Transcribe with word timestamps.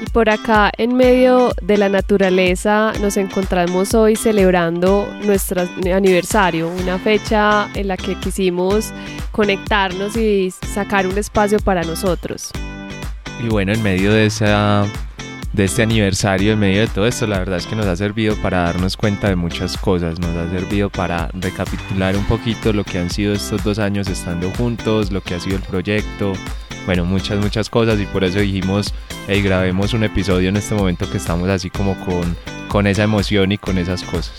Y 0.00 0.06
por 0.10 0.30
acá, 0.30 0.70
en 0.78 0.94
medio 0.94 1.52
de 1.60 1.76
la 1.76 1.88
naturaleza, 1.88 2.92
nos 3.00 3.16
encontramos 3.16 3.94
hoy 3.94 4.14
celebrando 4.14 5.12
nuestro 5.24 5.62
aniversario, 5.92 6.68
una 6.68 6.98
fecha 6.98 7.68
en 7.74 7.88
la 7.88 7.96
que 7.96 8.14
quisimos 8.14 8.92
conectarnos 9.32 10.16
y 10.16 10.50
sacar 10.50 11.06
un 11.06 11.18
espacio 11.18 11.58
para 11.58 11.82
nosotros. 11.82 12.50
Y 13.42 13.48
bueno, 13.48 13.72
en 13.72 13.82
medio 13.82 14.12
de 14.12 14.26
esa 14.26 14.86
de 15.52 15.64
este 15.64 15.82
aniversario, 15.82 16.52
en 16.52 16.58
medio 16.58 16.82
de 16.82 16.86
todo 16.86 17.06
esto, 17.06 17.26
la 17.26 17.38
verdad 17.38 17.58
es 17.58 17.66
que 17.66 17.74
nos 17.74 17.86
ha 17.86 17.96
servido 17.96 18.36
para 18.36 18.62
darnos 18.62 18.96
cuenta 18.96 19.28
de 19.28 19.36
muchas 19.36 19.76
cosas, 19.76 20.20
nos 20.20 20.36
ha 20.36 20.48
servido 20.50 20.90
para 20.90 21.28
recapitular 21.32 22.16
un 22.16 22.24
poquito 22.26 22.72
lo 22.72 22.84
que 22.84 22.98
han 22.98 23.10
sido 23.10 23.32
estos 23.32 23.64
dos 23.64 23.78
años 23.78 24.08
estando 24.08 24.50
juntos, 24.52 25.10
lo 25.10 25.20
que 25.20 25.34
ha 25.34 25.40
sido 25.40 25.56
el 25.56 25.62
proyecto, 25.62 26.34
bueno, 26.88 27.04
muchas, 27.04 27.38
muchas 27.38 27.68
cosas 27.68 28.00
y 28.00 28.06
por 28.06 28.24
eso 28.24 28.38
dijimos, 28.38 28.94
hey, 29.26 29.42
grabemos 29.42 29.92
un 29.92 30.04
episodio 30.04 30.48
en 30.48 30.56
este 30.56 30.74
momento 30.74 31.10
que 31.10 31.18
estamos 31.18 31.46
así 31.50 31.68
como 31.68 31.94
con, 32.02 32.34
con 32.66 32.86
esa 32.86 33.02
emoción 33.02 33.52
y 33.52 33.58
con 33.58 33.76
esas 33.76 34.02
cosas. 34.04 34.32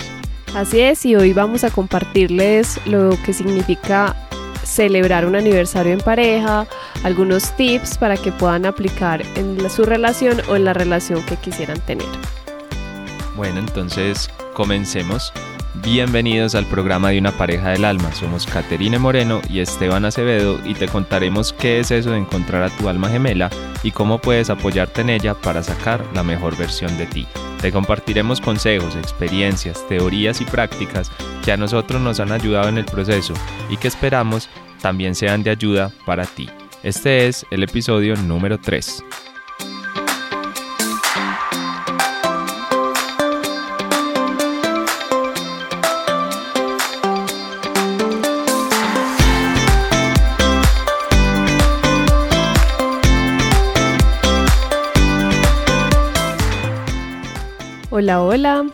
Así 0.56 0.80
es, 0.80 1.06
y 1.06 1.16
hoy 1.16 1.32
vamos 1.32 1.64
a 1.64 1.70
compartirles 1.70 2.80
lo 2.88 3.16
que 3.24 3.34
significa 3.34 4.16
celebrar 4.64 5.28
un 5.28 5.36
aniversario 5.36 5.94
en 5.94 6.00
pareja, 6.00 6.66
algunos 7.04 7.56
tips 7.56 8.00
para 8.00 8.18
que 8.18 8.32
puedan 8.32 8.66
aplicar 8.66 9.22
en 9.36 9.70
su 9.70 9.84
relación 9.84 10.42
o 10.50 10.56
en 10.56 10.66
la 10.66 10.74
relación 10.74 11.24
que 11.28 11.36
quisieran 11.36 11.80
tener. 11.82 12.08
Bueno, 13.36 13.60
entonces 13.60 14.28
comencemos. 14.56 15.32
Bienvenidos 15.76 16.56
al 16.56 16.66
programa 16.66 17.10
de 17.12 17.20
una 17.20 17.32
pareja 17.32 17.70
del 17.70 17.86
alma. 17.86 18.12
Somos 18.14 18.48
Caterine 18.48 18.98
Moreno 18.98 19.40
y 19.50 19.60
Esteban 19.60 20.04
Acevedo 20.04 20.60
y 20.66 20.74
te 20.74 20.88
contaremos 20.88 21.54
qué 21.54 21.80
es 21.80 21.92
eso 21.92 22.12
de 22.12 22.18
encontrar 22.18 22.64
a 22.64 22.70
tu 22.76 22.90
alma 22.90 23.08
gemela 23.08 23.52
y 23.84 23.92
cómo 23.92 24.18
puedes 24.18 24.50
apoyarte 24.50 25.02
en 25.02 25.12
ella 25.12 25.36
para 25.36 25.62
sacar 25.62 26.04
la 26.14 26.24
mejor 26.24 26.58
versión 26.58 26.98
de 26.98 27.06
ti. 27.06 27.28
Te 27.62 27.72
compartiremos 27.72 28.42
consejos, 28.42 28.96
experiencias, 28.96 29.88
teorías 29.88 30.42
y 30.42 30.46
prácticas 30.46 31.12
que 31.46 31.52
a 31.52 31.58
nosotros 31.58 32.02
nos 32.02 32.20
han 32.20 32.32
ayudado 32.32 32.68
en 32.68 32.80
el 32.80 32.86
proceso 32.86 33.34
y 33.70 33.78
que 33.78 33.88
esperamos 33.88 34.50
también 34.82 35.14
sean 35.14 35.44
de 35.44 35.52
ayuda 35.52 35.92
para 36.06 36.26
ti. 36.26 36.50
Este 36.82 37.28
es 37.28 37.46
el 37.52 37.62
episodio 37.64 38.16
número 38.16 38.58
3. 38.58 39.04
Hola, 58.00 58.22
hola. 58.22 58.66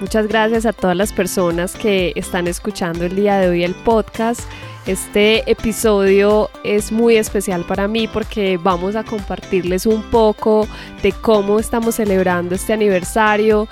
Muchas 0.00 0.28
gracias 0.28 0.64
a 0.64 0.72
todas 0.72 0.96
las 0.96 1.12
personas 1.12 1.74
que 1.74 2.12
están 2.14 2.46
escuchando 2.46 3.04
el 3.04 3.16
día 3.16 3.40
de 3.40 3.48
hoy 3.48 3.64
el 3.64 3.74
podcast. 3.74 4.42
Este 4.86 5.50
episodio 5.50 6.48
es 6.62 6.92
muy 6.92 7.16
especial 7.16 7.64
para 7.66 7.88
mí 7.88 8.06
porque 8.06 8.56
vamos 8.56 8.94
a 8.94 9.02
compartirles 9.02 9.84
un 9.84 10.04
poco 10.12 10.68
de 11.02 11.10
cómo 11.10 11.58
estamos 11.58 11.96
celebrando 11.96 12.54
este 12.54 12.72
aniversario, 12.72 13.66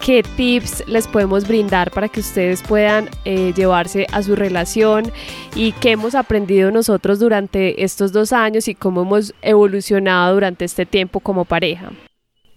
qué 0.00 0.22
tips 0.22 0.84
les 0.88 1.06
podemos 1.06 1.46
brindar 1.46 1.90
para 1.90 2.08
que 2.08 2.20
ustedes 2.20 2.62
puedan 2.62 3.10
eh, 3.26 3.52
llevarse 3.54 4.06
a 4.10 4.22
su 4.22 4.36
relación 4.36 5.12
y 5.54 5.72
qué 5.72 5.90
hemos 5.90 6.14
aprendido 6.14 6.70
nosotros 6.70 7.18
durante 7.18 7.84
estos 7.84 8.12
dos 8.12 8.32
años 8.32 8.68
y 8.68 8.74
cómo 8.74 9.02
hemos 9.02 9.34
evolucionado 9.42 10.32
durante 10.32 10.64
este 10.64 10.86
tiempo 10.86 11.20
como 11.20 11.44
pareja. 11.44 11.90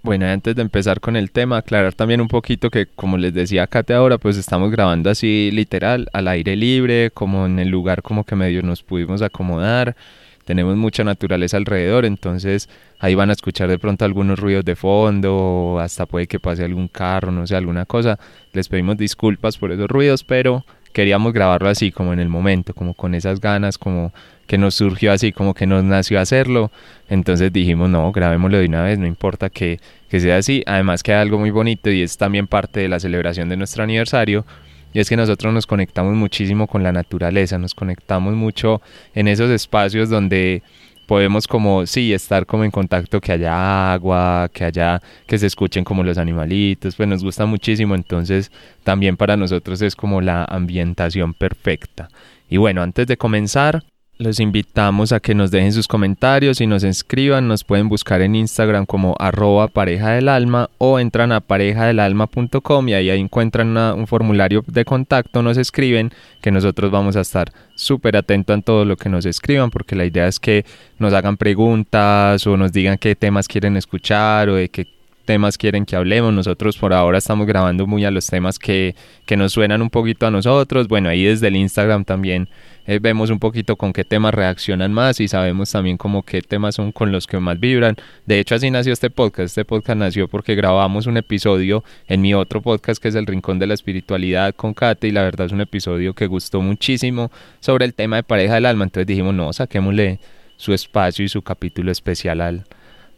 Bueno, 0.03 0.25
antes 0.25 0.55
de 0.55 0.63
empezar 0.63 0.99
con 0.99 1.15
el 1.15 1.29
tema, 1.29 1.57
aclarar 1.57 1.93
también 1.93 2.21
un 2.21 2.27
poquito 2.27 2.71
que, 2.71 2.87
como 2.87 3.17
les 3.19 3.35
decía 3.35 3.67
Kate 3.67 3.93
ahora, 3.93 4.17
pues 4.17 4.35
estamos 4.35 4.71
grabando 4.71 5.11
así 5.11 5.51
literal, 5.53 6.09
al 6.11 6.27
aire 6.27 6.55
libre, 6.55 7.11
como 7.11 7.45
en 7.45 7.59
el 7.59 7.69
lugar 7.69 8.01
como 8.01 8.23
que 8.23 8.35
medio 8.35 8.63
nos 8.63 8.81
pudimos 8.81 9.21
acomodar. 9.21 9.95
Tenemos 10.43 10.75
mucha 10.75 11.03
naturaleza 11.03 11.57
alrededor, 11.57 12.05
entonces 12.05 12.67
ahí 12.97 13.13
van 13.13 13.29
a 13.29 13.33
escuchar 13.33 13.69
de 13.69 13.77
pronto 13.77 14.03
algunos 14.03 14.39
ruidos 14.39 14.65
de 14.65 14.75
fondo, 14.75 15.77
hasta 15.79 16.07
puede 16.07 16.25
que 16.25 16.39
pase 16.39 16.65
algún 16.65 16.87
carro, 16.87 17.31
no 17.31 17.45
sé, 17.45 17.55
alguna 17.55 17.85
cosa. 17.85 18.17
Les 18.53 18.69
pedimos 18.69 18.97
disculpas 18.97 19.59
por 19.59 19.71
esos 19.71 19.87
ruidos, 19.87 20.23
pero 20.23 20.65
queríamos 20.93 21.31
grabarlo 21.31 21.69
así, 21.69 21.91
como 21.91 22.11
en 22.11 22.19
el 22.19 22.27
momento, 22.27 22.73
como 22.73 22.95
con 22.95 23.13
esas 23.13 23.39
ganas, 23.39 23.77
como 23.77 24.13
que 24.51 24.57
nos 24.57 24.75
surgió 24.75 25.13
así, 25.13 25.31
como 25.31 25.53
que 25.53 25.65
nos 25.65 25.81
nació 25.81 26.19
hacerlo. 26.19 26.71
Entonces 27.07 27.53
dijimos, 27.53 27.89
no, 27.89 28.11
grabémoslo 28.11 28.57
de 28.57 28.65
una 28.65 28.83
vez, 28.83 28.99
no 28.99 29.07
importa 29.07 29.49
que, 29.49 29.79
que 30.09 30.19
sea 30.19 30.35
así. 30.35 30.61
Además 30.65 31.03
queda 31.03 31.21
algo 31.21 31.39
muy 31.39 31.51
bonito 31.51 31.89
y 31.89 32.01
es 32.01 32.17
también 32.17 32.47
parte 32.47 32.81
de 32.81 32.89
la 32.89 32.99
celebración 32.99 33.47
de 33.47 33.55
nuestro 33.55 33.81
aniversario. 33.81 34.45
Y 34.93 34.99
es 34.99 35.07
que 35.07 35.15
nosotros 35.15 35.53
nos 35.53 35.65
conectamos 35.65 36.15
muchísimo 36.15 36.67
con 36.67 36.83
la 36.83 36.91
naturaleza, 36.91 37.57
nos 37.57 37.73
conectamos 37.73 38.33
mucho 38.33 38.81
en 39.15 39.29
esos 39.29 39.49
espacios 39.51 40.09
donde 40.09 40.63
podemos 41.07 41.47
como, 41.47 41.85
sí, 41.85 42.11
estar 42.11 42.45
como 42.45 42.65
en 42.65 42.71
contacto, 42.71 43.21
que 43.21 43.31
haya 43.31 43.93
agua, 43.93 44.49
que 44.53 44.65
haya, 44.65 45.01
que 45.27 45.37
se 45.37 45.47
escuchen 45.47 45.85
como 45.85 46.03
los 46.03 46.17
animalitos, 46.17 46.97
pues 46.97 47.07
nos 47.07 47.23
gusta 47.23 47.45
muchísimo, 47.45 47.95
entonces 47.95 48.51
también 48.83 49.15
para 49.15 49.37
nosotros 49.37 49.81
es 49.81 49.95
como 49.95 50.19
la 50.19 50.43
ambientación 50.43 51.33
perfecta. 51.33 52.09
Y 52.49 52.57
bueno, 52.57 52.81
antes 52.81 53.07
de 53.07 53.15
comenzar, 53.15 53.81
los 54.21 54.39
invitamos 54.39 55.11
a 55.11 55.19
que 55.19 55.33
nos 55.33 55.51
dejen 55.51 55.73
sus 55.73 55.87
comentarios 55.87 56.61
y 56.61 56.67
nos 56.67 56.83
escriban. 56.83 57.47
Nos 57.47 57.63
pueden 57.63 57.89
buscar 57.89 58.21
en 58.21 58.35
Instagram 58.35 58.85
como 58.85 59.15
arroba 59.19 59.67
pareja 59.67 60.11
del 60.11 60.29
alma 60.29 60.69
o 60.77 60.99
entran 60.99 61.31
a 61.31 61.41
parejadelalma.com 61.41 62.89
y 62.89 62.93
ahí 62.93 63.09
encuentran 63.09 63.75
un 63.77 64.07
formulario 64.07 64.63
de 64.67 64.85
contacto, 64.85 65.41
nos 65.41 65.57
escriben 65.57 66.11
que 66.41 66.51
nosotros 66.51 66.91
vamos 66.91 67.15
a 67.15 67.21
estar 67.21 67.51
súper 67.75 68.15
atentos 68.15 68.57
a 68.57 68.61
todo 68.61 68.85
lo 68.85 68.95
que 68.95 69.09
nos 69.09 69.25
escriban 69.25 69.71
porque 69.71 69.95
la 69.95 70.05
idea 70.05 70.27
es 70.27 70.39
que 70.39 70.65
nos 70.99 71.13
hagan 71.13 71.37
preguntas 71.37 72.45
o 72.45 72.57
nos 72.57 72.71
digan 72.71 72.97
qué 72.97 73.15
temas 73.15 73.47
quieren 73.47 73.77
escuchar 73.77 74.49
o 74.49 74.55
de 74.55 74.69
qué 74.69 74.87
temas 75.25 75.57
quieren 75.57 75.85
que 75.85 75.95
hablemos. 75.95 76.33
Nosotros 76.33 76.77
por 76.77 76.93
ahora 76.93 77.17
estamos 77.17 77.47
grabando 77.47 77.87
muy 77.87 78.05
a 78.05 78.11
los 78.11 78.27
temas 78.27 78.59
que, 78.59 78.95
que 79.25 79.37
nos 79.37 79.53
suenan 79.53 79.81
un 79.81 79.89
poquito 79.89 80.27
a 80.27 80.31
nosotros. 80.31 80.87
Bueno, 80.87 81.09
ahí 81.09 81.23
desde 81.23 81.47
el 81.47 81.55
Instagram 81.55 82.05
también 82.05 82.49
eh, 82.87 82.99
vemos 83.01 83.29
un 83.29 83.39
poquito 83.39 83.75
con 83.75 83.93
qué 83.93 84.03
temas 84.03 84.33
reaccionan 84.33 84.91
más 84.91 85.19
y 85.19 85.27
sabemos 85.27 85.71
también 85.71 85.97
como 85.97 86.23
qué 86.23 86.41
temas 86.41 86.75
son 86.75 86.91
con 86.91 87.11
los 87.11 87.27
que 87.27 87.39
más 87.39 87.59
vibran. 87.59 87.95
De 88.25 88.39
hecho, 88.39 88.55
así 88.55 88.71
nació 88.71 88.93
este 88.93 89.09
podcast. 89.09 89.49
Este 89.49 89.65
podcast 89.65 89.99
nació 89.99 90.27
porque 90.27 90.55
grabamos 90.55 91.05
un 91.05 91.17
episodio 91.17 91.83
en 92.07 92.21
mi 92.21 92.33
otro 92.33 92.61
podcast 92.61 93.01
que 93.01 93.09
es 93.09 93.15
El 93.15 93.27
Rincón 93.27 93.59
de 93.59 93.67
la 93.67 93.73
Espiritualidad 93.73 94.55
con 94.55 94.73
Kate 94.73 95.07
y 95.07 95.11
la 95.11 95.23
verdad 95.23 95.47
es 95.47 95.51
un 95.51 95.61
episodio 95.61 96.13
que 96.13 96.27
gustó 96.27 96.61
muchísimo 96.61 97.31
sobre 97.59 97.85
el 97.85 97.93
tema 97.93 98.17
de 98.17 98.23
pareja 98.23 98.55
del 98.55 98.65
alma. 98.65 98.85
Entonces 98.85 99.07
dijimos, 99.07 99.33
no, 99.33 99.53
saquémosle 99.53 100.19
su 100.57 100.73
espacio 100.73 101.23
y 101.23 101.29
su 101.29 101.41
capítulo 101.41 101.91
especial 101.91 102.41
al, 102.41 102.65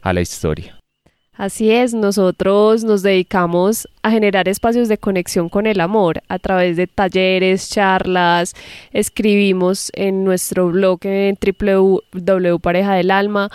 a 0.02 0.12
la 0.12 0.20
historia. 0.20 0.83
Así 1.36 1.72
es, 1.72 1.94
nosotros 1.94 2.84
nos 2.84 3.02
dedicamos 3.02 3.88
a 4.02 4.12
generar 4.12 4.48
espacios 4.48 4.86
de 4.88 4.98
conexión 4.98 5.48
con 5.48 5.66
el 5.66 5.80
amor 5.80 6.22
a 6.28 6.38
través 6.38 6.76
de 6.76 6.86
talleres, 6.86 7.70
charlas, 7.70 8.54
escribimos 8.92 9.90
en 9.94 10.22
nuestro 10.22 10.68
blog 10.68 11.00
en 11.02 11.36
alma. 13.10 13.50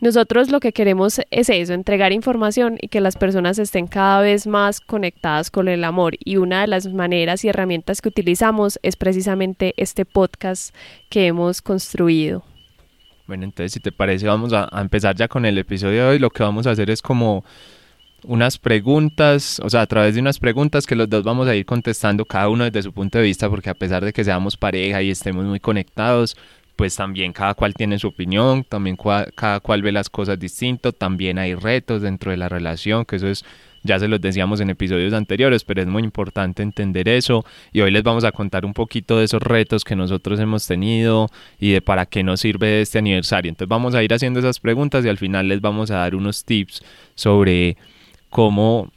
Nosotros 0.00 0.50
lo 0.50 0.60
que 0.60 0.72
queremos 0.72 1.20
es 1.32 1.48
eso, 1.48 1.72
entregar 1.72 2.12
información 2.12 2.78
y 2.80 2.86
que 2.86 3.00
las 3.00 3.16
personas 3.16 3.58
estén 3.58 3.88
cada 3.88 4.20
vez 4.20 4.46
más 4.46 4.80
conectadas 4.80 5.50
con 5.50 5.66
el 5.66 5.82
amor. 5.82 6.14
Y 6.24 6.36
una 6.36 6.60
de 6.60 6.68
las 6.68 6.86
maneras 6.86 7.44
y 7.44 7.48
herramientas 7.48 8.02
que 8.02 8.10
utilizamos 8.10 8.78
es 8.84 8.94
precisamente 8.94 9.74
este 9.78 10.04
podcast 10.04 10.72
que 11.08 11.26
hemos 11.26 11.60
construido. 11.60 12.44
Bueno, 13.26 13.44
entonces 13.44 13.72
si 13.72 13.80
te 13.80 13.92
parece 13.92 14.26
vamos 14.26 14.52
a, 14.52 14.68
empezar 14.80 15.16
ya 15.16 15.28
con 15.28 15.44
el 15.44 15.58
episodio 15.58 16.04
de 16.04 16.08
hoy. 16.10 16.18
Lo 16.18 16.30
que 16.30 16.42
vamos 16.42 16.66
a 16.66 16.70
hacer 16.70 16.90
es 16.90 17.02
como 17.02 17.44
unas 18.24 18.58
preguntas, 18.58 19.60
o 19.62 19.70
sea, 19.70 19.82
a 19.82 19.86
través 19.86 20.14
de 20.14 20.20
unas 20.20 20.38
preguntas 20.38 20.86
que 20.86 20.96
los 20.96 21.08
dos 21.08 21.24
vamos 21.24 21.48
a 21.48 21.54
ir 21.54 21.66
contestando 21.66 22.24
cada 22.24 22.48
uno 22.48 22.64
desde 22.64 22.82
su 22.82 22.92
punto 22.92 23.18
de 23.18 23.24
vista, 23.24 23.48
porque 23.50 23.70
a 23.70 23.74
pesar 23.74 24.04
de 24.04 24.12
que 24.12 24.24
seamos 24.24 24.56
pareja 24.56 25.02
y 25.02 25.10
estemos 25.10 25.44
muy 25.44 25.60
conectados, 25.60 26.36
pues 26.76 26.94
también 26.96 27.32
cada 27.32 27.54
cual 27.54 27.74
tiene 27.74 27.98
su 27.98 28.08
opinión, 28.08 28.64
también 28.64 28.96
cada 29.34 29.60
cual 29.60 29.82
ve 29.82 29.92
las 29.92 30.10
cosas 30.10 30.38
distinto, 30.38 30.92
también 30.92 31.38
hay 31.38 31.54
retos 31.54 32.02
dentro 32.02 32.30
de 32.30 32.36
la 32.36 32.48
relación, 32.48 33.04
que 33.04 33.16
eso 33.16 33.28
es 33.28 33.44
ya 33.86 33.98
se 33.98 34.08
los 34.08 34.20
decíamos 34.20 34.60
en 34.60 34.70
episodios 34.70 35.12
anteriores, 35.12 35.64
pero 35.64 35.80
es 35.80 35.88
muy 35.88 36.02
importante 36.02 36.62
entender 36.62 37.08
eso 37.08 37.44
y 37.72 37.80
hoy 37.80 37.90
les 37.90 38.02
vamos 38.02 38.24
a 38.24 38.32
contar 38.32 38.64
un 38.64 38.74
poquito 38.74 39.18
de 39.18 39.24
esos 39.24 39.42
retos 39.42 39.84
que 39.84 39.96
nosotros 39.96 40.38
hemos 40.40 40.66
tenido 40.66 41.28
y 41.58 41.72
de 41.72 41.80
para 41.80 42.06
qué 42.06 42.22
nos 42.22 42.40
sirve 42.40 42.80
este 42.80 42.98
aniversario. 42.98 43.48
Entonces 43.48 43.68
vamos 43.68 43.94
a 43.94 44.02
ir 44.02 44.12
haciendo 44.12 44.40
esas 44.40 44.60
preguntas 44.60 45.04
y 45.04 45.08
al 45.08 45.18
final 45.18 45.48
les 45.48 45.60
vamos 45.60 45.90
a 45.90 45.96
dar 45.96 46.14
unos 46.14 46.44
tips 46.44 46.82
sobre 47.14 47.76
cómo 48.28 48.90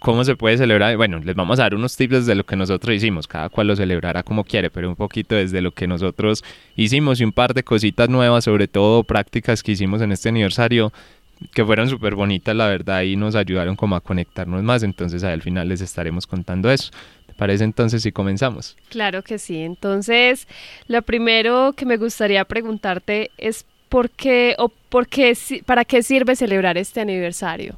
cómo 0.00 0.24
se 0.24 0.34
puede 0.34 0.56
celebrar. 0.58 0.96
Bueno, 0.96 1.20
les 1.20 1.36
vamos 1.36 1.60
a 1.60 1.62
dar 1.62 1.74
unos 1.74 1.96
tips 1.96 2.12
desde 2.14 2.34
lo 2.34 2.44
que 2.44 2.56
nosotros 2.56 2.96
hicimos. 2.96 3.28
Cada 3.28 3.48
cual 3.48 3.68
lo 3.68 3.76
celebrará 3.76 4.24
como 4.24 4.42
quiere, 4.42 4.70
pero 4.70 4.88
un 4.88 4.96
poquito 4.96 5.36
desde 5.36 5.60
lo 5.60 5.70
que 5.72 5.86
nosotros 5.86 6.42
hicimos 6.74 7.20
y 7.20 7.24
un 7.24 7.32
par 7.32 7.54
de 7.54 7.62
cositas 7.62 8.08
nuevas, 8.08 8.44
sobre 8.44 8.66
todo 8.66 9.04
prácticas 9.04 9.62
que 9.62 9.72
hicimos 9.72 10.02
en 10.02 10.10
este 10.10 10.30
aniversario 10.30 10.92
que 11.52 11.64
fueron 11.64 11.88
súper 11.88 12.14
bonitas, 12.14 12.54
la 12.54 12.66
verdad, 12.66 13.02
y 13.02 13.16
nos 13.16 13.34
ayudaron 13.34 13.76
como 13.76 13.96
a 13.96 14.00
conectarnos 14.00 14.62
más. 14.62 14.82
Entonces, 14.82 15.24
ahí 15.24 15.32
al 15.32 15.42
final 15.42 15.68
les 15.68 15.80
estaremos 15.80 16.26
contando 16.26 16.70
eso. 16.70 16.90
¿Te 17.26 17.34
parece 17.34 17.64
entonces 17.64 18.02
si 18.02 18.12
comenzamos? 18.12 18.76
Claro 18.88 19.22
que 19.22 19.38
sí. 19.38 19.58
Entonces, 19.58 20.46
lo 20.86 21.02
primero 21.02 21.72
que 21.76 21.86
me 21.86 21.96
gustaría 21.96 22.44
preguntarte 22.44 23.30
es 23.38 23.64
por 23.88 24.10
qué 24.10 24.54
o 24.58 24.68
por 24.68 25.06
qué, 25.08 25.36
para 25.66 25.84
qué 25.84 26.02
sirve 26.02 26.36
celebrar 26.36 26.78
este 26.78 27.00
aniversario. 27.00 27.76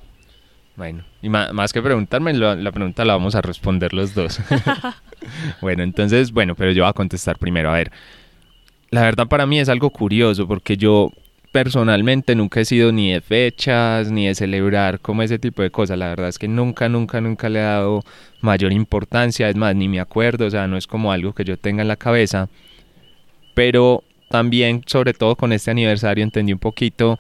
Bueno, 0.77 1.05
y 1.21 1.29
más, 1.29 1.73
que 1.73 1.83
preguntarme, 1.83 2.33
la, 2.33 2.73
pregunta 2.73 3.05
la 3.05 3.15
vamos 3.15 3.35
a 3.35 3.43
responder 3.43 3.93
los 3.93 4.15
dos. 4.15 4.41
bueno, 5.61 5.83
entonces, 5.83 6.33
bueno, 6.33 6.55
pero 6.55 6.73
yo 6.73 6.83
voy 6.83 6.91
a 6.91 6.95
contestar 6.95 7.39
primero. 7.39 7.71
A 7.71 7.75
ver, 7.75 7.93
la 8.91 9.03
verdad 9.03 9.27
para 9.27 9.47
mí 9.47 9.61
es 9.61 9.69
algo 9.69 9.91
curioso 9.91 10.49
porque 10.49 10.77
yo 10.77 11.13
personalmente 11.53 12.35
nunca 12.35 12.61
he 12.61 12.65
sido 12.65 12.93
ni 12.93 13.13
de 13.13 13.21
fechas, 13.21 14.11
ni 14.11 14.27
de 14.27 14.35
celebrar 14.35 15.01
como 15.01 15.23
ese 15.23 15.39
tipo 15.39 15.63
de 15.63 15.71
cosas. 15.71 15.99
La 15.99 16.09
verdad 16.09 16.29
es 16.29 16.39
que 16.39 16.49
nunca, 16.49 16.89
nunca, 16.89 17.21
nunca 17.21 17.49
le 17.49 17.61
he 17.61 17.63
dado 17.63 18.03
mayor 18.41 18.73
importancia. 18.73 19.49
Es 19.49 19.57
más, 19.57 19.77
ni 19.77 19.89
me 19.89 20.01
acuerdo, 20.01 20.47
o 20.47 20.51
sea, 20.51 20.67
no 20.67 20.79
es 20.79 20.87
como 20.87 21.13
algo 21.13 21.35
que 21.35 21.45
yo 21.45 21.59
tenga 21.59 21.83
en 21.83 21.89
la 21.89 21.97
cabeza. 21.97 22.49
Pero 23.55 24.03
también, 24.31 24.83
sobre 24.87 25.13
todo 25.13 25.37
con 25.37 25.53
este 25.53 25.71
aniversario, 25.71 26.25
entendí 26.25 26.55
un 26.55 26.59
poquito 26.59 27.19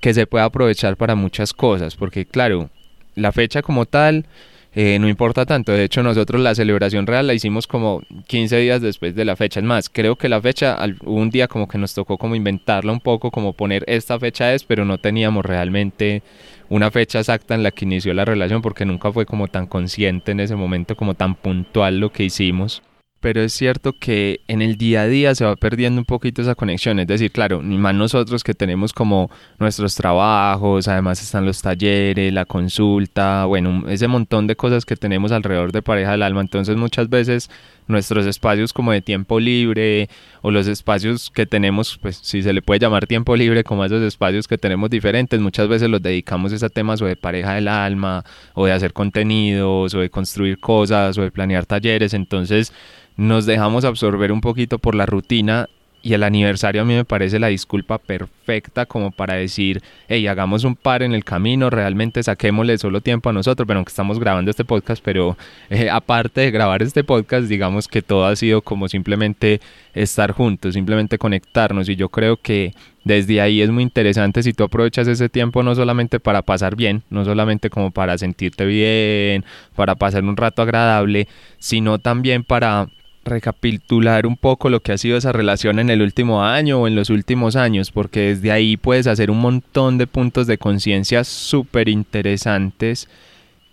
que 0.00 0.14
se 0.14 0.26
puede 0.26 0.44
aprovechar 0.44 0.96
para 0.96 1.14
muchas 1.14 1.52
cosas, 1.52 1.94
porque 1.94 2.24
claro, 2.24 2.70
la 3.14 3.32
fecha 3.32 3.60
como 3.60 3.84
tal 3.84 4.24
eh, 4.72 4.98
no 5.00 5.08
importa 5.08 5.46
tanto, 5.46 5.72
de 5.72 5.84
hecho 5.84 6.02
nosotros 6.02 6.40
la 6.40 6.54
celebración 6.54 7.06
real 7.06 7.26
la 7.26 7.34
hicimos 7.34 7.66
como 7.66 8.02
15 8.28 8.56
días 8.58 8.80
después 8.80 9.14
de 9.14 9.24
la 9.24 9.36
fecha, 9.36 9.60
es 9.60 9.66
más, 9.66 9.88
creo 9.88 10.16
que 10.16 10.28
la 10.28 10.40
fecha, 10.40 10.78
un 11.04 11.30
día 11.30 11.48
como 11.48 11.66
que 11.66 11.78
nos 11.78 11.92
tocó 11.92 12.18
como 12.18 12.36
inventarla 12.36 12.92
un 12.92 13.00
poco, 13.00 13.30
como 13.30 13.52
poner 13.52 13.84
esta 13.88 14.18
fecha 14.18 14.54
es, 14.54 14.64
pero 14.64 14.84
no 14.84 14.98
teníamos 14.98 15.44
realmente 15.44 16.22
una 16.68 16.90
fecha 16.90 17.18
exacta 17.18 17.54
en 17.54 17.64
la 17.64 17.72
que 17.72 17.84
inició 17.84 18.14
la 18.14 18.24
relación 18.24 18.62
porque 18.62 18.84
nunca 18.84 19.12
fue 19.12 19.26
como 19.26 19.48
tan 19.48 19.66
consciente 19.66 20.32
en 20.32 20.40
ese 20.40 20.54
momento, 20.54 20.94
como 20.94 21.14
tan 21.14 21.34
puntual 21.34 21.98
lo 21.98 22.12
que 22.12 22.24
hicimos 22.24 22.82
pero 23.20 23.42
es 23.42 23.52
cierto 23.52 23.92
que 23.92 24.40
en 24.48 24.62
el 24.62 24.76
día 24.76 25.02
a 25.02 25.06
día 25.06 25.34
se 25.34 25.44
va 25.44 25.54
perdiendo 25.56 26.00
un 26.00 26.04
poquito 26.06 26.42
esa 26.42 26.54
conexión. 26.54 26.98
Es 26.98 27.06
decir, 27.06 27.30
claro, 27.30 27.62
ni 27.62 27.76
más 27.76 27.94
nosotros 27.94 28.42
que 28.42 28.54
tenemos 28.54 28.92
como 28.92 29.30
nuestros 29.58 29.94
trabajos, 29.94 30.88
además 30.88 31.22
están 31.22 31.44
los 31.44 31.60
talleres, 31.60 32.32
la 32.32 32.46
consulta, 32.46 33.44
bueno, 33.44 33.88
ese 33.88 34.08
montón 34.08 34.46
de 34.46 34.56
cosas 34.56 34.86
que 34.86 34.96
tenemos 34.96 35.32
alrededor 35.32 35.72
de 35.72 35.82
pareja 35.82 36.12
del 36.12 36.22
alma. 36.22 36.40
Entonces 36.40 36.76
muchas 36.76 37.10
veces 37.10 37.50
nuestros 37.90 38.26
espacios 38.26 38.72
como 38.72 38.92
de 38.92 39.02
tiempo 39.02 39.40
libre 39.40 40.08
o 40.42 40.50
los 40.50 40.66
espacios 40.66 41.30
que 41.30 41.46
tenemos, 41.46 41.98
pues 42.00 42.16
si 42.22 42.42
se 42.42 42.52
le 42.52 42.62
puede 42.62 42.80
llamar 42.80 43.06
tiempo 43.06 43.36
libre 43.36 43.64
como 43.64 43.84
esos 43.84 44.02
espacios 44.02 44.48
que 44.48 44.58
tenemos 44.58 44.90
diferentes, 44.90 45.40
muchas 45.40 45.68
veces 45.68 45.88
los 45.88 46.02
dedicamos 46.02 46.50
a 46.62 46.68
temas 46.68 47.02
o 47.02 47.06
de 47.06 47.16
pareja 47.16 47.54
del 47.54 47.68
alma 47.68 48.24
o 48.54 48.66
de 48.66 48.72
hacer 48.72 48.92
contenidos 48.92 49.94
o 49.94 50.00
de 50.00 50.10
construir 50.10 50.58
cosas 50.58 51.18
o 51.18 51.22
de 51.22 51.30
planear 51.30 51.66
talleres. 51.66 52.14
Entonces 52.14 52.72
nos 53.16 53.46
dejamos 53.46 53.84
absorber 53.84 54.32
un 54.32 54.40
poquito 54.40 54.78
por 54.78 54.94
la 54.94 55.06
rutina 55.06 55.68
y 56.02 56.14
el 56.14 56.22
aniversario 56.22 56.82
a 56.82 56.84
mí 56.84 56.94
me 56.94 57.04
parece 57.04 57.38
la 57.38 57.48
disculpa 57.48 57.98
perfecta 57.98 58.86
como 58.86 59.10
para 59.10 59.34
decir, 59.34 59.82
hey, 60.08 60.26
hagamos 60.26 60.64
un 60.64 60.74
par 60.74 61.02
en 61.02 61.12
el 61.12 61.24
camino, 61.24 61.70
realmente 61.70 62.22
saquémosle 62.22 62.78
solo 62.78 63.00
tiempo 63.00 63.28
a 63.28 63.32
nosotros, 63.32 63.66
bueno, 63.66 63.84
que 63.84 63.90
estamos 63.90 64.18
grabando 64.18 64.50
este 64.50 64.64
podcast, 64.64 65.02
pero 65.04 65.36
eh, 65.68 65.90
aparte 65.90 66.40
de 66.40 66.50
grabar 66.50 66.82
este 66.82 67.04
podcast, 67.04 67.48
digamos 67.48 67.86
que 67.86 68.02
todo 68.02 68.26
ha 68.26 68.34
sido 68.36 68.62
como 68.62 68.88
simplemente 68.88 69.60
estar 69.94 70.32
juntos, 70.32 70.74
simplemente 70.74 71.18
conectarnos. 71.18 71.88
Y 71.88 71.96
yo 71.96 72.08
creo 72.08 72.36
que 72.36 72.72
desde 73.04 73.40
ahí 73.40 73.60
es 73.60 73.70
muy 73.70 73.82
interesante 73.82 74.42
si 74.42 74.52
tú 74.52 74.64
aprovechas 74.64 75.08
ese 75.08 75.28
tiempo 75.28 75.62
no 75.62 75.74
solamente 75.74 76.20
para 76.20 76.42
pasar 76.42 76.76
bien, 76.76 77.02
no 77.10 77.24
solamente 77.24 77.70
como 77.70 77.90
para 77.90 78.16
sentirte 78.18 78.64
bien, 78.64 79.44
para 79.74 79.94
pasar 79.94 80.24
un 80.24 80.36
rato 80.36 80.62
agradable, 80.62 81.28
sino 81.58 81.98
también 81.98 82.44
para 82.44 82.88
recapitular 83.24 84.26
un 84.26 84.36
poco 84.36 84.70
lo 84.70 84.80
que 84.80 84.92
ha 84.92 84.98
sido 84.98 85.16
esa 85.16 85.32
relación 85.32 85.78
en 85.78 85.90
el 85.90 86.02
último 86.02 86.42
año 86.44 86.80
o 86.80 86.86
en 86.86 86.94
los 86.94 87.10
últimos 87.10 87.56
años, 87.56 87.90
porque 87.90 88.20
desde 88.34 88.52
ahí 88.52 88.76
puedes 88.76 89.06
hacer 89.06 89.30
un 89.30 89.40
montón 89.40 89.98
de 89.98 90.06
puntos 90.06 90.46
de 90.46 90.58
conciencia 90.58 91.24
súper 91.24 91.88
interesantes 91.88 93.08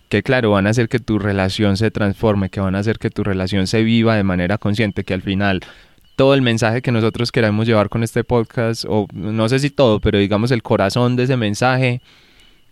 que 0.08 0.22
claro, 0.22 0.52
van 0.52 0.66
a 0.66 0.70
hacer 0.70 0.88
que 0.88 0.98
tu 0.98 1.18
relación 1.18 1.76
se 1.76 1.90
transforme, 1.90 2.48
que 2.48 2.60
van 2.60 2.74
a 2.74 2.78
hacer 2.78 2.98
que 2.98 3.10
tu 3.10 3.24
relación 3.24 3.66
se 3.66 3.82
viva 3.82 4.16
de 4.16 4.24
manera 4.24 4.58
consciente, 4.58 5.04
que 5.04 5.14
al 5.14 5.22
final 5.22 5.60
todo 6.16 6.34
el 6.34 6.42
mensaje 6.42 6.82
que 6.82 6.90
nosotros 6.90 7.30
queremos 7.30 7.66
llevar 7.66 7.88
con 7.88 8.02
este 8.02 8.24
podcast, 8.24 8.84
o 8.88 9.06
no 9.12 9.48
sé 9.48 9.58
si 9.58 9.70
todo, 9.70 10.00
pero 10.00 10.18
digamos 10.18 10.50
el 10.50 10.62
corazón 10.62 11.14
de 11.14 11.24
ese 11.24 11.36
mensaje, 11.36 12.00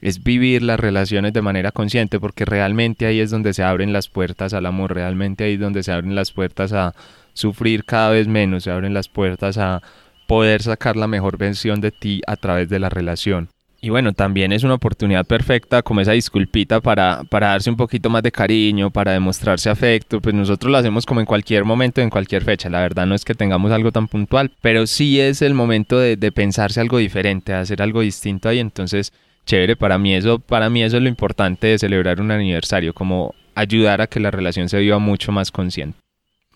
es 0.00 0.22
vivir 0.22 0.62
las 0.62 0.78
relaciones 0.78 1.32
de 1.32 1.42
manera 1.42 1.72
consciente, 1.72 2.20
porque 2.20 2.44
realmente 2.44 3.06
ahí 3.06 3.20
es 3.20 3.30
donde 3.30 3.54
se 3.54 3.62
abren 3.62 3.92
las 3.92 4.08
puertas 4.08 4.54
al 4.54 4.66
amor, 4.66 4.94
realmente 4.94 5.44
ahí 5.44 5.54
es 5.54 5.60
donde 5.60 5.82
se 5.82 5.92
abren 5.92 6.14
las 6.14 6.32
puertas 6.32 6.72
a 6.72 6.94
sufrir 7.32 7.84
cada 7.84 8.10
vez 8.10 8.28
menos, 8.28 8.64
se 8.64 8.70
abren 8.70 8.94
las 8.94 9.08
puertas 9.08 9.58
a 9.58 9.82
poder 10.26 10.62
sacar 10.62 10.96
la 10.96 11.06
mejor 11.06 11.38
versión 11.38 11.80
de 11.80 11.92
ti 11.92 12.20
a 12.26 12.36
través 12.36 12.68
de 12.68 12.78
la 12.78 12.88
relación. 12.88 13.48
Y 13.80 13.90
bueno, 13.90 14.14
también 14.14 14.52
es 14.52 14.64
una 14.64 14.74
oportunidad 14.74 15.26
perfecta 15.26 15.82
como 15.82 16.00
esa 16.00 16.12
disculpita 16.12 16.80
para, 16.80 17.22
para 17.28 17.48
darse 17.48 17.70
un 17.70 17.76
poquito 17.76 18.08
más 18.08 18.22
de 18.22 18.32
cariño, 18.32 18.90
para 18.90 19.12
demostrarse 19.12 19.68
afecto. 19.68 20.20
Pues 20.20 20.34
nosotros 20.34 20.72
lo 20.72 20.78
hacemos 20.78 21.04
como 21.04 21.20
en 21.20 21.26
cualquier 21.26 21.64
momento, 21.64 22.00
en 22.00 22.10
cualquier 22.10 22.42
fecha. 22.42 22.70
La 22.70 22.80
verdad 22.80 23.06
no 23.06 23.14
es 23.14 23.24
que 23.24 23.34
tengamos 23.34 23.70
algo 23.70 23.92
tan 23.92 24.08
puntual, 24.08 24.50
pero 24.62 24.86
sí 24.86 25.20
es 25.20 25.42
el 25.42 25.54
momento 25.54 25.98
de, 25.98 26.16
de 26.16 26.32
pensarse 26.32 26.80
algo 26.80 26.98
diferente, 26.98 27.52
de 27.52 27.58
hacer 27.58 27.82
algo 27.82 28.00
distinto 28.00 28.48
ahí. 28.48 28.58
Entonces, 28.58 29.12
chévere, 29.46 29.76
para 29.76 29.96
mí 29.98 30.14
eso, 30.14 30.38
para 30.38 30.68
mí 30.68 30.82
eso 30.82 30.96
es 30.96 31.02
lo 31.02 31.08
importante 31.08 31.68
de 31.68 31.78
celebrar 31.78 32.20
un 32.20 32.30
aniversario, 32.30 32.92
como 32.92 33.34
ayudar 33.54 34.02
a 34.02 34.06
que 34.06 34.20
la 34.20 34.30
relación 34.30 34.68
se 34.68 34.78
viva 34.78 34.98
mucho 34.98 35.32
más 35.32 35.50
consciente. 35.50 35.98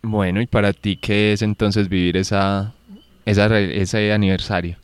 Bueno, 0.03 0.43
¿y 0.43 0.47
para 0.47 0.73
ti 0.73 0.97
qué 0.97 1.33
es 1.33 1.43
entonces 1.43 1.89
vivir 1.89 2.17
esa, 2.17 2.75
ese 3.25 4.13
aniversario? 4.13 4.77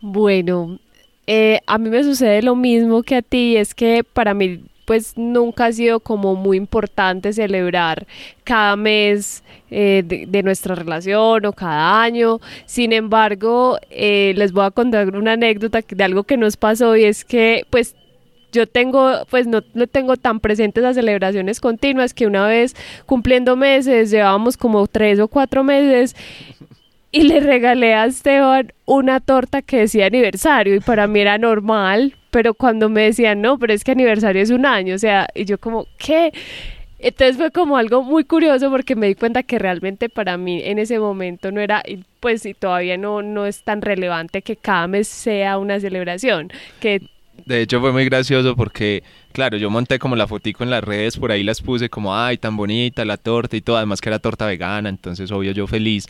Bueno, 0.00 0.78
eh, 1.26 1.60
a 1.66 1.78
mí 1.78 1.88
me 1.88 2.02
sucede 2.02 2.42
lo 2.42 2.54
mismo 2.54 3.02
que 3.02 3.16
a 3.16 3.22
ti, 3.22 3.56
es 3.56 3.74
que 3.74 4.04
para 4.04 4.34
mí 4.34 4.62
pues 4.86 5.18
nunca 5.18 5.66
ha 5.66 5.72
sido 5.72 6.00
como 6.00 6.34
muy 6.36 6.56
importante 6.56 7.32
celebrar 7.34 8.06
cada 8.44 8.76
mes 8.76 9.42
eh, 9.70 10.02
de, 10.06 10.42
nuestra 10.42 10.74
relación 10.74 11.44
o 11.44 11.52
cada 11.52 12.02
año. 12.02 12.40
Sin 12.64 12.92
embargo, 12.92 13.78
eh, 13.90 14.32
les 14.36 14.52
voy 14.52 14.64
a 14.64 14.70
contar 14.70 15.14
una 15.14 15.32
anécdota 15.32 15.80
de 15.86 16.04
algo 16.04 16.22
que 16.22 16.36
nos 16.36 16.56
pasó 16.56 16.96
y 16.96 17.04
es 17.04 17.24
que 17.24 17.66
pues 17.68 17.96
yo 18.52 18.66
tengo, 18.66 19.26
pues 19.28 19.46
no 19.46 19.60
le 19.74 19.88
tengo 19.88 20.16
tan 20.16 20.38
presentes 20.40 20.82
las 20.82 20.94
celebraciones 20.94 21.60
continuas 21.60 22.14
que 22.14 22.26
una 22.26 22.46
vez 22.46 22.74
cumpliendo 23.04 23.56
meses, 23.56 24.10
llevábamos 24.10 24.56
como 24.56 24.86
tres 24.86 25.18
o 25.18 25.28
cuatro 25.28 25.64
meses 25.64 26.14
y 27.12 27.22
le 27.22 27.40
regalé 27.40 27.94
a 27.94 28.06
Esteban 28.06 28.72
una 28.84 29.20
torta 29.20 29.62
que 29.62 29.78
decía 29.78 30.06
aniversario 30.06 30.74
y 30.74 30.80
para 30.80 31.06
mí 31.06 31.20
era 31.20 31.38
normal, 31.38 32.14
pero 32.30 32.54
cuando 32.54 32.88
me 32.88 33.02
decían, 33.02 33.40
no, 33.40 33.58
pero 33.58 33.72
es 33.72 33.84
que 33.84 33.92
aniversario 33.92 34.42
es 34.42 34.50
un 34.50 34.66
año, 34.66 34.94
o 34.94 34.98
sea, 34.98 35.28
y 35.34 35.44
yo 35.44 35.58
como, 35.58 35.86
¿qué? 35.98 36.32
Entonces 36.98 37.36
fue 37.36 37.50
como 37.50 37.76
algo 37.76 38.02
muy 38.02 38.24
curioso 38.24 38.70
porque 38.70 38.96
me 38.96 39.06
di 39.06 39.14
cuenta 39.14 39.42
que 39.42 39.58
realmente 39.58 40.08
para 40.08 40.36
mí 40.36 40.62
en 40.64 40.78
ese 40.78 40.98
momento 40.98 41.52
no 41.52 41.60
era, 41.60 41.82
pues 42.20 42.44
y 42.46 42.54
todavía 42.54 42.96
no, 42.96 43.22
no 43.22 43.46
es 43.46 43.62
tan 43.62 43.82
relevante 43.82 44.42
que 44.42 44.56
cada 44.56 44.86
mes 44.86 45.06
sea 45.08 45.58
una 45.58 45.78
celebración, 45.78 46.50
que 46.80 47.02
de 47.44 47.60
hecho 47.60 47.80
fue 47.80 47.92
muy 47.92 48.04
gracioso 48.06 48.56
porque, 48.56 49.02
claro, 49.32 49.58
yo 49.58 49.68
monté 49.68 49.98
como 49.98 50.16
la 50.16 50.26
fotico 50.26 50.64
en 50.64 50.70
las 50.70 50.82
redes, 50.82 51.18
por 51.18 51.30
ahí 51.32 51.42
las 51.42 51.60
puse 51.60 51.90
como, 51.90 52.16
ay, 52.16 52.38
tan 52.38 52.56
bonita 52.56 53.04
la 53.04 53.18
torta 53.18 53.56
y 53.56 53.60
todo, 53.60 53.76
además 53.76 54.00
que 54.00 54.08
era 54.08 54.18
torta 54.18 54.46
vegana, 54.46 54.88
entonces 54.88 55.30
obvio 55.30 55.52
yo 55.52 55.66
feliz. 55.66 56.08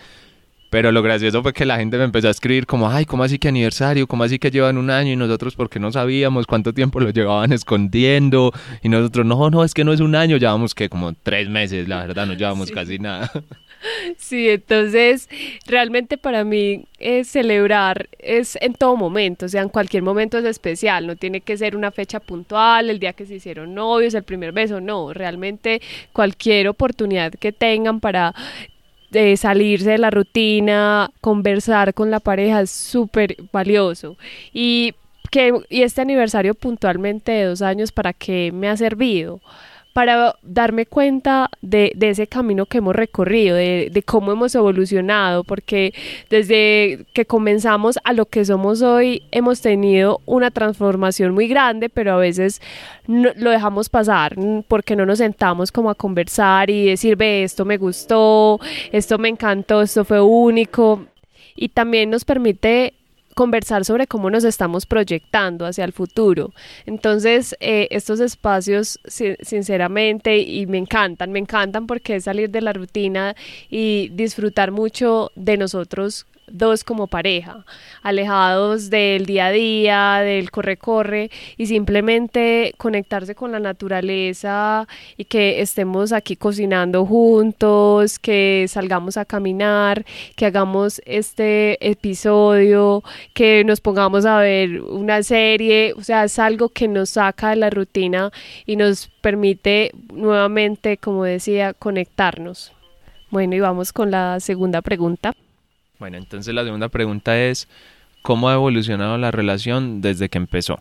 Pero 0.70 0.92
lo 0.92 1.02
gracioso 1.02 1.42
fue 1.42 1.52
que 1.52 1.64
la 1.64 1.78
gente 1.78 1.96
me 1.96 2.04
empezó 2.04 2.28
a 2.28 2.30
escribir 2.30 2.66
como, 2.66 2.88
ay, 2.90 3.04
¿cómo 3.04 3.22
así 3.22 3.38
que 3.38 3.48
aniversario? 3.48 4.06
¿Cómo 4.06 4.24
así 4.24 4.38
que 4.38 4.50
llevan 4.50 4.78
un 4.78 4.90
año? 4.90 5.12
Y 5.12 5.16
nosotros, 5.16 5.54
porque 5.54 5.78
no 5.78 5.92
sabíamos 5.92 6.46
cuánto 6.46 6.72
tiempo 6.72 7.00
lo 7.00 7.10
llevaban 7.10 7.52
escondiendo? 7.52 8.52
Y 8.82 8.88
nosotros, 8.88 9.24
no, 9.26 9.50
no, 9.50 9.64
es 9.64 9.74
que 9.74 9.84
no 9.84 9.92
es 9.92 10.00
un 10.00 10.14
año, 10.14 10.36
llevamos 10.36 10.74
que 10.74 10.88
como 10.88 11.12
tres 11.14 11.48
meses, 11.48 11.88
la 11.88 12.04
verdad, 12.04 12.26
no 12.26 12.34
llevamos 12.34 12.70
casi 12.70 12.98
nada. 12.98 13.30
Sí, 14.16 14.48
entonces 14.48 15.28
realmente 15.66 16.18
para 16.18 16.44
mí 16.44 16.86
es 16.98 17.28
celebrar 17.28 18.08
es 18.18 18.58
en 18.60 18.74
todo 18.74 18.96
momento, 18.96 19.46
o 19.46 19.48
sea, 19.48 19.62
en 19.62 19.68
cualquier 19.68 20.02
momento 20.02 20.38
es 20.38 20.44
especial, 20.44 21.06
no 21.06 21.16
tiene 21.16 21.40
que 21.40 21.56
ser 21.56 21.76
una 21.76 21.90
fecha 21.90 22.20
puntual, 22.20 22.90
el 22.90 22.98
día 22.98 23.12
que 23.12 23.26
se 23.26 23.36
hicieron 23.36 23.74
novios, 23.74 24.14
el 24.14 24.24
primer 24.24 24.52
beso, 24.52 24.80
no, 24.80 25.12
realmente 25.12 25.80
cualquier 26.12 26.68
oportunidad 26.68 27.32
que 27.32 27.52
tengan 27.52 28.00
para 28.00 28.34
de 29.10 29.36
salirse 29.36 29.90
de 29.90 29.98
la 29.98 30.10
rutina, 30.10 31.10
conversar 31.20 31.94
con 31.94 32.10
la 32.10 32.20
pareja 32.20 32.60
es 32.60 32.70
súper 32.70 33.36
valioso. 33.52 34.16
Y, 34.52 34.94
que, 35.30 35.52
y 35.68 35.82
este 35.82 36.00
aniversario 36.00 36.54
puntualmente 36.54 37.32
de 37.32 37.44
dos 37.44 37.62
años, 37.62 37.92
¿para 37.92 38.12
qué 38.12 38.50
me 38.52 38.68
ha 38.68 38.76
servido? 38.76 39.40
Para 39.96 40.36
darme 40.42 40.84
cuenta 40.84 41.48
de, 41.62 41.96
ese 41.98 42.26
camino 42.26 42.66
que 42.66 42.76
hemos 42.76 42.94
recorrido, 42.94 43.56
de, 43.56 43.88
de, 43.90 44.02
cómo 44.02 44.30
hemos 44.30 44.54
evolucionado, 44.54 45.42
porque 45.42 45.94
desde 46.28 47.06
que 47.14 47.24
comenzamos 47.24 47.98
a 48.04 48.12
lo 48.12 48.26
que 48.26 48.44
somos 48.44 48.82
hoy 48.82 49.22
hemos 49.30 49.62
tenido 49.62 50.20
una 50.26 50.50
transformación 50.50 51.32
muy 51.32 51.48
grande, 51.48 51.88
pero 51.88 52.12
a 52.12 52.18
veces 52.18 52.60
lo 53.06 53.50
dejamos 53.50 53.88
pasar 53.88 54.36
porque 54.68 54.96
no 54.96 55.06
nos 55.06 55.16
sentamos 55.16 55.72
como 55.72 55.88
a 55.88 55.94
conversar 55.94 56.68
y 56.68 56.84
decir, 56.84 57.16
ve, 57.16 57.42
esto 57.42 57.64
me 57.64 57.78
gustó, 57.78 58.60
esto 58.92 59.16
me 59.16 59.30
encantó, 59.30 59.80
esto 59.80 60.04
fue 60.04 60.20
único. 60.20 61.06
Y 61.54 61.70
también 61.70 62.10
nos 62.10 62.26
permite 62.26 62.92
conversar 63.36 63.84
sobre 63.84 64.06
cómo 64.06 64.30
nos 64.30 64.44
estamos 64.44 64.86
proyectando 64.86 65.66
hacia 65.66 65.84
el 65.84 65.92
futuro. 65.92 66.54
Entonces, 66.86 67.54
eh, 67.60 67.86
estos 67.90 68.18
espacios, 68.18 68.98
sinceramente, 69.06 70.38
y 70.38 70.66
me 70.66 70.78
encantan, 70.78 71.32
me 71.32 71.38
encantan 71.38 71.86
porque 71.86 72.16
es 72.16 72.24
salir 72.24 72.48
de 72.48 72.62
la 72.62 72.72
rutina 72.72 73.36
y 73.68 74.08
disfrutar 74.14 74.72
mucho 74.72 75.32
de 75.36 75.58
nosotros 75.58 76.26
dos 76.46 76.84
como 76.84 77.06
pareja, 77.06 77.64
alejados 78.02 78.90
del 78.90 79.26
día 79.26 79.46
a 79.46 79.50
día, 79.50 80.20
del 80.20 80.50
corre-corre 80.50 81.30
y 81.56 81.66
simplemente 81.66 82.74
conectarse 82.76 83.34
con 83.34 83.52
la 83.52 83.60
naturaleza 83.60 84.86
y 85.16 85.24
que 85.24 85.60
estemos 85.60 86.12
aquí 86.12 86.36
cocinando 86.36 87.04
juntos, 87.06 88.18
que 88.18 88.66
salgamos 88.68 89.16
a 89.16 89.24
caminar, 89.24 90.04
que 90.36 90.46
hagamos 90.46 91.00
este 91.04 91.78
episodio, 91.86 93.02
que 93.34 93.64
nos 93.64 93.80
pongamos 93.80 94.24
a 94.26 94.38
ver 94.38 94.80
una 94.82 95.22
serie, 95.22 95.94
o 95.96 96.02
sea, 96.02 96.24
es 96.24 96.38
algo 96.38 96.68
que 96.68 96.88
nos 96.88 97.10
saca 97.10 97.50
de 97.50 97.56
la 97.56 97.70
rutina 97.70 98.30
y 98.66 98.76
nos 98.76 99.08
permite 99.20 99.92
nuevamente, 100.12 100.96
como 100.98 101.24
decía, 101.24 101.74
conectarnos. 101.74 102.72
Bueno, 103.30 103.56
y 103.56 103.60
vamos 103.60 103.92
con 103.92 104.10
la 104.10 104.38
segunda 104.40 104.82
pregunta. 104.82 105.34
Bueno, 105.98 106.16
entonces 106.16 106.54
la 106.54 106.64
segunda 106.64 106.88
pregunta 106.88 107.38
es, 107.38 107.68
¿cómo 108.22 108.48
ha 108.48 108.54
evolucionado 108.54 109.16
la 109.18 109.30
relación 109.30 110.00
desde 110.00 110.28
que 110.28 110.38
empezó? 110.38 110.80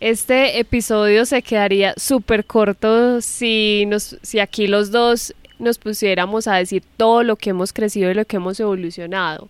Este 0.00 0.60
episodio 0.60 1.26
se 1.26 1.42
quedaría 1.42 1.92
súper 1.96 2.44
corto 2.44 3.20
si, 3.20 3.84
nos, 3.86 4.16
si 4.22 4.38
aquí 4.38 4.68
los 4.68 4.92
dos 4.92 5.34
nos 5.58 5.78
pusiéramos 5.78 6.46
a 6.46 6.54
decir 6.54 6.84
todo 6.96 7.24
lo 7.24 7.36
que 7.36 7.50
hemos 7.50 7.72
crecido 7.72 8.10
y 8.10 8.14
lo 8.14 8.24
que 8.24 8.36
hemos 8.36 8.60
evolucionado. 8.60 9.48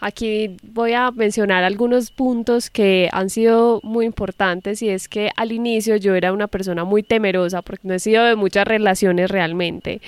Aquí 0.00 0.56
voy 0.62 0.94
a 0.94 1.10
mencionar 1.10 1.62
algunos 1.62 2.10
puntos 2.10 2.70
que 2.70 3.10
han 3.12 3.28
sido 3.28 3.80
muy 3.82 4.06
importantes 4.06 4.80
y 4.80 4.88
es 4.88 5.08
que 5.08 5.30
al 5.36 5.52
inicio 5.52 5.96
yo 5.96 6.14
era 6.14 6.32
una 6.32 6.46
persona 6.46 6.84
muy 6.84 7.02
temerosa 7.02 7.60
porque 7.60 7.86
no 7.86 7.92
he 7.92 7.98
sido 7.98 8.24
de 8.24 8.34
muchas 8.34 8.66
relaciones 8.66 9.30
realmente. 9.30 10.00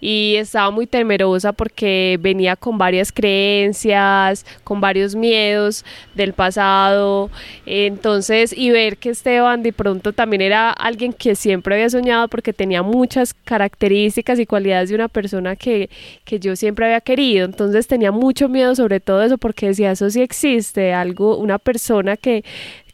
Y 0.00 0.36
estaba 0.36 0.70
muy 0.70 0.86
temerosa 0.86 1.52
porque 1.52 2.18
venía 2.20 2.54
con 2.54 2.78
varias 2.78 3.10
creencias, 3.10 4.46
con 4.62 4.80
varios 4.80 5.16
miedos 5.16 5.84
del 6.14 6.34
pasado, 6.34 7.28
entonces 7.66 8.56
y 8.56 8.70
ver 8.70 8.96
que 8.96 9.10
Esteban 9.10 9.64
de 9.64 9.72
pronto 9.72 10.12
también 10.12 10.42
era 10.42 10.70
alguien 10.70 11.12
que 11.12 11.34
siempre 11.34 11.74
había 11.74 11.90
soñado 11.90 12.28
porque 12.28 12.52
tenía 12.52 12.84
muchas 12.84 13.34
características 13.34 14.38
y 14.38 14.46
cualidades 14.46 14.90
de 14.90 14.94
una 14.94 15.08
persona 15.08 15.56
que, 15.56 15.90
que 16.24 16.38
yo 16.38 16.54
siempre 16.54 16.86
había 16.86 17.00
querido, 17.00 17.44
entonces 17.44 17.88
tenía 17.88 18.12
mucho 18.12 18.48
miedo 18.48 18.76
sobre 18.76 19.00
todo 19.00 19.31
porque 19.38 19.68
decía, 19.68 19.92
eso 19.92 20.10
sí 20.10 20.22
existe, 20.22 20.92
algo, 20.92 21.36
una 21.36 21.58
persona 21.58 22.16
que, 22.16 22.44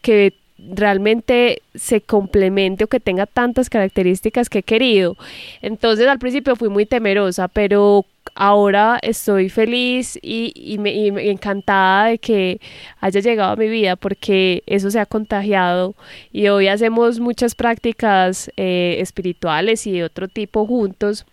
que 0.03 0.35
realmente 0.59 1.63
se 1.75 2.01
complemente 2.01 2.85
o 2.85 2.89
que 2.89 3.01
tenga 3.01 3.27
tantas 3.27 3.71
características 3.71 4.49
que 4.49 4.61
he 4.61 4.63
querido. 4.63 5.17
Entonces 5.63 6.07
al 6.09 6.19
principio 6.19 6.57
fui 6.57 6.69
muy 6.69 6.85
temerosa, 6.85 7.49
pero 7.49 8.05
ahora 8.35 8.99
estoy 9.03 9.49
feliz 9.49 10.19
y, 10.21 10.77
me, 10.79 11.07
encantada 11.31 12.07
de 12.07 12.19
que 12.19 12.61
haya 13.01 13.21
llegado 13.21 13.53
a 13.53 13.57
mi 13.57 13.69
vida 13.69 13.97
porque 13.97 14.63
eso 14.67 14.91
se 14.91 15.01
ha 15.01 15.07
contagiado 15.07 15.95
y 16.33 16.49
hoy 16.49 16.69
hacemos 16.69 17.21
muchas 17.21 17.55
prácticas 17.55 18.51
eh, 18.57 18.97
espirituales 18.99 19.87
y 19.87 19.93
de 19.93 20.05
otro 20.05 20.29
tipo 20.29 20.67
juntos 20.67 21.25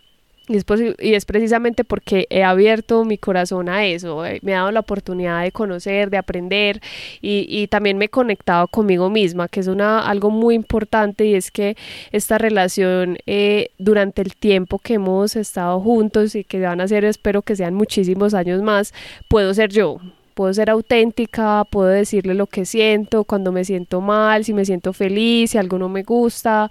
y 0.47 0.57
es, 0.57 0.65
y 0.99 1.13
es, 1.13 1.25
precisamente 1.25 1.83
porque 1.83 2.27
he 2.29 2.43
abierto 2.43 3.03
mi 3.03 3.17
corazón 3.17 3.67
a 3.67 3.85
eso, 3.85 4.25
eh, 4.25 4.39
me 4.43 4.51
he 4.51 4.55
dado 4.55 4.71
la 4.71 4.81
oportunidad 4.81 5.43
de 5.43 5.51
conocer, 5.51 6.09
de 6.09 6.17
aprender 6.17 6.81
y, 7.21 7.47
y, 7.49 7.67
también 7.67 7.97
me 7.97 8.05
he 8.05 8.09
conectado 8.09 8.67
conmigo 8.67 9.09
misma, 9.09 9.47
que 9.47 9.59
es 9.59 9.67
una, 9.67 9.99
algo 10.07 10.29
muy 10.29 10.55
importante 10.55 11.25
y 11.25 11.35
es 11.35 11.49
que 11.51 11.75
esta 12.11 12.37
relación 12.37 13.17
eh, 13.25 13.69
durante 13.79 14.21
el 14.21 14.35
tiempo 14.35 14.79
que 14.79 14.95
hemos 14.95 15.35
estado 15.35 15.79
juntos 15.79 16.35
y 16.35 16.43
que 16.43 16.59
van 16.59 16.81
a 16.81 16.87
ser, 16.87 17.05
espero 17.05 17.41
que 17.41 17.55
sean 17.55 17.73
muchísimos 17.73 18.33
años 18.33 18.61
más, 18.61 18.93
puedo 19.27 19.53
ser 19.53 19.71
yo, 19.71 19.99
puedo 20.35 20.53
ser 20.53 20.69
auténtica, 20.69 21.63
puedo 21.71 21.87
decirle 21.87 22.35
lo 22.35 22.45
que 22.45 22.65
siento, 22.65 23.23
cuando 23.23 23.51
me 23.51 23.65
siento 23.65 24.01
mal, 24.01 24.43
si 24.43 24.53
me 24.53 24.65
siento 24.65 24.93
feliz, 24.93 25.51
si 25.51 25.57
algo 25.57 25.79
no 25.79 25.89
me 25.89 26.03
gusta, 26.03 26.69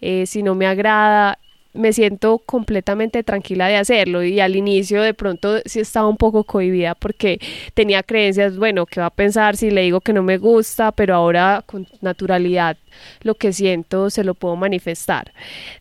eh, 0.00 0.26
si 0.26 0.42
no 0.42 0.54
me 0.54 0.66
agrada 0.66 1.38
me 1.76 1.92
siento 1.92 2.38
completamente 2.38 3.22
tranquila 3.22 3.68
de 3.68 3.76
hacerlo 3.76 4.22
y 4.22 4.40
al 4.40 4.56
inicio 4.56 5.02
de 5.02 5.14
pronto 5.14 5.60
sí 5.64 5.80
estaba 5.80 6.08
un 6.08 6.16
poco 6.16 6.44
cohibida 6.44 6.94
porque 6.94 7.40
tenía 7.74 8.02
creencias, 8.02 8.56
bueno, 8.56 8.86
¿qué 8.86 9.00
va 9.00 9.06
a 9.06 9.10
pensar 9.10 9.56
si 9.56 9.70
le 9.70 9.82
digo 9.82 10.00
que 10.00 10.12
no 10.12 10.22
me 10.22 10.38
gusta? 10.38 10.92
Pero 10.92 11.14
ahora 11.14 11.62
con 11.66 11.86
naturalidad 12.00 12.76
lo 13.22 13.34
que 13.34 13.52
siento 13.52 14.10
se 14.10 14.24
lo 14.24 14.34
puedo 14.34 14.56
manifestar. 14.56 15.32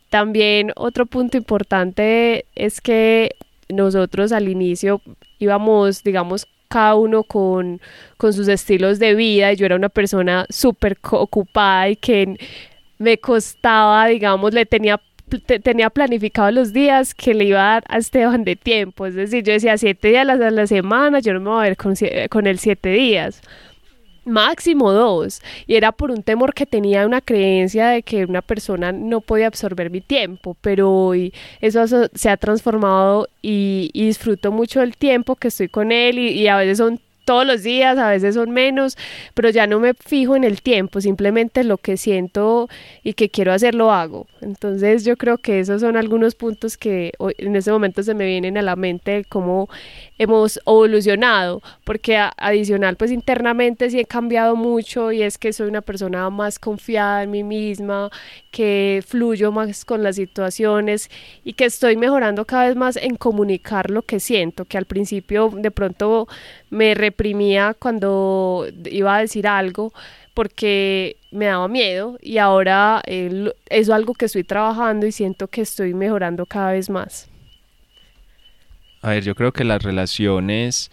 También 0.09 0.71
otro 0.75 1.05
punto 1.05 1.37
importante 1.37 2.45
es 2.55 2.81
que 2.81 3.35
nosotros 3.69 4.31
al 4.31 4.49
inicio 4.49 5.01
íbamos, 5.39 6.03
digamos, 6.03 6.47
cada 6.67 6.95
uno 6.95 7.23
con, 7.23 7.79
con 8.17 8.33
sus 8.33 8.47
estilos 8.47 8.99
de 8.99 9.15
vida 9.15 9.53
y 9.53 9.55
yo 9.55 9.65
era 9.65 9.75
una 9.75 9.89
persona 9.89 10.45
súper 10.49 10.97
ocupada 11.11 11.89
y 11.89 11.95
que 11.95 12.37
me 12.97 13.17
costaba, 13.17 14.07
digamos, 14.07 14.53
le 14.53 14.65
tenía 14.65 14.99
tenía 15.61 15.89
planificado 15.89 16.51
los 16.51 16.73
días 16.73 17.13
que 17.13 17.33
le 17.33 17.45
iba 17.45 17.59
a 17.59 17.73
dar 17.73 17.83
a 17.87 17.97
Esteban 17.97 18.43
de 18.43 18.55
tiempo. 18.55 19.05
Es 19.05 19.15
decir, 19.15 19.43
yo 19.43 19.53
decía 19.53 19.77
siete 19.77 20.09
días 20.09 20.27
a 20.27 20.51
la 20.51 20.67
semana, 20.67 21.19
yo 21.19 21.33
no 21.33 21.39
me 21.39 21.49
voy 21.49 21.59
a 21.59 21.69
ver 21.69 21.77
con, 21.77 21.93
con 22.29 22.47
él 22.47 22.59
siete 22.59 22.89
días 22.89 23.41
máximo 24.25 24.91
dos. 24.91 25.41
Y 25.67 25.75
era 25.75 25.91
por 25.91 26.11
un 26.11 26.23
temor 26.23 26.53
que 26.53 26.65
tenía 26.65 27.05
una 27.05 27.21
creencia 27.21 27.87
de 27.89 28.03
que 28.03 28.25
una 28.25 28.41
persona 28.41 28.91
no 28.91 29.21
podía 29.21 29.47
absorber 29.47 29.89
mi 29.89 30.01
tiempo, 30.01 30.57
pero 30.61 30.91
hoy 30.91 31.33
eso 31.61 31.85
se 32.13 32.29
ha 32.29 32.37
transformado 32.37 33.29
y, 33.41 33.91
disfruto 33.93 34.51
mucho 34.51 34.81
el 34.81 34.97
tiempo 34.97 35.35
que 35.35 35.47
estoy 35.47 35.69
con 35.69 35.91
él 35.91 36.19
y, 36.19 36.29
y, 36.29 36.47
a 36.47 36.57
veces 36.57 36.77
son 36.77 36.99
todos 37.25 37.45
los 37.45 37.63
días, 37.63 37.97
a 37.97 38.09
veces 38.09 38.35
son 38.35 38.51
menos, 38.51 38.97
pero 39.33 39.49
ya 39.49 39.67
no 39.67 39.79
me 39.79 39.93
fijo 39.93 40.35
en 40.35 40.43
el 40.43 40.61
tiempo, 40.61 41.01
simplemente 41.01 41.63
lo 41.63 41.77
que 41.77 41.97
siento 41.97 42.69
y 43.03 43.13
que 43.13 43.29
quiero 43.29 43.51
hacer 43.51 43.75
lo 43.75 43.91
hago. 43.91 44.27
Entonces 44.41 45.03
yo 45.03 45.17
creo 45.17 45.37
que 45.37 45.59
esos 45.59 45.81
son 45.81 45.97
algunos 45.97 46.35
puntos 46.35 46.77
que 46.77 47.11
hoy, 47.17 47.33
en 47.37 47.55
este 47.55 47.71
momento 47.71 48.03
se 48.03 48.13
me 48.13 48.25
vienen 48.25 48.57
a 48.57 48.61
la 48.61 48.75
mente 48.75 49.11
de 49.11 49.23
cómo 49.25 49.69
hemos 50.17 50.59
evolucionado, 50.65 51.61
porque 51.83 52.17
adicional 52.37 52.95
pues 52.95 53.11
internamente 53.11 53.89
sí 53.89 53.99
he 53.99 54.05
cambiado 54.05 54.55
mucho 54.55 55.11
y 55.11 55.23
es 55.23 55.37
que 55.37 55.51
soy 55.51 55.67
una 55.67 55.81
persona 55.81 56.29
más 56.29 56.59
confiada 56.59 57.23
en 57.23 57.31
mí 57.31 57.43
misma, 57.43 58.09
que 58.51 59.03
fluyo 59.05 59.51
más 59.51 59.83
con 59.83 60.03
las 60.03 60.15
situaciones 60.15 61.09
y 61.43 61.53
que 61.53 61.65
estoy 61.65 61.97
mejorando 61.97 62.45
cada 62.45 62.67
vez 62.67 62.75
más 62.75 62.97
en 62.97 63.15
comunicar 63.15 63.89
lo 63.89 64.03
que 64.03 64.19
siento, 64.19 64.65
que 64.65 64.77
al 64.77 64.85
principio 64.85 65.51
de 65.53 65.71
pronto 65.71 66.27
me 66.69 66.93
reprimía 67.15 67.73
cuando 67.79 68.67
iba 68.91 69.15
a 69.15 69.21
decir 69.21 69.47
algo 69.47 69.93
porque 70.33 71.15
me 71.31 71.45
daba 71.45 71.69
miedo 71.69 72.17
y 72.21 72.39
ahora 72.39 73.01
eso 73.05 73.53
es 73.69 73.89
algo 73.89 74.13
que 74.13 74.25
estoy 74.25 74.43
trabajando 74.43 75.07
y 75.07 75.13
siento 75.13 75.47
que 75.47 75.61
estoy 75.61 75.93
mejorando 75.93 76.45
cada 76.45 76.73
vez 76.73 76.89
más. 76.89 77.29
A 79.01 79.11
ver, 79.11 79.23
yo 79.23 79.33
creo 79.33 79.53
que 79.53 79.63
las 79.63 79.81
relaciones 79.81 80.91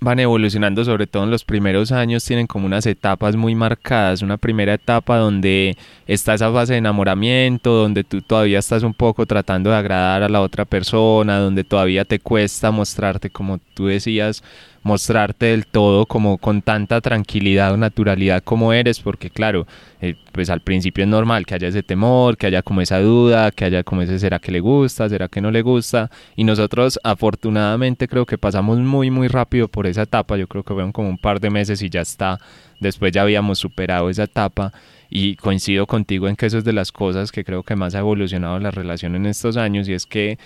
van 0.00 0.20
evolucionando, 0.20 0.84
sobre 0.84 1.06
todo 1.06 1.24
en 1.24 1.30
los 1.30 1.44
primeros 1.44 1.90
años, 1.90 2.24
tienen 2.24 2.46
como 2.46 2.66
unas 2.66 2.86
etapas 2.86 3.36
muy 3.36 3.54
marcadas. 3.54 4.22
Una 4.22 4.36
primera 4.36 4.74
etapa 4.74 5.16
donde 5.18 5.76
está 6.06 6.34
esa 6.34 6.52
fase 6.52 6.74
de 6.74 6.78
enamoramiento, 6.78 7.72
donde 7.72 8.04
tú 8.04 8.22
todavía 8.22 8.60
estás 8.60 8.84
un 8.84 8.94
poco 8.94 9.26
tratando 9.26 9.70
de 9.70 9.76
agradar 9.76 10.22
a 10.22 10.28
la 10.28 10.40
otra 10.40 10.64
persona, 10.64 11.38
donde 11.38 11.64
todavía 11.64 12.04
te 12.04 12.20
cuesta 12.20 12.70
mostrarte, 12.70 13.30
como 13.30 13.58
tú 13.74 13.86
decías, 13.86 14.42
mostrarte 14.82 15.46
del 15.46 15.66
todo 15.66 16.06
como 16.06 16.38
con 16.38 16.62
tanta 16.62 17.00
tranquilidad 17.00 17.72
o 17.72 17.76
naturalidad 17.76 18.42
como 18.42 18.72
eres, 18.72 19.00
porque 19.00 19.30
claro, 19.30 19.66
eh, 20.00 20.14
pues 20.32 20.50
al 20.50 20.60
principio 20.60 21.04
es 21.04 21.10
normal 21.10 21.46
que 21.46 21.54
haya 21.54 21.68
ese 21.68 21.82
temor, 21.82 22.36
que 22.36 22.46
haya 22.46 22.62
como 22.62 22.80
esa 22.80 23.00
duda, 23.00 23.50
que 23.50 23.64
haya 23.64 23.82
como 23.82 24.02
ese 24.02 24.18
será 24.18 24.38
que 24.38 24.52
le 24.52 24.60
gusta, 24.60 25.08
será 25.08 25.28
que 25.28 25.40
no 25.40 25.50
le 25.50 25.62
gusta, 25.62 26.10
y 26.36 26.44
nosotros 26.44 26.98
afortunadamente 27.04 28.08
creo 28.08 28.26
que 28.26 28.38
pasamos 28.38 28.78
muy 28.78 29.10
muy 29.10 29.28
rápido 29.28 29.68
por 29.68 29.86
esa 29.86 30.02
etapa, 30.02 30.36
yo 30.36 30.46
creo 30.46 30.62
que 30.62 30.74
fueron 30.74 30.92
como 30.92 31.08
un 31.08 31.18
par 31.18 31.40
de 31.40 31.50
meses 31.50 31.82
y 31.82 31.90
ya 31.90 32.00
está, 32.00 32.38
después 32.80 33.12
ya 33.12 33.22
habíamos 33.22 33.58
superado 33.58 34.10
esa 34.10 34.24
etapa. 34.24 34.72
Y 35.10 35.36
coincido 35.36 35.86
contigo 35.86 36.28
en 36.28 36.36
que 36.36 36.44
eso 36.44 36.58
es 36.58 36.64
de 36.64 36.74
las 36.74 36.92
cosas 36.92 37.32
que 37.32 37.42
creo 37.42 37.62
que 37.62 37.76
más 37.76 37.94
ha 37.94 38.00
evolucionado 38.00 38.58
la 38.58 38.70
relación 38.70 39.16
en 39.16 39.24
estos 39.24 39.56
años 39.56 39.88
y 39.88 39.94
es 39.94 40.04
que 40.04 40.38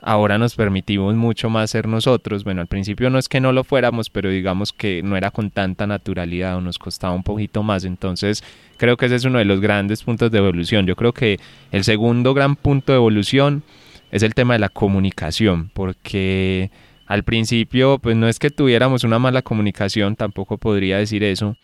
ahora 0.00 0.38
nos 0.38 0.54
permitimos 0.54 1.14
mucho 1.14 1.50
más 1.50 1.70
ser 1.70 1.88
nosotros. 1.88 2.44
Bueno, 2.44 2.60
al 2.60 2.66
principio 2.66 3.10
no 3.10 3.18
es 3.18 3.28
que 3.28 3.40
no 3.40 3.52
lo 3.52 3.64
fuéramos, 3.64 4.10
pero 4.10 4.30
digamos 4.30 4.72
que 4.72 5.02
no 5.02 5.16
era 5.16 5.30
con 5.30 5.50
tanta 5.50 5.86
naturalidad 5.86 6.56
o 6.56 6.60
nos 6.60 6.78
costaba 6.78 7.14
un 7.14 7.22
poquito 7.22 7.62
más. 7.62 7.84
Entonces, 7.84 8.42
creo 8.76 8.96
que 8.96 9.06
ese 9.06 9.16
es 9.16 9.24
uno 9.24 9.38
de 9.38 9.44
los 9.44 9.60
grandes 9.60 10.02
puntos 10.02 10.30
de 10.30 10.38
evolución. 10.38 10.86
Yo 10.86 10.96
creo 10.96 11.12
que 11.12 11.38
el 11.72 11.84
segundo 11.84 12.34
gran 12.34 12.56
punto 12.56 12.92
de 12.92 12.96
evolución 12.96 13.62
es 14.10 14.22
el 14.22 14.34
tema 14.34 14.54
de 14.54 14.60
la 14.60 14.68
comunicación, 14.68 15.70
porque 15.74 16.70
al 17.06 17.22
principio, 17.22 17.98
pues 17.98 18.16
no 18.16 18.28
es 18.28 18.38
que 18.38 18.50
tuviéramos 18.50 19.04
una 19.04 19.18
mala 19.18 19.42
comunicación, 19.42 20.16
tampoco 20.16 20.58
podría 20.58 20.98
decir 20.98 21.22
eso, 21.24 21.56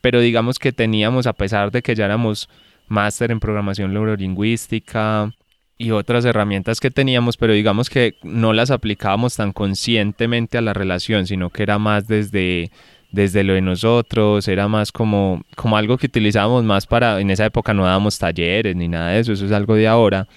pero 0.00 0.20
digamos 0.20 0.58
que 0.58 0.72
teníamos, 0.72 1.26
a 1.26 1.32
pesar 1.32 1.70
de 1.70 1.82
que 1.82 1.94
ya 1.94 2.06
éramos 2.06 2.48
máster 2.88 3.30
en 3.30 3.40
programación 3.40 3.92
neurolingüística, 3.92 5.32
y 5.78 5.90
otras 5.90 6.24
herramientas 6.24 6.80
que 6.80 6.90
teníamos, 6.90 7.36
pero 7.36 7.52
digamos 7.52 7.90
que 7.90 8.16
no 8.22 8.52
las 8.52 8.70
aplicábamos 8.70 9.36
tan 9.36 9.52
conscientemente 9.52 10.58
a 10.58 10.60
la 10.60 10.72
relación, 10.72 11.26
sino 11.26 11.50
que 11.50 11.62
era 11.62 11.78
más 11.78 12.06
desde, 12.06 12.70
desde 13.10 13.42
lo 13.42 13.54
de 13.54 13.62
nosotros, 13.62 14.46
era 14.48 14.68
más 14.68 14.92
como, 14.92 15.42
como 15.56 15.76
algo 15.76 15.98
que 15.98 16.06
utilizábamos 16.06 16.64
más 16.64 16.86
para, 16.86 17.20
en 17.20 17.30
esa 17.30 17.46
época 17.46 17.74
no 17.74 17.84
dábamos 17.84 18.18
talleres 18.18 18.76
ni 18.76 18.88
nada 18.88 19.10
de 19.10 19.20
eso, 19.20 19.32
eso 19.32 19.46
es 19.46 19.52
algo 19.52 19.74
de 19.74 19.88
ahora. 19.88 20.28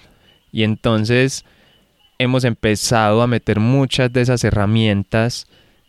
Y 0.52 0.64
entonces 0.64 1.46
hemos 2.18 2.44
empezado 2.44 3.22
a 3.22 3.28
meter 3.28 3.60
muchas 3.60 4.12
de 4.12 4.22
esas 4.22 4.44
herramientas 4.44 5.48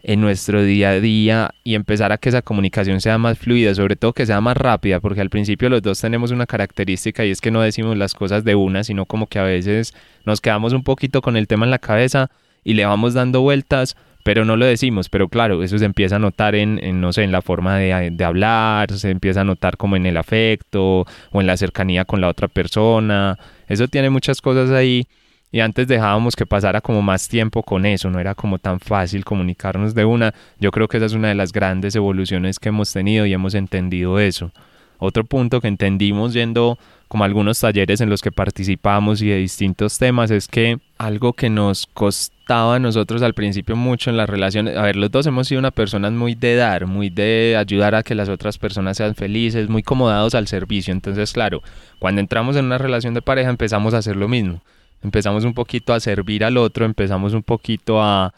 en 0.08 0.20
nuestro 0.20 0.62
día 0.62 0.90
a 0.90 1.00
día 1.00 1.50
y 1.64 1.75
empezar 1.75 2.12
a 2.12 2.18
que 2.18 2.28
esa 2.28 2.40
comunicación 2.40 3.00
sea 3.00 3.18
más 3.18 3.36
fluida, 3.38 3.75
sobre 3.75 3.96
todo 3.96 4.12
que 4.12 4.25
sea 4.25 4.40
más 4.40 4.56
rápida, 4.56 5.00
porque 5.00 5.20
al 5.20 5.30
principio 5.30 5.68
los 5.68 5.82
dos 5.82 6.00
tenemos 6.00 6.30
una 6.30 6.46
característica 6.46 7.25
y 7.25 7.32
es 7.32 7.40
que 7.40 7.50
no 7.50 7.60
decimos 7.60 7.96
las 7.96 8.14
cosas 8.14 8.44
de 8.44 8.54
una, 8.54 8.84
sino 8.84 9.06
como 9.06 9.26
que 9.26 9.40
a 9.40 9.42
veces 9.42 9.94
nos 10.25 10.40
quedamos 10.40 10.72
un 10.72 10.84
poquito 10.84 11.22
con 11.22 11.36
el 11.36 11.48
tema 11.48 11.64
en 11.64 11.72
la 11.72 11.80
cabeza 11.80 12.30
y 12.62 12.75
le 12.75 12.86
vamos 12.86 13.14
dando 13.14 13.40
vueltas, 13.40 13.96
pero 14.22 14.44
no 14.44 14.56
lo 14.56 14.64
decimos, 14.64 15.08
pero 15.08 15.28
claro, 15.28 15.64
eso 15.64 15.76
se 15.76 15.84
empieza 15.84 16.16
a 16.16 16.20
notar 16.20 16.54
en, 16.54 17.00
no 17.00 17.12
sé, 17.12 17.25
en 17.25 17.32
la 17.32 17.42
forma 17.42 17.76
de, 17.76 18.10
de, 18.12 18.25
hablar, 18.25 18.92
se 18.92 19.10
empieza 19.10 19.40
a 19.40 19.44
notar 19.44 19.76
como 19.76 19.96
en 19.96 20.06
el 20.06 20.18
afecto 20.18 21.04
o 21.32 21.40
en 21.40 21.48
la 21.48 21.56
cercanía 21.56 22.04
con 22.04 22.20
la 22.20 22.28
otra 22.28 22.46
persona, 22.46 23.36
eso 23.66 23.88
tiene 23.88 24.08
muchas 24.10 24.40
cosas 24.40 24.70
ahí 24.70 25.08
y 25.56 25.60
antes 25.60 25.88
dejábamos 25.88 26.36
que 26.36 26.44
pasara 26.44 26.82
como 26.82 27.00
más 27.00 27.30
tiempo 27.30 27.62
con 27.62 27.86
eso, 27.86 28.10
no 28.10 28.20
era 28.20 28.34
como 28.34 28.58
tan 28.58 28.78
fácil 28.78 29.25
comunicarnos 29.25 29.94
de 29.94 30.04
una. 30.04 30.34
Yo 30.60 30.70
creo 30.70 30.86
que 30.86 30.98
esa 30.98 31.06
es 31.06 31.14
una 31.14 31.28
de 31.28 31.34
las 31.34 31.50
grandes 31.50 31.96
evoluciones 31.96 32.58
que 32.58 32.68
hemos 32.68 32.92
tenido 32.92 33.25
y 33.25 33.32
hemos 33.32 33.54
entendido 33.54 34.18
eso. 34.18 34.50
Otro 34.98 35.25
punto 35.25 35.62
que 35.62 35.68
entendimos 35.68 36.34
yendo 36.34 36.78
como 37.08 37.25
algunos 37.25 37.58
talleres 37.58 38.02
en 38.02 38.10
los 38.10 38.20
que 38.20 38.32
participamos 38.32 39.22
y 39.22 39.28
de 39.28 39.38
distintos 39.38 39.96
temas 39.96 40.30
es 40.30 40.46
que 40.46 40.78
algo 40.98 41.32
que 41.32 41.48
nos 41.48 41.86
costaba 41.86 42.75
a 42.75 42.78
nosotros 42.78 43.22
al 43.22 43.32
principio 43.32 43.76
mucho 43.76 44.10
en 44.10 44.18
las 44.18 44.28
relaciones, 44.28 44.76
a 44.76 44.82
ver, 44.82 44.96
los 44.96 45.10
dos 45.10 45.26
hemos 45.26 45.48
sido 45.48 45.60
una 45.60 45.70
personas 45.70 46.12
muy 46.12 46.34
de 46.34 46.56
dar, 46.56 46.86
muy 46.86 47.08
de 47.08 47.56
ayudar 47.58 47.94
a 47.94 48.02
que 48.02 48.14
las 48.14 48.28
otras 48.28 48.58
personas 48.58 48.98
sean 48.98 49.14
felices, 49.14 49.70
muy 49.70 49.82
comodados 49.82 50.34
al 50.34 50.48
servicio, 50.48 50.92
entonces 50.92 51.32
claro, 51.32 51.62
cuando 51.98 52.20
entramos 52.20 52.56
en 52.56 52.66
una 52.66 52.76
relación 52.76 53.14
de 53.14 53.22
pareja 53.22 53.48
empezamos 53.48 53.94
a 53.94 53.98
hacer 53.98 54.16
lo 54.16 54.28
mismo 54.28 54.60
empezamos 55.02 55.44
un 55.44 55.54
poquito 55.54 55.92
a 55.92 56.00
servir 56.00 56.44
al 56.44 56.56
otro, 56.56 56.84
empezamos 56.84 57.32
un 57.32 57.42
poquito 57.42 58.02
a 58.02 58.34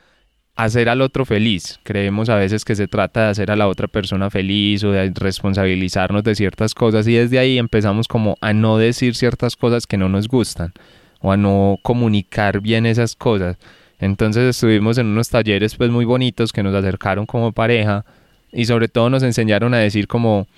hacer 0.59 0.89
al 0.89 1.03
otro 1.03 1.25
feliz. 1.25 1.79
Creemos 1.85 2.29
a 2.29 2.35
veces 2.35 2.65
que 2.65 2.75
se 2.75 2.89
trata 2.89 3.25
de 3.25 3.31
hacer 3.31 3.51
a 3.53 3.57
la 3.57 3.69
otra 3.69 3.87
persona 3.87 4.29
feliz 4.29 4.83
o 4.83 4.91
de 4.91 5.13
responsabilizarnos 5.15 6.25
de 6.25 6.35
ciertas 6.35 6.75
cosas 6.75 7.07
y 7.07 7.15
desde 7.15 7.39
ahí 7.39 7.59
empezamos 7.59 8.09
como 8.09 8.37
a 8.41 8.53
no 8.53 8.77
decir 8.77 9.15
ciertas 9.15 9.55
cosas 9.55 9.87
que 9.87 9.97
no 9.97 10.09
nos 10.09 10.27
gustan 10.27 10.73
o 11.21 11.31
a 11.31 11.37
no 11.37 11.79
comunicar 11.83 12.61
bien 12.61 12.87
esas 12.87 13.15
cosas. 13.15 13.57
Entonces 14.01 14.57
estuvimos 14.57 14.99
en 14.99 15.07
unos 15.07 15.29
talleres 15.29 15.77
pues 15.77 15.91
muy 15.91 16.05
bonitos 16.05 16.53
que 16.53 16.65
nos 16.65 16.75
acercaron 16.75 17.25
como 17.25 17.53
pareja 17.53 18.05
y 18.53 18.65
sobre 18.65 18.89
todo 18.89 19.11
nos 19.11 19.23
enseñaron 19.23 19.75
a 19.75 19.79
decir 19.79 20.09
como 20.09 20.49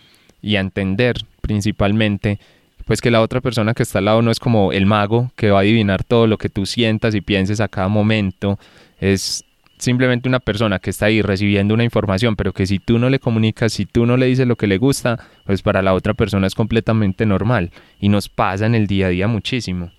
y 0.41 0.57
a 0.57 0.61
entender 0.61 1.17
principalmente 1.43 2.39
pues 2.85 3.01
que 3.01 3.11
la 3.11 3.21
otra 3.21 3.41
persona 3.41 3.75
que 3.75 3.83
está 3.83 3.99
al 3.99 4.07
lado 4.07 4.23
no 4.23 4.31
es 4.31 4.39
como 4.39 4.73
el 4.73 4.87
mago 4.87 5.31
que 5.37 5.51
va 5.51 5.59
a 5.59 5.63
adivinar 5.63 6.05
todo 6.05 6.27
lo 6.27 6.39
que 6.39 6.49
tú 6.49 6.67
sientas 6.67 7.15
y 7.15 7.21
pienses 7.21 7.61
a 7.61 7.69
cada 7.69 7.89
momento, 7.89 8.59
es 9.01 9.45
simplemente 9.79 10.29
una 10.29 10.41
persona 10.41 10.79
que 10.79 10.91
está 10.91 11.07
ahí 11.07 11.23
recibiendo 11.23 11.75
una 11.75 11.85
información, 11.85 12.37
pero 12.37 12.53
que 12.53 12.67
si 12.67 12.79
tú 12.79 12.99
no 12.99 13.11
le 13.11 13.19
comunicas, 13.19 13.73
si 13.73 13.87
tú 13.87 14.07
no 14.07 14.17
le 14.17 14.27
dices 14.27 14.47
lo 14.47 14.57
que 14.57 14.67
le 14.67 14.79
gusta, 14.79 15.19
pues 15.45 15.63
para 15.63 15.83
la 15.83 15.95
otra 15.95 16.15
persona 16.15 16.47
es 16.47 16.55
completamente 16.55 17.27
normal 17.27 17.71
y 18.01 18.09
nos 18.09 18.29
pasa 18.29 18.67
en 18.67 18.75
el 18.75 18.87
día 18.87 19.07
a 19.07 19.11
día 19.11 19.27
muchísimo. 19.27 19.91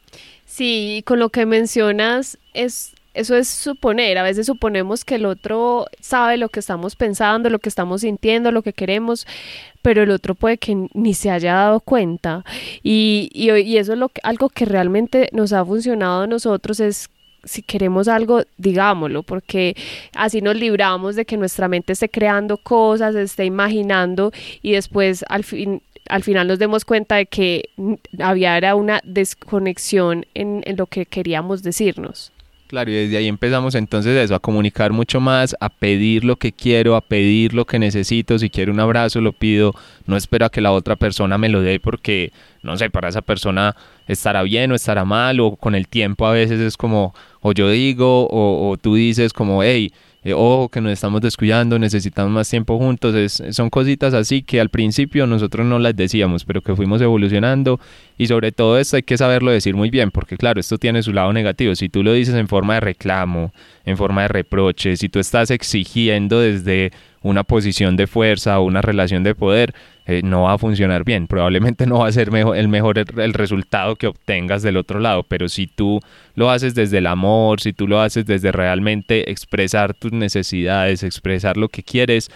Sí, 0.45 1.01
con 1.05 1.19
lo 1.19 1.29
que 1.29 1.45
mencionas 1.45 2.37
es 2.53 2.93
eso 3.13 3.35
es 3.35 3.47
suponer, 3.47 4.17
a 4.17 4.23
veces 4.23 4.45
suponemos 4.45 5.03
que 5.03 5.15
el 5.15 5.25
otro 5.25 5.87
sabe 5.99 6.37
lo 6.37 6.49
que 6.49 6.59
estamos 6.61 6.95
pensando, 6.95 7.49
lo 7.49 7.59
que 7.59 7.69
estamos 7.69 8.01
sintiendo, 8.01 8.51
lo 8.51 8.61
que 8.61 8.73
queremos, 8.73 9.27
pero 9.81 10.03
el 10.03 10.11
otro 10.11 10.35
puede 10.35 10.57
que 10.57 10.87
ni 10.93 11.13
se 11.13 11.29
haya 11.29 11.53
dado 11.55 11.79
cuenta. 11.81 12.45
Y, 12.83 13.29
y, 13.33 13.77
eso 13.77 13.93
es 13.93 13.99
lo 13.99 14.11
algo 14.23 14.49
que 14.49 14.65
realmente 14.65 15.29
nos 15.33 15.53
ha 15.53 15.65
funcionado 15.65 16.23
a 16.23 16.27
nosotros 16.27 16.79
es 16.79 17.09
si 17.43 17.63
queremos 17.63 18.07
algo, 18.07 18.43
digámoslo, 18.57 19.23
porque 19.23 19.75
así 20.15 20.41
nos 20.41 20.55
libramos 20.55 21.15
de 21.15 21.25
que 21.25 21.37
nuestra 21.37 21.67
mente 21.67 21.93
esté 21.93 22.07
creando 22.07 22.57
cosas, 22.57 23.15
esté 23.15 23.45
imaginando 23.45 24.31
y 24.61 24.73
después 24.73 25.25
al 25.27 25.43
fin 25.43 25.81
al 26.09 26.23
final 26.23 26.47
nos 26.47 26.59
demos 26.59 26.83
cuenta 26.83 27.15
de 27.15 27.25
que 27.25 27.69
había 28.19 28.57
era 28.57 28.75
una 28.75 29.01
desconexión 29.03 30.25
en, 30.33 30.61
en 30.65 30.75
lo 30.75 30.87
que 30.87 31.05
queríamos 31.05 31.63
decirnos. 31.63 32.31
Claro, 32.71 32.89
y 32.89 32.93
desde 32.93 33.17
ahí 33.17 33.27
empezamos 33.27 33.75
entonces 33.75 34.15
eso, 34.15 34.33
a 34.33 34.39
comunicar 34.39 34.93
mucho 34.93 35.19
más, 35.19 35.57
a 35.59 35.67
pedir 35.67 36.23
lo 36.23 36.37
que 36.37 36.53
quiero, 36.53 36.95
a 36.95 37.01
pedir 37.01 37.53
lo 37.53 37.65
que 37.65 37.79
necesito, 37.79 38.39
si 38.39 38.49
quiero 38.49 38.71
un 38.71 38.79
abrazo 38.79 39.19
lo 39.19 39.33
pido, 39.33 39.75
no 40.05 40.15
espero 40.15 40.45
a 40.45 40.49
que 40.49 40.61
la 40.61 40.71
otra 40.71 40.95
persona 40.95 41.37
me 41.37 41.49
lo 41.49 41.61
dé 41.61 41.81
porque, 41.81 42.31
no 42.63 42.77
sé, 42.77 42.89
para 42.89 43.09
esa 43.09 43.21
persona 43.21 43.75
estará 44.07 44.41
bien 44.43 44.71
o 44.71 44.75
estará 44.75 45.03
mal, 45.03 45.41
o 45.41 45.57
con 45.57 45.75
el 45.75 45.89
tiempo 45.89 46.25
a 46.25 46.31
veces 46.31 46.61
es 46.61 46.77
como, 46.77 47.13
o 47.41 47.51
yo 47.51 47.69
digo, 47.69 48.25
o, 48.27 48.69
o 48.69 48.77
tú 48.77 48.95
dices 48.95 49.33
como, 49.33 49.63
hey, 49.63 49.91
eh, 50.23 50.33
ojo 50.33 50.69
que 50.69 50.81
nos 50.81 50.91
estamos 50.91 51.19
descuidando, 51.21 51.79
necesitamos 51.79 52.31
más 52.31 52.49
tiempo 52.49 52.77
juntos, 52.77 53.15
es, 53.15 53.41
son 53.55 53.71
cositas 53.71 54.13
así 54.13 54.43
que 54.43 54.61
al 54.61 54.69
principio 54.69 55.25
nosotros 55.25 55.65
no 55.65 55.79
las 55.79 55.95
decíamos, 55.95 56.45
pero 56.45 56.61
que 56.61 56.75
fuimos 56.75 57.01
evolucionando. 57.01 57.79
Y 58.17 58.27
sobre 58.27 58.51
todo 58.51 58.77
esto 58.77 58.97
hay 58.97 59.03
que 59.03 59.17
saberlo 59.17 59.49
decir 59.49 59.75
muy 59.75 59.89
bien, 59.89 60.11
porque 60.11 60.37
claro, 60.37 60.59
esto 60.59 60.77
tiene 60.77 61.01
su 61.01 61.11
lado 61.11 61.33
negativo, 61.33 61.73
si 61.75 61.89
tú 61.89 62.03
lo 62.03 62.13
dices 62.13 62.35
en 62.35 62.47
forma 62.47 62.75
de 62.75 62.81
reclamo, 62.81 63.51
en 63.83 63.97
forma 63.97 64.21
de 64.21 64.27
reproche, 64.27 64.95
si 64.95 65.09
tú 65.09 65.17
estás 65.17 65.49
exigiendo 65.49 66.39
desde 66.39 66.91
una 67.23 67.43
posición 67.43 67.95
de 67.95 68.05
fuerza 68.05 68.59
o 68.59 68.63
una 68.63 68.81
relación 68.81 69.23
de 69.23 69.33
poder, 69.33 69.73
eh, 70.05 70.21
no 70.23 70.43
va 70.43 70.53
a 70.53 70.57
funcionar 70.57 71.03
bien. 71.03 71.27
Probablemente 71.27 71.85
no 71.85 71.99
va 71.99 72.07
a 72.07 72.11
ser 72.11 72.31
mejor, 72.31 72.57
el 72.57 72.67
mejor 72.67 72.97
el 72.97 73.33
resultado 73.33 73.95
que 73.95 74.07
obtengas 74.07 74.61
del 74.63 74.77
otro 74.77 74.99
lado, 74.99 75.23
pero 75.23 75.47
si 75.47 75.67
tú 75.67 75.99
lo 76.35 76.49
haces 76.49 76.75
desde 76.75 76.97
el 76.97 77.07
amor, 77.07 77.61
si 77.61 77.73
tú 77.73 77.87
lo 77.87 78.01
haces 78.01 78.25
desde 78.25 78.51
realmente 78.51 79.31
expresar 79.31 79.93
tus 79.93 80.11
necesidades, 80.11 81.03
expresar 81.03 81.57
lo 81.57 81.69
que 81.69 81.83
quieres, 81.83 82.29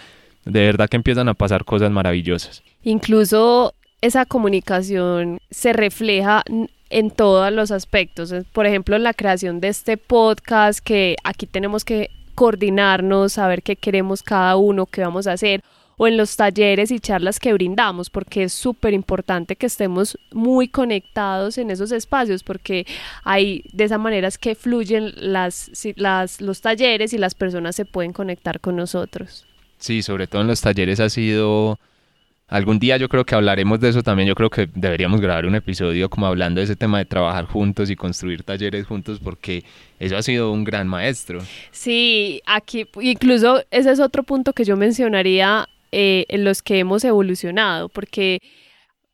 de 0.44 0.60
verdad 0.60 0.88
que 0.88 0.96
empiezan 0.96 1.28
a 1.28 1.34
pasar 1.34 1.64
cosas 1.64 1.90
maravillosas. 1.90 2.62
Incluso 2.84 3.74
esa 4.00 4.26
comunicación 4.26 5.38
se 5.50 5.72
refleja 5.72 6.44
en 6.90 7.10
todos 7.10 7.52
los 7.52 7.70
aspectos. 7.72 8.32
Por 8.52 8.66
ejemplo, 8.66 8.94
en 8.94 9.02
la 9.02 9.14
creación 9.14 9.60
de 9.60 9.68
este 9.68 9.96
podcast, 9.96 10.80
que 10.80 11.16
aquí 11.24 11.46
tenemos 11.46 11.84
que 11.84 12.10
coordinarnos, 12.36 13.32
saber 13.32 13.62
qué 13.62 13.76
queremos 13.76 14.22
cada 14.22 14.56
uno, 14.56 14.86
qué 14.86 15.00
vamos 15.00 15.26
a 15.26 15.32
hacer, 15.32 15.62
o 15.96 16.06
en 16.06 16.16
los 16.16 16.36
talleres 16.36 16.90
y 16.90 17.00
charlas 17.00 17.38
que 17.38 17.52
brindamos, 17.52 18.10
porque 18.10 18.44
es 18.44 18.52
súper 18.52 18.92
importante 18.92 19.56
que 19.56 19.66
estemos 19.66 20.18
muy 20.32 20.68
conectados 20.68 21.58
en 21.58 21.70
esos 21.70 21.92
espacios, 21.92 22.42
porque 22.42 22.86
hay 23.24 23.64
de 23.72 23.84
esa 23.84 23.98
manera 23.98 24.28
es 24.28 24.38
que 24.38 24.54
fluyen 24.54 25.12
las, 25.16 25.70
las, 25.96 26.40
los 26.40 26.60
talleres 26.60 27.12
y 27.12 27.18
las 27.18 27.34
personas 27.34 27.76
se 27.76 27.84
pueden 27.84 28.12
conectar 28.12 28.60
con 28.60 28.76
nosotros. 28.76 29.46
Sí, 29.78 30.02
sobre 30.02 30.26
todo 30.26 30.42
en 30.42 30.48
los 30.48 30.60
talleres 30.60 31.00
ha 31.00 31.08
sido 31.08 31.78
Algún 32.48 32.78
día 32.78 32.96
yo 32.96 33.08
creo 33.08 33.24
que 33.24 33.34
hablaremos 33.34 33.80
de 33.80 33.88
eso 33.88 34.04
también. 34.04 34.28
Yo 34.28 34.36
creo 34.36 34.50
que 34.50 34.68
deberíamos 34.72 35.20
grabar 35.20 35.46
un 35.46 35.56
episodio 35.56 36.08
como 36.08 36.26
hablando 36.26 36.60
de 36.60 36.64
ese 36.64 36.76
tema 36.76 36.98
de 36.98 37.04
trabajar 37.04 37.46
juntos 37.46 37.90
y 37.90 37.96
construir 37.96 38.44
talleres 38.44 38.86
juntos 38.86 39.18
porque 39.18 39.64
eso 39.98 40.16
ha 40.16 40.22
sido 40.22 40.52
un 40.52 40.62
gran 40.62 40.86
maestro. 40.86 41.40
Sí, 41.72 42.40
aquí 42.46 42.86
incluso 43.00 43.64
ese 43.72 43.90
es 43.90 43.98
otro 43.98 44.22
punto 44.22 44.52
que 44.52 44.64
yo 44.64 44.76
mencionaría 44.76 45.68
eh, 45.98 46.26
en 46.28 46.44
los 46.44 46.62
que 46.62 46.78
hemos 46.78 47.04
evolucionado 47.04 47.88
porque 47.88 48.40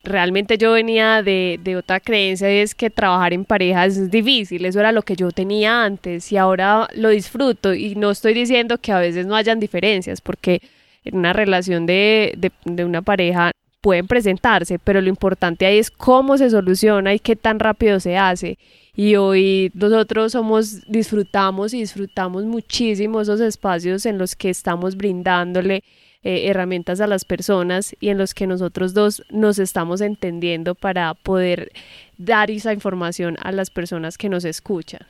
realmente 0.03 0.57
yo 0.57 0.73
venía 0.73 1.23
de, 1.23 1.57
de, 1.63 1.77
otra 1.77 2.01
creencia 2.01 2.53
y 2.53 2.57
es 2.57 2.75
que 2.75 2.89
trabajar 2.89 3.31
en 3.31 3.45
pareja 3.45 3.85
es 3.85 4.11
difícil, 4.11 4.65
eso 4.65 4.81
era 4.81 4.91
lo 4.91 5.01
que 5.03 5.15
yo 5.15 5.31
tenía 5.31 5.85
antes 5.85 6.29
y 6.33 6.35
ahora 6.35 6.89
lo 6.93 7.07
disfruto 7.07 7.73
y 7.73 7.95
no 7.95 8.11
estoy 8.11 8.33
diciendo 8.33 8.79
que 8.79 8.91
a 8.91 8.99
veces 8.99 9.25
no 9.25 9.37
hayan 9.37 9.61
diferencias 9.61 10.19
porque 10.19 10.61
en 11.05 11.15
una 11.15 11.31
relación 11.31 11.85
de, 11.85 12.33
de, 12.35 12.51
de 12.65 12.83
una 12.83 13.01
pareja 13.01 13.53
pueden 13.79 14.05
presentarse, 14.05 14.77
pero 14.77 14.99
lo 14.99 15.07
importante 15.07 15.65
ahí 15.65 15.77
es 15.77 15.89
cómo 15.89 16.37
se 16.37 16.49
soluciona 16.49 17.13
y 17.13 17.19
qué 17.19 17.37
tan 17.37 17.59
rápido 17.59 18.01
se 18.01 18.17
hace. 18.17 18.57
Y 18.93 19.15
hoy 19.15 19.71
nosotros 19.73 20.33
somos, 20.33 20.81
disfrutamos 20.89 21.73
y 21.73 21.79
disfrutamos 21.79 22.43
muchísimo 22.43 23.21
esos 23.21 23.39
espacios 23.39 24.05
en 24.05 24.17
los 24.17 24.35
que 24.35 24.49
estamos 24.49 24.97
brindándole 24.97 25.81
eh, 26.23 26.47
herramientas 26.47 27.01
a 27.01 27.07
las 27.07 27.25
personas 27.25 27.95
y 27.99 28.09
en 28.09 28.17
los 28.17 28.33
que 28.33 28.47
nosotros 28.47 28.93
dos 28.93 29.23
nos 29.29 29.59
estamos 29.59 30.01
entendiendo 30.01 30.75
para 30.75 31.13
poder 31.13 31.71
dar 32.17 32.49
esa 32.49 32.73
información 32.73 33.37
a 33.41 33.51
las 33.51 33.69
personas 33.69 34.17
que 34.17 34.29
nos 34.29 34.45
escuchan. 34.45 35.01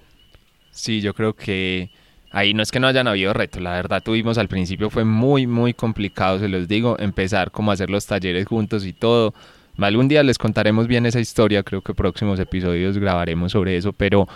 Sí, 0.71 1.01
yo 1.01 1.13
creo 1.13 1.33
que 1.33 1.91
ahí 2.31 2.53
no 2.53 2.63
es 2.63 2.71
que 2.71 2.79
no 2.79 2.87
hayan 2.87 3.07
habido 3.07 3.33
retos, 3.33 3.61
la 3.61 3.73
verdad 3.73 4.01
tuvimos 4.03 4.39
al 4.39 4.47
principio 4.47 4.89
fue 4.89 5.05
muy 5.05 5.45
muy 5.45 5.73
complicado, 5.73 6.39
se 6.39 6.47
los 6.47 6.67
digo, 6.67 6.97
empezar 6.97 7.51
como 7.51 7.69
a 7.69 7.75
hacer 7.75 7.89
los 7.89 8.05
talleres 8.07 8.47
juntos 8.47 8.85
y 8.85 8.93
todo. 8.93 9.33
Algún 9.77 10.07
día 10.07 10.23
les 10.23 10.37
contaremos 10.37 10.87
bien 10.87 11.05
esa 11.05 11.19
historia, 11.19 11.63
creo 11.63 11.81
que 11.81 11.93
próximos 11.93 12.39
episodios 12.39 12.97
grabaremos 12.97 13.51
sobre 13.51 13.77
eso, 13.77 13.93
pero 13.93 14.27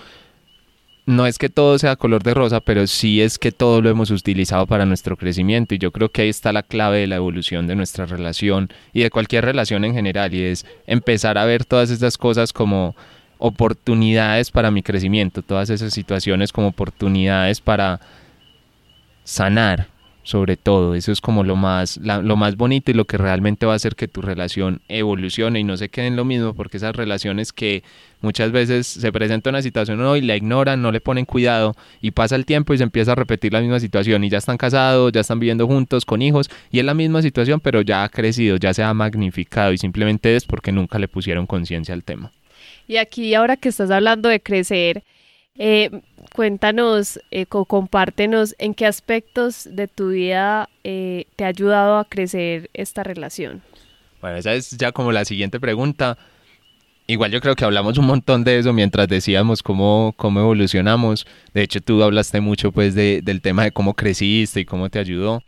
no 1.08 1.26
es 1.26 1.38
que 1.38 1.48
todo 1.48 1.80
sea 1.80 1.96
color 1.96 2.22
de 2.22 2.34
rosa, 2.34 2.60
pero 2.60 2.86
sí 2.86 3.22
es 3.22 3.40
que 3.40 3.54
todo 3.54 3.82
lo 3.82 3.90
hemos 3.90 4.12
utilizado 4.12 4.68
para 4.68 4.86
nuestro 4.86 5.16
crecimiento. 5.16 5.74
Y 5.74 5.78
yo 5.78 5.94
creo 5.94 6.10
que 6.10 6.24
ahí 6.24 6.30
está 6.30 6.52
la 6.52 6.64
clave 6.64 7.00
de 7.00 7.08
la 7.08 7.16
evolución 7.16 7.66
de 7.66 7.76
nuestra 7.76 8.06
relación 8.06 8.70
y 8.92 9.04
de 9.04 9.10
cualquier 9.10 9.46
relación 9.46 9.86
en 9.86 9.94
general 9.94 10.34
y 10.34 10.44
es 10.44 10.66
empezar 10.86 11.38
a 11.38 11.46
ver 11.46 11.64
todas 11.64 11.92
estas 11.92 12.18
cosas 12.18 12.52
como 12.52 12.94
oportunidades 13.38 14.52
para 14.52 14.70
mi 14.70 14.84
crecimiento, 14.84 15.44
todas 15.44 15.70
esas 15.70 15.94
situaciones 15.94 16.52
como 16.52 16.68
oportunidades 16.68 17.62
para 17.62 18.02
sanar, 19.24 19.88
sobre 20.28 20.58
todo. 20.58 20.94
Eso 20.94 21.14
es 21.14 21.22
como 21.22 21.46
lo 21.46 21.56
más, 21.56 21.96
lo 22.04 22.36
más 22.36 22.58
bonito 22.58 22.92
y 22.92 22.94
lo 22.94 23.06
que 23.06 23.18
realmente 23.18 23.66
va 23.66 23.72
a 23.72 23.76
hacer 23.78 23.96
que 23.96 24.10
tu 24.10 24.22
relación 24.22 24.82
evolucione 24.90 25.62
y 25.62 25.64
no 25.64 25.78
se 25.78 25.88
quede 25.88 26.08
en 26.08 26.18
lo 26.18 26.26
mismo, 26.26 26.54
porque 26.54 26.76
esas 26.76 26.94
relaciones 26.94 27.54
que 27.54 27.82
muchas 28.20 28.52
veces 28.52 28.88
se 28.88 29.10
presenta 29.14 29.50
una 29.50 29.62
situación 29.62 30.02
hoy, 30.02 30.20
la 30.20 30.36
ignoran, 30.36 30.82
no 30.82 30.92
le 30.92 31.00
ponen 31.00 31.24
cuidado 31.24 31.78
y 32.02 32.12
pasa 32.12 32.36
el 32.36 32.46
tiempo 32.46 32.74
y 32.74 32.78
se 32.78 32.84
empieza 32.84 33.14
a 33.14 33.16
repetir 33.16 33.54
la 33.54 33.62
misma 33.62 33.80
situación 33.80 34.22
y 34.26 34.30
ya 34.30 34.40
están 34.40 34.58
casados, 34.58 35.14
ya 35.14 35.22
están 35.22 35.40
viviendo 35.40 35.66
juntos 35.66 36.04
con 36.04 36.22
hijos 36.22 36.50
y 36.72 36.80
es 36.80 36.86
la 36.86 36.94
misma 36.94 37.22
situación, 37.22 37.62
pero 37.62 37.82
ya 37.82 38.04
ha 38.04 38.10
crecido, 38.10 38.58
ya 38.58 38.74
se 38.74 38.84
ha 38.84 38.94
magnificado 38.94 39.72
y 39.72 39.78
simplemente 39.78 40.36
es 40.36 40.44
porque 40.44 40.74
nunca 40.74 41.00
le 41.00 41.08
pusieron 41.08 41.48
conciencia 41.48 41.94
al 41.94 42.04
tema. 42.04 42.34
Y 42.86 42.98
aquí 42.98 43.34
ahora 43.34 43.56
que 43.56 43.70
estás 43.70 43.92
hablando 43.92 44.28
de 44.28 44.42
crecer, 44.42 45.04
eh, 45.58 46.02
cuéntanos, 46.36 47.20
eh, 47.32 47.46
compártenos 47.46 48.56
en 48.60 48.74
qué 48.74 48.86
aspectos 48.86 49.68
de 49.72 49.88
tu 49.88 50.10
vida 50.10 50.70
eh, 50.84 51.26
te 51.36 51.46
ha 51.46 51.48
ayudado 51.48 51.98
a 51.98 52.06
crecer 52.06 52.70
esta 52.74 53.04
relación. 53.04 53.62
Bueno, 54.22 54.38
esa 54.38 54.54
es 54.54 54.72
ya 54.78 54.92
como 54.92 55.12
la 55.12 55.26
siguiente 55.26 55.60
pregunta. 55.60 56.18
Igual 57.08 57.32
yo 57.32 57.40
creo 57.40 57.56
que 57.56 57.64
hablamos 57.64 57.98
un 57.98 58.06
montón 58.06 58.44
de 58.44 58.60
eso 58.60 58.74
mientras 58.74 59.08
decíamos 59.08 59.64
cómo, 59.64 60.14
cómo 60.18 60.42
evolucionamos. 60.42 61.26
De 61.54 61.64
hecho, 61.64 61.80
tú 61.80 62.04
hablaste 62.04 62.42
mucho 62.42 62.72
pues 62.72 62.96
de, 62.96 63.22
del 63.24 63.42
tema 63.42 63.64
de 63.64 63.72
cómo 63.72 63.94
creciste 63.94 64.60
y 64.60 64.66
cómo 64.66 64.90
te 64.90 65.00
ayudó. 65.00 65.42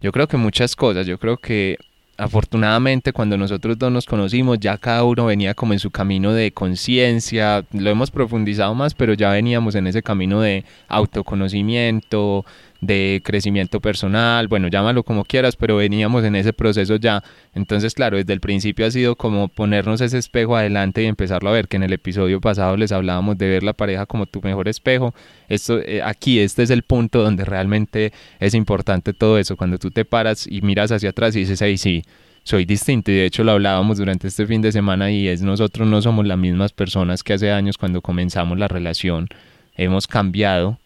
Yo 0.00 0.12
creo 0.12 0.28
que 0.28 0.36
muchas 0.36 0.76
cosas. 0.76 1.06
Yo 1.06 1.18
creo 1.18 1.38
que 1.38 1.78
afortunadamente 2.16 3.12
cuando 3.12 3.36
nosotros 3.36 3.78
dos 3.78 3.92
nos 3.92 4.06
conocimos 4.06 4.58
ya 4.58 4.78
cada 4.78 5.04
uno 5.04 5.26
venía 5.26 5.54
como 5.54 5.72
en 5.72 5.78
su 5.78 5.90
camino 5.90 6.32
de 6.32 6.52
conciencia, 6.52 7.64
lo 7.72 7.90
hemos 7.90 8.10
profundizado 8.10 8.74
más, 8.74 8.94
pero 8.94 9.14
ya 9.14 9.30
veníamos 9.30 9.74
en 9.74 9.86
ese 9.86 10.02
camino 10.02 10.40
de 10.40 10.64
autoconocimiento, 10.88 12.44
de 12.80 13.22
crecimiento 13.24 13.80
personal, 13.80 14.48
bueno, 14.48 14.68
llámalo 14.68 15.02
como 15.02 15.24
quieras, 15.24 15.56
pero 15.56 15.76
veníamos 15.76 16.24
en 16.24 16.36
ese 16.36 16.52
proceso 16.52 16.96
ya. 16.96 17.22
Entonces, 17.54 17.94
claro, 17.94 18.16
desde 18.16 18.32
el 18.32 18.40
principio 18.40 18.86
ha 18.86 18.90
sido 18.90 19.16
como 19.16 19.48
ponernos 19.48 20.00
ese 20.00 20.18
espejo 20.18 20.56
adelante 20.56 21.02
y 21.02 21.06
empezarlo 21.06 21.50
a 21.50 21.52
ver, 21.52 21.68
que 21.68 21.76
en 21.76 21.82
el 21.82 21.92
episodio 21.92 22.40
pasado 22.40 22.76
les 22.76 22.92
hablábamos 22.92 23.38
de 23.38 23.48
ver 23.48 23.62
la 23.62 23.72
pareja 23.72 24.06
como 24.06 24.26
tu 24.26 24.40
mejor 24.42 24.68
espejo. 24.68 25.14
Esto, 25.48 25.80
eh, 25.80 26.02
aquí, 26.02 26.38
este 26.40 26.62
es 26.62 26.70
el 26.70 26.82
punto 26.82 27.22
donde 27.22 27.44
realmente 27.44 28.12
es 28.40 28.54
importante 28.54 29.12
todo 29.12 29.38
eso, 29.38 29.56
cuando 29.56 29.78
tú 29.78 29.90
te 29.90 30.04
paras 30.04 30.46
y 30.46 30.60
miras 30.62 30.92
hacia 30.92 31.10
atrás 31.10 31.34
y 31.36 31.40
dices, 31.40 31.62
ahí 31.62 31.78
sí, 31.78 32.02
soy 32.46 32.64
distinto 32.64 33.10
y 33.10 33.14
de 33.14 33.26
hecho 33.26 33.42
lo 33.42 33.52
hablábamos 33.52 33.98
durante 33.98 34.28
este 34.28 34.46
fin 34.46 34.62
de 34.62 34.70
semana 34.70 35.10
y 35.10 35.26
es 35.26 35.42
nosotros 35.42 35.88
no 35.88 36.00
somos 36.00 36.26
las 36.26 36.38
mismas 36.38 36.72
personas 36.72 37.24
que 37.24 37.32
hace 37.32 37.50
años 37.50 37.76
cuando 37.76 38.02
comenzamos 38.02 38.56
la 38.56 38.68
relación, 38.68 39.28
hemos 39.76 40.06
cambiado 40.06 40.78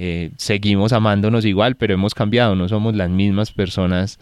eh, 0.00 0.30
seguimos 0.36 0.92
amándonos 0.92 1.44
igual, 1.44 1.74
pero 1.74 1.92
hemos 1.92 2.14
cambiado, 2.14 2.54
no 2.54 2.68
somos 2.68 2.94
las 2.94 3.10
mismas 3.10 3.50
personas 3.50 4.20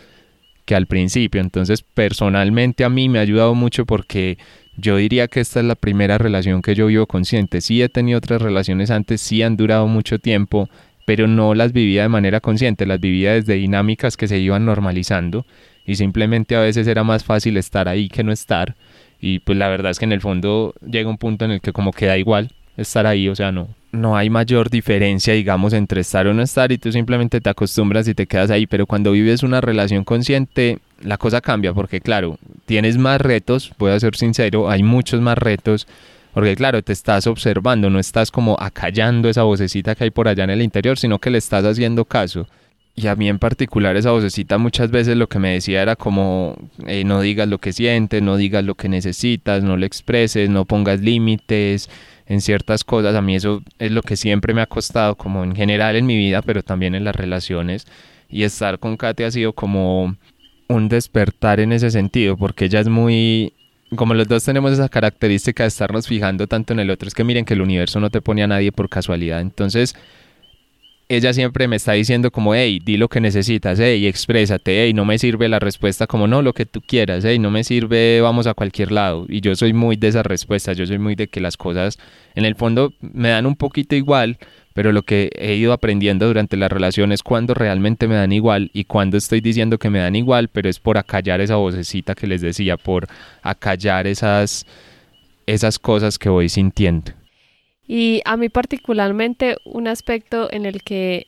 que 0.64 0.74
al 0.74 0.86
principio. 0.86 1.42
Entonces, 1.42 1.82
personalmente 1.82 2.82
a 2.82 2.88
mí 2.88 3.10
me 3.10 3.18
ha 3.18 3.22
ayudado 3.22 3.54
mucho 3.54 3.84
porque 3.84 4.38
yo 4.78 4.96
diría 4.96 5.28
que 5.28 5.40
esta 5.40 5.60
es 5.60 5.66
la 5.66 5.74
primera 5.74 6.16
relación 6.16 6.62
que 6.62 6.74
yo 6.74 6.86
vivo 6.86 7.06
consciente. 7.06 7.60
Sí 7.60 7.82
he 7.82 7.90
tenido 7.90 8.16
otras 8.16 8.40
relaciones 8.40 8.90
antes, 8.90 9.20
sí 9.20 9.42
han 9.42 9.58
durado 9.58 9.86
mucho 9.86 10.18
tiempo, 10.18 10.70
pero 11.04 11.26
no 11.26 11.54
las 11.54 11.74
vivía 11.74 12.02
de 12.02 12.08
manera 12.08 12.40
consciente, 12.40 12.86
las 12.86 12.98
vivía 12.98 13.34
desde 13.34 13.54
dinámicas 13.54 14.16
que 14.16 14.28
se 14.28 14.38
iban 14.38 14.64
normalizando 14.64 15.44
y 15.84 15.96
simplemente 15.96 16.56
a 16.56 16.60
veces 16.60 16.86
era 16.86 17.04
más 17.04 17.22
fácil 17.22 17.58
estar 17.58 17.86
ahí 17.86 18.08
que 18.08 18.24
no 18.24 18.32
estar. 18.32 18.76
Y 19.20 19.40
pues 19.40 19.58
la 19.58 19.68
verdad 19.68 19.90
es 19.90 19.98
que 19.98 20.06
en 20.06 20.12
el 20.12 20.22
fondo 20.22 20.74
llega 20.86 21.10
un 21.10 21.18
punto 21.18 21.44
en 21.44 21.50
el 21.50 21.60
que 21.60 21.74
como 21.74 21.92
queda 21.92 22.16
igual 22.16 22.50
estar 22.78 23.06
ahí, 23.06 23.28
o 23.28 23.34
sea, 23.34 23.52
no, 23.52 23.68
no 23.96 24.16
hay 24.16 24.30
mayor 24.30 24.70
diferencia, 24.70 25.34
digamos, 25.34 25.72
entre 25.72 26.00
estar 26.00 26.26
o 26.26 26.34
no 26.34 26.42
estar 26.42 26.70
y 26.72 26.78
tú 26.78 26.92
simplemente 26.92 27.40
te 27.40 27.50
acostumbras 27.50 28.06
y 28.08 28.14
te 28.14 28.26
quedas 28.26 28.50
ahí, 28.50 28.66
pero 28.66 28.86
cuando 28.86 29.12
vives 29.12 29.42
una 29.42 29.60
relación 29.60 30.04
consciente, 30.04 30.78
la 31.02 31.18
cosa 31.18 31.40
cambia 31.40 31.72
porque, 31.72 32.00
claro, 32.00 32.38
tienes 32.66 32.98
más 32.98 33.20
retos, 33.20 33.72
voy 33.78 33.92
a 33.92 34.00
ser 34.00 34.16
sincero, 34.16 34.70
hay 34.70 34.82
muchos 34.82 35.20
más 35.20 35.38
retos, 35.38 35.86
porque, 36.32 36.54
claro, 36.54 36.82
te 36.82 36.92
estás 36.92 37.26
observando, 37.26 37.88
no 37.88 37.98
estás 37.98 38.30
como 38.30 38.56
acallando 38.60 39.28
esa 39.28 39.42
vocecita 39.42 39.94
que 39.94 40.04
hay 40.04 40.10
por 40.10 40.28
allá 40.28 40.44
en 40.44 40.50
el 40.50 40.62
interior, 40.62 40.98
sino 40.98 41.18
que 41.18 41.30
le 41.30 41.38
estás 41.38 41.64
haciendo 41.64 42.04
caso. 42.04 42.46
Y 42.98 43.08
a 43.08 43.14
mí 43.14 43.28
en 43.28 43.38
particular 43.38 43.94
esa 43.96 44.10
vocecita 44.10 44.56
muchas 44.56 44.90
veces 44.90 45.18
lo 45.18 45.28
que 45.28 45.38
me 45.38 45.52
decía 45.52 45.82
era 45.82 45.96
como 45.96 46.56
eh, 46.86 47.04
no 47.04 47.20
digas 47.20 47.46
lo 47.46 47.58
que 47.58 47.74
sientes, 47.74 48.22
no 48.22 48.38
digas 48.38 48.64
lo 48.64 48.74
que 48.74 48.88
necesitas, 48.88 49.62
no 49.62 49.76
lo 49.76 49.84
expreses, 49.84 50.48
no 50.48 50.64
pongas 50.64 51.00
límites, 51.00 51.90
en 52.26 52.40
ciertas 52.40 52.84
cosas. 52.84 53.14
A 53.14 53.22
mí 53.22 53.36
eso 53.36 53.62
es 53.78 53.90
lo 53.90 54.02
que 54.02 54.16
siempre 54.16 54.54
me 54.54 54.60
ha 54.60 54.66
costado, 54.66 55.14
como 55.16 55.44
en 55.44 55.54
general 55.54 55.96
en 55.96 56.06
mi 56.06 56.16
vida, 56.16 56.42
pero 56.42 56.62
también 56.62 56.94
en 56.94 57.04
las 57.04 57.16
relaciones. 57.16 57.86
Y 58.28 58.42
estar 58.42 58.78
con 58.78 58.96
Katy 58.96 59.22
ha 59.22 59.30
sido 59.30 59.52
como 59.52 60.16
un 60.68 60.88
despertar 60.88 61.60
en 61.60 61.72
ese 61.72 61.90
sentido, 61.90 62.36
porque 62.36 62.66
ella 62.66 62.80
es 62.80 62.88
muy... 62.88 63.52
Como 63.94 64.14
los 64.14 64.26
dos 64.26 64.42
tenemos 64.42 64.72
esa 64.72 64.88
característica 64.88 65.62
de 65.62 65.68
estarnos 65.68 66.08
fijando 66.08 66.48
tanto 66.48 66.72
en 66.72 66.80
el 66.80 66.90
otro, 66.90 67.06
es 67.06 67.14
que 67.14 67.22
miren 67.22 67.44
que 67.44 67.54
el 67.54 67.62
universo 67.62 68.00
no 68.00 68.10
te 68.10 68.20
pone 68.20 68.42
a 68.42 68.48
nadie 68.48 68.72
por 68.72 68.88
casualidad. 68.88 69.40
Entonces, 69.40 69.94
ella 71.08 71.32
siempre 71.32 71.68
me 71.68 71.76
está 71.76 71.92
diciendo 71.92 72.32
como, 72.32 72.54
hey, 72.54 72.80
di 72.84 72.96
lo 72.96 73.08
que 73.08 73.20
necesitas, 73.20 73.78
hey, 73.78 74.06
exprésate, 74.06 74.82
hey, 74.82 74.92
no 74.92 75.04
me 75.04 75.18
sirve 75.18 75.48
la 75.48 75.60
respuesta 75.60 76.06
como 76.06 76.26
no, 76.26 76.42
lo 76.42 76.52
que 76.52 76.66
tú 76.66 76.80
quieras, 76.80 77.24
hey, 77.24 77.38
no 77.38 77.50
me 77.50 77.62
sirve, 77.62 78.20
vamos 78.20 78.46
a 78.48 78.54
cualquier 78.54 78.90
lado. 78.90 79.24
Y 79.28 79.40
yo 79.40 79.54
soy 79.54 79.72
muy 79.72 79.96
de 79.96 80.08
esa 80.08 80.24
respuesta, 80.24 80.72
yo 80.72 80.84
soy 80.84 80.98
muy 80.98 81.14
de 81.14 81.28
que 81.28 81.40
las 81.40 81.56
cosas 81.56 81.98
en 82.34 82.44
el 82.44 82.56
fondo 82.56 82.92
me 83.00 83.28
dan 83.28 83.46
un 83.46 83.54
poquito 83.54 83.94
igual, 83.94 84.38
pero 84.74 84.90
lo 84.92 85.02
que 85.04 85.30
he 85.36 85.54
ido 85.54 85.72
aprendiendo 85.72 86.26
durante 86.26 86.56
la 86.56 86.68
relación 86.68 87.12
es 87.12 87.22
cuando 87.22 87.54
realmente 87.54 88.08
me 88.08 88.16
dan 88.16 88.32
igual 88.32 88.70
y 88.74 88.84
cuando 88.84 89.16
estoy 89.16 89.40
diciendo 89.40 89.78
que 89.78 89.90
me 89.90 90.00
dan 90.00 90.16
igual, 90.16 90.48
pero 90.48 90.68
es 90.68 90.80
por 90.80 90.98
acallar 90.98 91.40
esa 91.40 91.56
vocecita 91.56 92.16
que 92.16 92.26
les 92.26 92.40
decía, 92.40 92.76
por 92.76 93.06
acallar 93.42 94.08
esas, 94.08 94.66
esas 95.46 95.78
cosas 95.78 96.18
que 96.18 96.28
voy 96.28 96.48
sintiendo. 96.48 97.12
Y 97.86 98.22
a 98.24 98.36
mí 98.36 98.48
particularmente 98.48 99.56
un 99.64 99.88
aspecto 99.88 100.52
en 100.52 100.66
el 100.66 100.82
que 100.82 101.26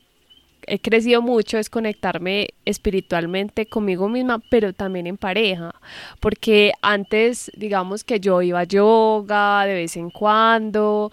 he 0.68 0.79
crecido 0.79 1.23
mucho 1.23 1.59
es 1.59 1.71
conectarme 1.71 2.49
espiritualmente 2.64 3.66
conmigo 3.66 4.09
misma, 4.09 4.42
pero 4.51 4.73
también 4.73 5.07
en 5.07 5.16
pareja, 5.16 5.75
porque 6.21 6.73
antes 6.83 7.51
digamos 7.57 8.05
que 8.05 8.21
yo 8.21 8.42
iba 8.42 8.61
a 8.61 8.64
yoga 8.64 9.64
de 9.64 9.75
vez 9.75 9.97
en 9.97 10.11
cuando, 10.11 11.11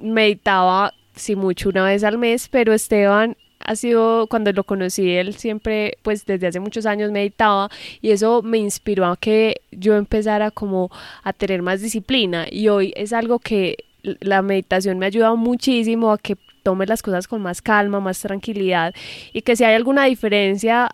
meditaba 0.00 0.92
si 1.14 1.36
mucho 1.36 1.68
una 1.68 1.84
vez 1.84 2.04
al 2.04 2.18
mes, 2.18 2.48
pero 2.48 2.72
Esteban 2.72 3.36
ha 3.60 3.74
sido 3.74 4.26
cuando 4.28 4.52
lo 4.52 4.64
conocí, 4.64 5.10
él 5.10 5.34
siempre, 5.34 5.98
pues 6.02 6.26
desde 6.26 6.46
hace 6.46 6.60
muchos 6.60 6.86
años 6.86 7.10
meditaba 7.10 7.70
y 8.00 8.10
eso 8.10 8.42
me 8.42 8.58
inspiró 8.58 9.06
a 9.06 9.16
que 9.16 9.62
yo 9.72 9.96
empezara 9.96 10.50
como 10.50 10.90
a 11.22 11.32
tener 11.32 11.62
más 11.62 11.80
disciplina. 11.80 12.46
Y 12.50 12.68
hoy 12.68 12.92
es 12.96 13.12
algo 13.12 13.38
que 13.38 13.85
la 14.20 14.42
meditación 14.42 14.98
me 14.98 15.06
ha 15.06 15.08
ayudado 15.08 15.36
muchísimo 15.36 16.12
a 16.12 16.18
que 16.18 16.36
tome 16.62 16.86
las 16.86 17.02
cosas 17.02 17.28
con 17.28 17.42
más 17.42 17.62
calma, 17.62 18.00
más 18.00 18.20
tranquilidad 18.20 18.94
y 19.32 19.42
que 19.42 19.56
si 19.56 19.64
hay 19.64 19.74
alguna 19.74 20.04
diferencia 20.06 20.90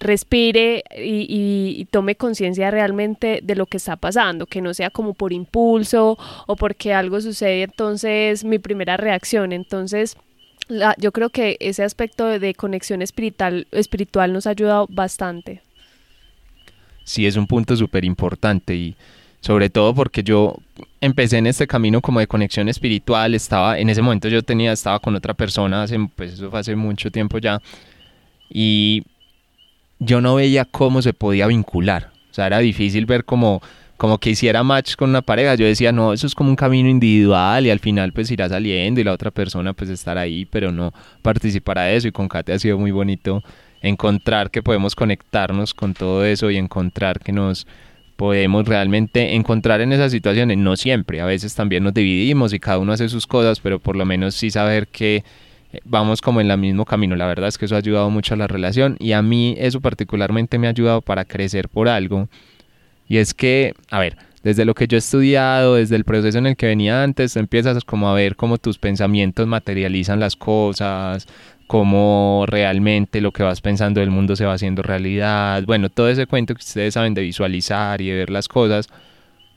respire 0.00 0.84
y, 0.96 1.86
tome 1.90 2.14
conciencia 2.14 2.70
realmente 2.70 3.40
de 3.42 3.54
lo 3.56 3.66
que 3.66 3.78
está 3.78 3.96
pasando, 3.96 4.46
que 4.46 4.60
no 4.60 4.74
sea 4.74 4.90
como 4.90 5.14
por 5.14 5.32
impulso 5.32 6.18
o 6.46 6.56
porque 6.56 6.92
algo 6.92 7.20
sucede, 7.20 7.62
entonces 7.62 8.44
mi 8.44 8.58
primera 8.58 8.96
reacción, 8.96 9.52
entonces 9.52 10.16
yo 10.98 11.12
creo 11.12 11.30
que 11.30 11.56
ese 11.60 11.82
aspecto 11.82 12.26
de, 12.26 12.54
conexión 12.54 13.02
espiritual, 13.02 13.66
espiritual 13.70 14.32
nos 14.32 14.46
ha 14.46 14.50
ayudado 14.50 14.86
bastante. 14.88 15.62
Sí, 17.04 17.26
es 17.26 17.36
un 17.36 17.46
punto 17.46 17.76
súper 17.76 18.04
importante 18.04 18.74
y 18.74 18.96
sobre 19.44 19.68
todo 19.68 19.94
porque 19.94 20.22
yo 20.22 20.56
empecé 21.02 21.36
en 21.36 21.46
este 21.46 21.66
camino 21.66 22.00
como 22.00 22.18
de 22.18 22.26
conexión 22.26 22.70
espiritual, 22.70 23.34
estaba, 23.34 23.78
en 23.78 23.90
ese 23.90 24.00
momento 24.00 24.28
yo 24.28 24.42
tenía, 24.42 24.72
estaba 24.72 25.00
con 25.00 25.14
otra 25.16 25.34
persona, 25.34 25.82
hace, 25.82 25.98
pues 26.16 26.32
eso 26.32 26.50
fue 26.50 26.60
hace 26.60 26.74
mucho 26.74 27.10
tiempo 27.10 27.36
ya, 27.36 27.60
y 28.48 29.02
yo 29.98 30.22
no 30.22 30.36
veía 30.36 30.64
cómo 30.64 31.02
se 31.02 31.12
podía 31.12 31.46
vincular, 31.46 32.10
o 32.30 32.32
sea, 32.34 32.46
era 32.46 32.60
difícil 32.60 33.04
ver 33.04 33.26
como, 33.26 33.60
como 33.98 34.16
que 34.16 34.30
hiciera 34.30 34.62
match 34.62 34.96
con 34.96 35.10
una 35.10 35.20
pareja, 35.20 35.56
yo 35.56 35.66
decía, 35.66 35.92
no, 35.92 36.14
eso 36.14 36.26
es 36.26 36.34
como 36.34 36.48
un 36.48 36.56
camino 36.56 36.88
individual 36.88 37.66
y 37.66 37.70
al 37.70 37.80
final 37.80 38.14
pues 38.14 38.30
irá 38.30 38.48
saliendo 38.48 39.02
y 39.02 39.04
la 39.04 39.12
otra 39.12 39.30
persona 39.30 39.74
pues 39.74 39.90
estar 39.90 40.16
ahí, 40.16 40.46
pero 40.46 40.72
no 40.72 40.94
participar 41.20 41.76
a 41.76 41.92
eso 41.92 42.08
y 42.08 42.12
con 42.12 42.28
Kate 42.28 42.54
ha 42.54 42.58
sido 42.58 42.78
muy 42.78 42.92
bonito 42.92 43.42
encontrar 43.82 44.50
que 44.50 44.62
podemos 44.62 44.94
conectarnos 44.94 45.74
con 45.74 45.92
todo 45.92 46.24
eso 46.24 46.50
y 46.50 46.56
encontrar 46.56 47.20
que 47.20 47.32
nos 47.32 47.66
podemos 48.16 48.66
realmente 48.66 49.34
encontrar 49.34 49.80
en 49.80 49.92
esas 49.92 50.12
situaciones, 50.12 50.58
no 50.58 50.76
siempre, 50.76 51.20
a 51.20 51.26
veces 51.26 51.54
también 51.54 51.84
nos 51.84 51.94
dividimos 51.94 52.52
y 52.52 52.60
cada 52.60 52.78
uno 52.78 52.92
hace 52.92 53.08
sus 53.08 53.26
cosas, 53.26 53.60
pero 53.60 53.78
por 53.78 53.96
lo 53.96 54.04
menos 54.04 54.34
sí 54.34 54.50
saber 54.50 54.88
que 54.88 55.24
eh, 55.72 55.80
vamos 55.84 56.20
como 56.20 56.40
en 56.40 56.50
el 56.50 56.58
mismo 56.58 56.84
camino, 56.84 57.16
la 57.16 57.26
verdad 57.26 57.48
es 57.48 57.58
que 57.58 57.64
eso 57.64 57.74
ha 57.74 57.78
ayudado 57.78 58.10
mucho 58.10 58.34
a 58.34 58.36
la 58.36 58.46
relación 58.46 58.96
y 59.00 59.12
a 59.12 59.22
mí 59.22 59.56
eso 59.58 59.80
particularmente 59.80 60.58
me 60.58 60.66
ha 60.68 60.70
ayudado 60.70 61.00
para 61.02 61.24
crecer 61.24 61.68
por 61.68 61.88
algo. 61.88 62.28
Y 63.06 63.18
es 63.18 63.34
que, 63.34 63.74
a 63.90 63.98
ver, 63.98 64.16
desde 64.44 64.64
lo 64.64 64.74
que 64.74 64.86
yo 64.86 64.96
he 64.96 64.98
estudiado, 64.98 65.74
desde 65.74 65.96
el 65.96 66.04
proceso 66.04 66.38
en 66.38 66.46
el 66.46 66.56
que 66.56 66.66
venía 66.66 67.02
antes, 67.02 67.36
empiezas 67.36 67.82
como 67.84 68.08
a 68.08 68.14
ver 68.14 68.36
cómo 68.36 68.58
tus 68.58 68.78
pensamientos 68.78 69.46
materializan 69.46 70.20
las 70.20 70.36
cosas, 70.36 71.26
cómo 71.66 72.44
realmente 72.46 73.20
lo 73.20 73.32
que 73.32 73.42
vas 73.42 73.60
pensando 73.60 74.00
del 74.00 74.10
mundo 74.10 74.36
se 74.36 74.44
va 74.44 74.54
haciendo 74.54 74.82
realidad. 74.82 75.62
Bueno, 75.64 75.88
todo 75.88 76.08
ese 76.08 76.26
cuento 76.26 76.54
que 76.54 76.60
ustedes 76.60 76.94
saben 76.94 77.14
de 77.14 77.22
visualizar 77.22 78.00
y 78.00 78.08
de 78.08 78.16
ver 78.16 78.30
las 78.30 78.48
cosas, 78.48 78.88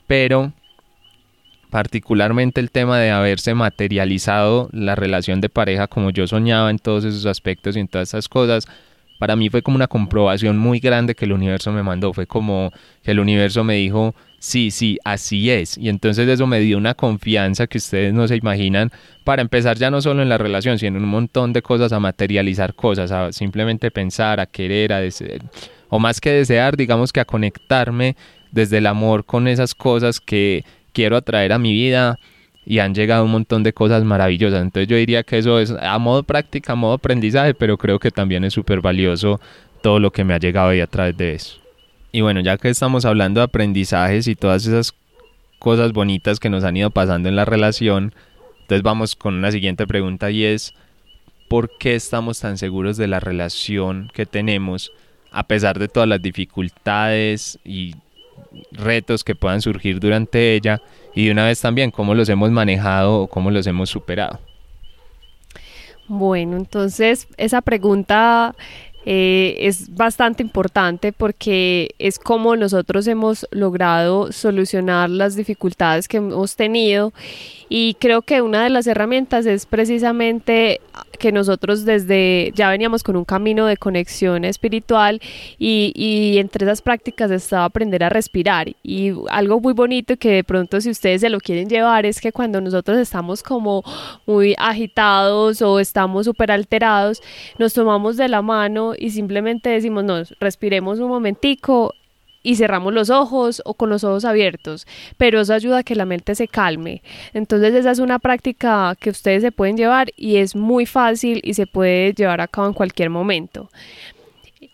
pero 0.08 0.54
particularmente 1.70 2.62
el 2.62 2.72
tema 2.72 3.00
de 3.00 3.12
haberse 3.12 3.54
materializado 3.54 4.70
la 4.72 4.96
relación 4.96 5.42
de 5.42 5.50
pareja 5.50 5.88
como 5.88 6.12
yo 6.12 6.28
soñaba 6.28 6.70
en 6.70 6.80
todos 6.80 7.04
esos 7.04 7.26
aspectos 7.26 7.76
y 7.76 7.82
en 7.82 7.88
todas 7.88 8.10
esas 8.10 8.30
cosas, 8.30 8.68
para 9.20 9.36
mí 9.36 9.50
fue 9.50 9.62
como 9.62 9.76
una 9.76 9.88
comprobación 9.88 10.58
muy 10.58 10.80
grande 10.80 11.16
que 11.16 11.26
el 11.26 11.34
universo 11.34 11.72
me 11.72 11.84
mandó, 11.84 12.14
fue 12.14 12.28
como 12.28 12.72
que 13.04 13.12
el 13.12 13.20
universo 13.20 13.64
me 13.64 13.76
dijo, 13.76 14.16
sí, 14.40 14.72
sí, 14.72 14.98
así 15.04 15.50
es. 15.50 15.78
Y 15.78 15.90
entonces 15.90 16.28
eso 16.28 16.48
me 16.48 16.60
dio 16.60 16.78
una 16.78 16.94
confianza 16.94 17.68
que 17.68 17.78
ustedes 17.78 18.14
no 18.14 18.28
se 18.28 18.36
imaginan 18.36 18.92
para 19.24 19.42
empezar 19.42 19.78
ya 19.78 19.92
no 19.92 20.02
solo 20.02 20.22
en 20.22 20.30
la 20.30 20.38
relación, 20.38 20.80
sino 20.80 20.98
en 20.98 21.04
un 21.04 21.10
montón 21.10 21.54
de 21.54 21.62
cosas, 21.62 21.92
a 21.92 22.00
materializar 22.00 22.74
cosas, 22.74 23.12
a 23.12 23.32
simplemente 23.32 23.92
pensar, 23.92 24.40
a 24.40 24.46
querer, 24.46 24.94
a 24.94 25.00
desear, 25.00 25.42
o 25.90 26.00
más 26.00 26.22
que 26.22 26.32
desear, 26.32 26.78
digamos 26.78 27.12
que 27.12 27.20
a 27.20 27.26
conectarme 27.26 28.16
desde 28.52 28.78
el 28.78 28.88
amor 28.88 29.26
con 29.26 29.48
esas 29.48 29.76
cosas 29.76 30.20
que 30.20 30.64
quiero 30.94 31.18
atraer 31.18 31.54
a 31.54 31.60
mi 31.60 31.74
vida 31.74 32.18
y 32.66 32.80
han 32.80 32.94
llegado 32.94 33.24
un 33.24 33.32
montón 33.32 33.64
de 33.64 33.74
cosas 33.74 34.04
maravillosas. 34.04 34.62
Entonces 34.62 34.88
yo 34.88 34.98
diría 34.98 35.24
que 35.24 35.38
eso 35.38 35.60
es 35.60 35.72
a 35.72 35.98
modo 36.00 36.24
práctica, 36.24 36.74
a 36.74 36.76
modo 36.76 36.94
aprendizaje, 36.94 37.54
pero 37.54 37.78
creo 37.78 38.00
que 38.00 38.12
también 38.12 38.44
es 38.44 38.54
súper 38.54 38.82
valioso 38.82 39.40
todo 39.82 40.00
lo 40.00 40.12
que 40.12 40.24
me 40.24 40.34
ha 40.34 40.40
llegado 40.40 40.70
ahí 40.70 40.82
a 40.82 40.88
través 40.88 41.16
de 41.16 41.36
eso. 41.36 41.67
Y 42.18 42.22
bueno, 42.22 42.40
ya 42.40 42.58
que 42.58 42.70
estamos 42.70 43.06
hablando 43.06 43.42
de 43.42 43.44
aprendizajes 43.44 44.28
y 44.28 44.34
todas 44.34 44.66
esas 44.66 44.96
cosas 45.60 45.94
bonitas 45.94 46.40
que 46.40 46.50
nos 46.50 46.64
han 46.64 46.76
ido 46.76 46.90
pasando 46.90 47.30
en 47.30 47.36
la 47.36 47.46
relación, 47.46 48.12
entonces 48.62 48.82
vamos 48.82 49.16
con 49.16 49.36
una 49.36 49.52
siguiente 49.52 49.86
pregunta 49.86 50.32
y 50.32 50.44
es, 50.44 50.74
¿por 51.48 51.78
qué 51.78 51.94
estamos 51.94 52.40
tan 52.40 52.58
seguros 52.58 52.98
de 52.98 53.06
la 53.06 53.20
relación 53.20 54.10
que 54.16 54.26
tenemos 54.26 54.92
a 55.32 55.44
pesar 55.44 55.78
de 55.78 55.90
todas 55.90 56.10
las 56.10 56.20
dificultades 56.20 57.60
y 57.64 57.94
retos 58.72 59.24
que 59.24 59.36
puedan 59.36 59.62
surgir 59.62 60.00
durante 60.00 60.56
ella? 60.56 60.82
Y 61.14 61.28
de 61.28 61.34
una 61.34 61.46
vez 61.46 61.62
también, 61.62 61.92
¿cómo 61.92 62.16
los 62.16 62.30
hemos 62.30 62.50
manejado 62.50 63.22
o 63.22 63.28
cómo 63.28 63.52
los 63.52 63.68
hemos 63.68 63.92
superado? 63.92 64.40
Bueno, 66.08 66.56
entonces 66.56 67.28
esa 67.36 67.62
pregunta 67.62 68.56
eh, 69.10 69.56
es 69.66 69.96
bastante 69.96 70.44
importante 70.44 71.14
porque 71.14 71.96
es 71.98 72.20
como 72.20 72.58
nosotros 72.58 73.08
hemos 73.08 73.48
logrado 73.52 74.34
solucionar 74.34 75.10
las 75.10 75.38
dificultades 75.38 76.10
que 76.10 76.18
hemos 76.18 76.58
tenido 76.58 77.14
y 77.70 77.96
creo 77.96 78.22
que 78.22 78.42
una 78.42 78.64
de 78.64 78.70
las 78.70 78.88
herramientas 78.88 79.46
es 79.46 79.66
precisamente 79.66 80.80
que 81.18 81.32
nosotros 81.32 81.84
desde 81.84 82.52
ya 82.56 82.70
veníamos 82.70 83.04
con 83.04 83.16
un 83.16 83.26
camino 83.26 83.66
de 83.66 83.78
conexión 83.78 84.46
espiritual 84.46 85.20
y, 85.58 85.92
y, 85.96 86.38
entre 86.38 86.66
esas 86.66 86.82
prácticas 86.82 87.32
estaba 87.32 87.66
aprender 87.66 88.04
a 88.04 88.10
respirar. 88.10 88.70
Y 88.84 89.14
algo 89.30 89.60
muy 89.60 89.74
bonito 89.74 90.18
que 90.18 90.32
de 90.32 90.44
pronto 90.44 90.80
si 90.80 90.90
ustedes 90.90 91.22
se 91.22 91.30
lo 91.30 91.40
quieren 91.40 91.70
llevar 91.70 92.06
es 92.06 92.22
que 92.22 92.32
cuando 92.32 92.62
nosotros 92.62 92.98
estamos 92.98 93.44
como 93.44 93.84
muy 94.26 94.56
agitados 94.58 95.62
o 95.62 95.80
estamos 95.80 96.26
súper 96.26 96.52
alterados 96.52 97.22
nos 97.58 97.74
tomamos 97.74 98.18
de 98.18 98.28
la 98.28 98.42
mano 98.42 98.94
y 98.98 99.10
simplemente 99.12 99.70
decimos 99.70 100.04
no, 100.04 100.22
respiremos 100.40 101.00
un 101.00 101.10
momentico 101.10 101.94
y 102.48 102.56
cerramos 102.56 102.94
los 102.94 103.10
ojos 103.10 103.62
o 103.66 103.74
con 103.74 103.90
los 103.90 104.06
ojos 104.06 104.24
abiertos, 104.24 104.88
pero 105.18 105.42
eso 105.42 105.54
ayuda 105.54 105.80
a 105.80 105.84
que 105.84 105.96
la 105.96 106.06
mente 106.06 106.34
se 106.34 106.48
calme. 106.48 107.04
Entonces 107.34 107.76
esa 107.76 107.92
es 107.92 108.00
una 108.00 108.20
práctica 108.20 108.96
que 108.98 109.10
ustedes 109.10 109.42
se 109.42 109.52
pueden 109.52 109.76
llevar 109.76 110.14
y 110.16 110.38
es 110.38 110.56
muy 110.56 110.86
fácil 110.86 111.42
y 111.44 111.56
se 111.56 111.68
puede 111.68 112.14
llevar 112.14 112.40
a 112.40 112.48
cabo 112.48 112.68
en 112.68 112.74
cualquier 112.74 113.10
momento. 113.10 113.70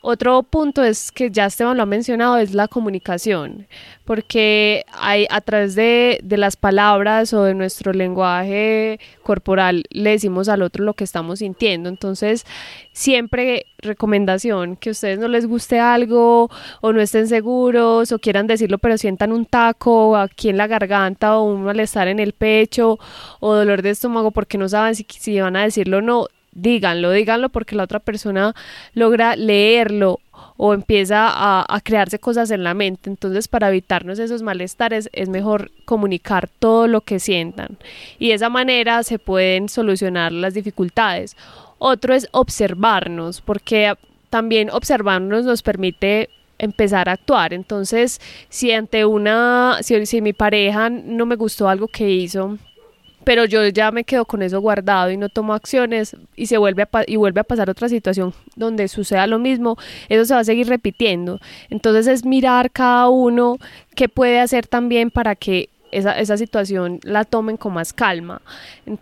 Otro 0.02 0.44
punto 0.44 0.84
es 0.84 1.12
que 1.12 1.30
ya 1.30 1.46
Esteban 1.46 1.76
lo 1.76 1.84
ha 1.84 1.86
mencionado, 1.86 2.38
es 2.38 2.54
la 2.54 2.70
comunicación, 2.70 3.68
porque 4.06 4.86
hay, 4.94 5.28
a 5.30 5.42
través 5.42 5.76
de, 5.76 6.20
de, 6.24 6.38
las 6.38 6.56
palabras 6.56 7.34
o 7.34 7.44
de 7.44 7.54
nuestro 7.54 7.92
lenguaje 7.92 9.00
corporal 9.24 9.84
le 9.90 10.12
decimos 10.12 10.48
al 10.48 10.62
otro 10.62 10.86
lo 10.86 10.94
que 10.94 11.04
estamos 11.04 11.40
sintiendo. 11.40 11.90
Entonces, 11.90 12.46
siempre 12.94 13.66
recomendación 13.80 14.78
que 14.78 14.90
a 14.90 14.92
ustedes 14.94 15.20
no 15.20 15.28
les 15.28 15.46
guste 15.46 15.80
algo 15.80 16.50
o 16.82 16.94
no 16.94 17.02
estén 17.02 17.28
seguros 17.28 18.12
o 18.12 18.20
quieran 18.20 18.48
decirlo 18.48 18.78
pero 18.78 18.98
sientan 18.98 19.34
un 19.34 19.46
taco 19.46 20.16
aquí 20.16 20.50
en 20.50 20.58
la 20.58 20.68
garganta 20.68 21.38
o 21.38 21.44
un 21.44 21.64
malestar 21.64 22.08
en 22.08 22.20
el 22.20 22.34
pecho 22.34 23.00
o 23.42 23.54
dolor 23.54 23.82
de 23.82 23.90
estómago 23.90 24.32
porque 24.32 24.58
no 24.58 24.70
saben 24.70 24.96
si, 24.96 25.06
si 25.10 25.40
van 25.42 25.58
a 25.58 25.64
decirlo 25.64 25.98
o 25.98 26.02
no 26.02 26.28
díganlo, 26.54 27.12
díganlo 27.12 27.50
porque 27.50 27.76
la 27.76 27.84
otra 27.84 28.00
persona 28.00 28.54
logra 28.94 29.36
leerlo 29.36 30.20
o 30.58 30.74
empieza 30.74 31.30
a, 31.34 31.82
crearse 31.82 32.20
cosas 32.20 32.52
en 32.52 32.64
la 32.64 32.74
mente. 32.74 33.10
Entonces, 33.10 33.48
para 33.48 33.70
evitarnos 33.70 34.20
esos 34.20 34.42
malestares, 34.42 35.10
es 35.14 35.30
mejor 35.30 35.72
comunicar 35.86 36.50
todo 36.60 36.88
lo 36.88 37.02
que 37.02 37.20
sientan. 37.20 37.78
Y 38.20 38.30
de 38.30 38.36
esa 38.36 38.50
manera 38.50 39.04
se 39.04 39.20
pueden 39.20 39.70
solucionar 39.70 40.32
las 40.32 40.54
dificultades. 40.54 41.36
Otro 41.80 42.14
es 42.14 42.28
observarnos, 42.32 43.42
porque 43.42 43.94
también 44.30 44.70
observarnos 44.70 45.46
nos 45.46 45.62
permite 45.62 46.30
empezar 46.60 47.10
a 47.10 47.14
actuar. 47.14 47.54
Entonces, 47.54 48.22
si 48.50 48.72
ante 48.72 49.06
una, 49.06 49.80
si, 49.82 50.06
si 50.06 50.22
mi 50.22 50.34
pareja 50.34 50.90
no 50.90 51.26
me 51.26 51.36
gustó 51.36 51.68
algo 51.68 51.88
que 51.88 52.10
hizo, 52.10 52.58
pero 53.24 53.46
yo 53.46 53.68
ya 53.68 53.92
me 53.92 54.04
quedo 54.04 54.26
con 54.26 54.42
eso 54.42 54.60
guardado 54.62 55.12
y 55.12 55.18
no 55.18 55.30
tomo 55.30 55.54
acciones 55.54 56.16
y 56.36 56.48
se 56.48 56.58
vuelve 56.58 56.84
a 56.84 56.90
y 57.08 57.16
vuelve 57.16 57.42
a 57.42 57.44
pasar 57.44 57.70
otra 57.70 57.90
situación 57.90 58.34
donde 58.56 58.88
suceda 58.88 59.28
lo 59.28 59.40
mismo, 59.40 59.78
eso 60.10 60.26
se 60.26 60.34
va 60.34 60.42
a 60.42 60.44
seguir 60.44 60.68
repitiendo. 60.68 61.40
Entonces 61.70 62.08
es 62.08 62.26
mirar 62.26 62.72
cada 62.72 63.10
uno 63.10 63.58
qué 63.96 64.10
puede 64.10 64.40
hacer 64.40 64.68
también 64.68 65.12
para 65.12 65.36
que 65.36 65.70
esa, 65.94 66.20
esa 66.20 66.38
situación 66.38 67.00
la 67.04 67.24
tomen 67.26 67.58
con 67.58 67.74
más 67.74 67.94
calma. 67.94 68.42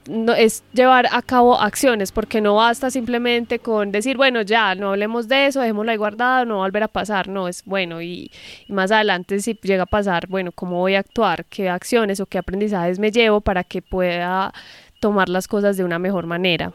No, 0.07 0.33
es 0.33 0.63
llevar 0.73 1.07
a 1.11 1.21
cabo 1.21 1.59
acciones, 1.59 2.11
porque 2.11 2.41
no 2.41 2.55
basta 2.55 2.91
simplemente 2.91 3.59
con 3.59 3.91
decir, 3.91 4.17
bueno, 4.17 4.41
ya, 4.41 4.75
no 4.75 4.89
hablemos 4.89 5.27
de 5.27 5.47
eso, 5.47 5.61
dejémoslo 5.61 5.91
ahí 5.91 5.97
guardado, 5.97 6.45
no 6.45 6.57
va 6.57 6.63
a 6.63 6.67
volver 6.67 6.83
a 6.83 6.87
pasar, 6.87 7.27
no, 7.27 7.47
es 7.47 7.63
bueno, 7.65 8.01
y, 8.01 8.31
y 8.67 8.73
más 8.73 8.91
adelante 8.91 9.39
si 9.39 9.57
llega 9.61 9.83
a 9.83 9.87
pasar, 9.87 10.27
bueno, 10.27 10.51
¿cómo 10.51 10.77
voy 10.79 10.95
a 10.95 10.99
actuar? 10.99 11.45
¿Qué 11.45 11.69
acciones 11.69 12.19
o 12.19 12.25
qué 12.25 12.37
aprendizajes 12.37 12.99
me 12.99 13.11
llevo 13.11 13.41
para 13.41 13.63
que 13.63 13.81
pueda 13.81 14.53
tomar 14.99 15.29
las 15.29 15.47
cosas 15.47 15.77
de 15.77 15.83
una 15.83 15.99
mejor 15.99 16.25
manera? 16.25 16.73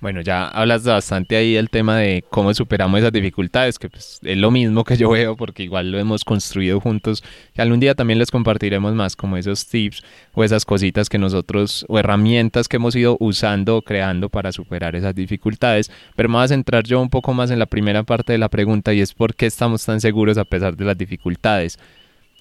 Bueno, 0.00 0.22
ya 0.22 0.48
hablas 0.48 0.84
bastante 0.84 1.36
ahí 1.36 1.52
del 1.52 1.68
tema 1.68 1.98
de 1.98 2.24
cómo 2.30 2.54
superamos 2.54 3.00
esas 3.00 3.12
dificultades, 3.12 3.78
que 3.78 3.90
pues, 3.90 4.18
es 4.22 4.38
lo 4.38 4.50
mismo 4.50 4.82
que 4.82 4.96
yo 4.96 5.10
veo 5.10 5.36
porque 5.36 5.62
igual 5.62 5.92
lo 5.92 5.98
hemos 5.98 6.24
construido 6.24 6.80
juntos. 6.80 7.22
Y 7.54 7.60
algún 7.60 7.80
día 7.80 7.94
también 7.94 8.18
les 8.18 8.30
compartiremos 8.30 8.94
más 8.94 9.14
como 9.14 9.36
esos 9.36 9.66
tips 9.66 10.02
o 10.32 10.42
esas 10.42 10.64
cositas 10.64 11.10
que 11.10 11.18
nosotros 11.18 11.84
o 11.86 11.98
herramientas 11.98 12.66
que 12.66 12.76
hemos 12.76 12.96
ido 12.96 13.18
usando 13.20 13.76
o 13.76 13.82
creando 13.82 14.30
para 14.30 14.52
superar 14.52 14.96
esas 14.96 15.14
dificultades. 15.14 15.90
Pero 16.16 16.30
me 16.30 16.36
voy 16.36 16.44
a 16.44 16.48
centrar 16.48 16.84
yo 16.84 16.98
un 17.02 17.10
poco 17.10 17.34
más 17.34 17.50
en 17.50 17.58
la 17.58 17.66
primera 17.66 18.02
parte 18.02 18.32
de 18.32 18.38
la 18.38 18.48
pregunta 18.48 18.94
y 18.94 19.02
es 19.02 19.12
por 19.12 19.34
qué 19.34 19.44
estamos 19.44 19.84
tan 19.84 20.00
seguros 20.00 20.38
a 20.38 20.46
pesar 20.46 20.76
de 20.78 20.84
las 20.86 20.96
dificultades. 20.96 21.78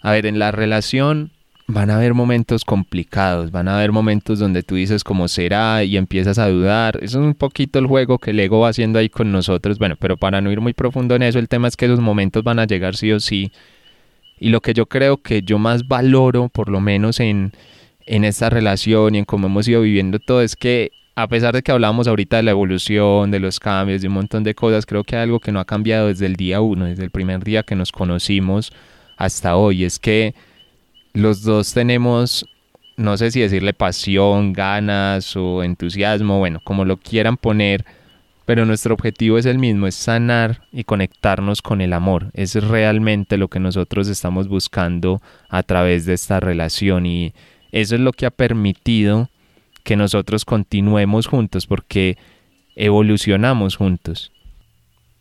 A 0.02 0.14
ver, 0.14 0.26
en 0.28 0.40
la 0.40 0.52
relación 0.52 1.32
van 1.72 1.92
a 1.92 1.98
haber 1.98 2.16
momentos 2.16 2.66
complicados, 2.66 3.52
van 3.52 3.68
a 3.68 3.78
haber 3.78 3.92
momentos 3.92 4.40
donde 4.40 4.64
tú 4.64 4.74
dices 4.74 5.04
cómo 5.04 5.28
será 5.28 5.84
y 5.84 5.98
empiezas 5.98 6.40
a 6.40 6.50
dudar. 6.50 6.98
Eso 7.04 7.20
es 7.20 7.26
un 7.26 7.36
poquito 7.36 7.78
el 7.78 7.86
juego 7.86 8.18
que 8.18 8.32
el 8.32 8.40
ego 8.40 8.62
va 8.62 8.70
haciendo 8.70 8.98
ahí 8.98 9.08
con 9.08 9.32
nosotros. 9.32 9.78
Bueno, 9.78 9.96
pero 10.00 10.18
para 10.18 10.42
no 10.42 10.52
ir 10.52 10.62
muy 10.62 10.74
profundo 10.74 11.14
en 11.14 11.22
eso, 11.22 11.38
el 11.38 11.48
tema 11.48 11.68
es 11.68 11.78
que 11.78 11.86
esos 11.86 12.00
momentos 12.00 12.44
van 12.44 12.58
a 12.58 12.66
llegar 12.66 12.96
sí 12.96 13.12
o 13.12 13.20
sí. 13.20 13.52
Y 14.40 14.50
lo 14.50 14.62
que 14.62 14.74
yo 14.74 14.88
creo 14.88 15.18
que 15.18 15.44
yo 15.44 15.60
más 15.60 15.88
valoro, 15.88 16.50
por 16.50 16.70
lo 16.70 16.82
menos 16.82 17.20
en, 17.20 17.52
en 18.08 18.24
esta 18.26 18.50
relación 18.50 19.14
y 19.14 19.20
en 19.20 19.26
cómo 19.26 19.46
hemos 19.46 19.68
ido 19.68 19.82
viviendo 19.82 20.18
todo, 20.18 20.42
es 20.42 20.56
que 20.56 20.90
a 21.14 21.28
pesar 21.28 21.54
de 21.54 21.62
que 21.62 21.72
hablamos 21.72 22.08
ahorita 22.08 22.38
de 22.38 22.44
la 22.44 22.52
evolución, 22.52 23.30
de 23.30 23.40
los 23.40 23.60
cambios, 23.60 24.02
de 24.02 24.08
un 24.08 24.16
montón 24.16 24.44
de 24.44 24.56
cosas, 24.56 24.88
creo 24.88 25.04
que 25.04 25.18
hay 25.18 25.24
algo 25.24 25.40
que 25.40 25.52
no 25.52 25.60
ha 25.60 25.66
cambiado 25.66 26.08
desde 26.08 26.26
el 26.26 26.36
día 26.36 26.62
uno, 26.62 26.86
desde 26.86 27.04
el 27.04 27.12
primer 27.12 27.44
día 27.44 27.62
que 27.62 27.76
nos 27.76 27.92
conocimos 27.92 28.72
hasta 29.18 29.56
hoy. 29.56 29.84
Es 29.84 30.00
que 30.00 30.34
los 31.14 31.44
dos 31.44 31.74
tenemos, 31.74 32.46
no 32.98 33.18
sé 33.18 33.32
si 33.32 33.40
decirle 33.40 33.74
pasión, 33.74 34.54
ganas 34.54 35.36
o 35.36 35.64
entusiasmo, 35.64 36.40
bueno, 36.40 36.60
como 36.64 36.86
lo 36.86 36.98
quieran 36.98 37.38
poner, 37.38 37.86
pero 38.46 38.66
nuestro 38.66 38.96
objetivo 38.96 39.38
es 39.38 39.46
el 39.46 39.60
mismo, 39.60 39.86
es 39.86 39.96
sanar 39.96 40.64
y 40.72 40.84
conectarnos 40.84 41.62
con 41.62 41.82
el 41.82 41.94
amor. 41.94 42.32
Es 42.34 42.56
realmente 42.56 43.38
lo 43.38 43.48
que 43.48 43.60
nosotros 43.60 44.08
estamos 44.08 44.48
buscando 44.48 45.22
a 45.50 45.62
través 45.62 46.06
de 46.06 46.14
esta 46.14 46.40
relación 46.40 47.06
y 47.06 47.34
eso 47.72 47.96
es 47.96 48.02
lo 48.02 48.12
que 48.12 48.26
ha 48.26 48.32
permitido 48.32 49.30
que 49.84 49.96
nosotros 49.96 50.46
continuemos 50.46 51.28
juntos 51.28 51.68
porque 51.68 52.18
evolucionamos 52.76 53.76
juntos. 53.76 54.32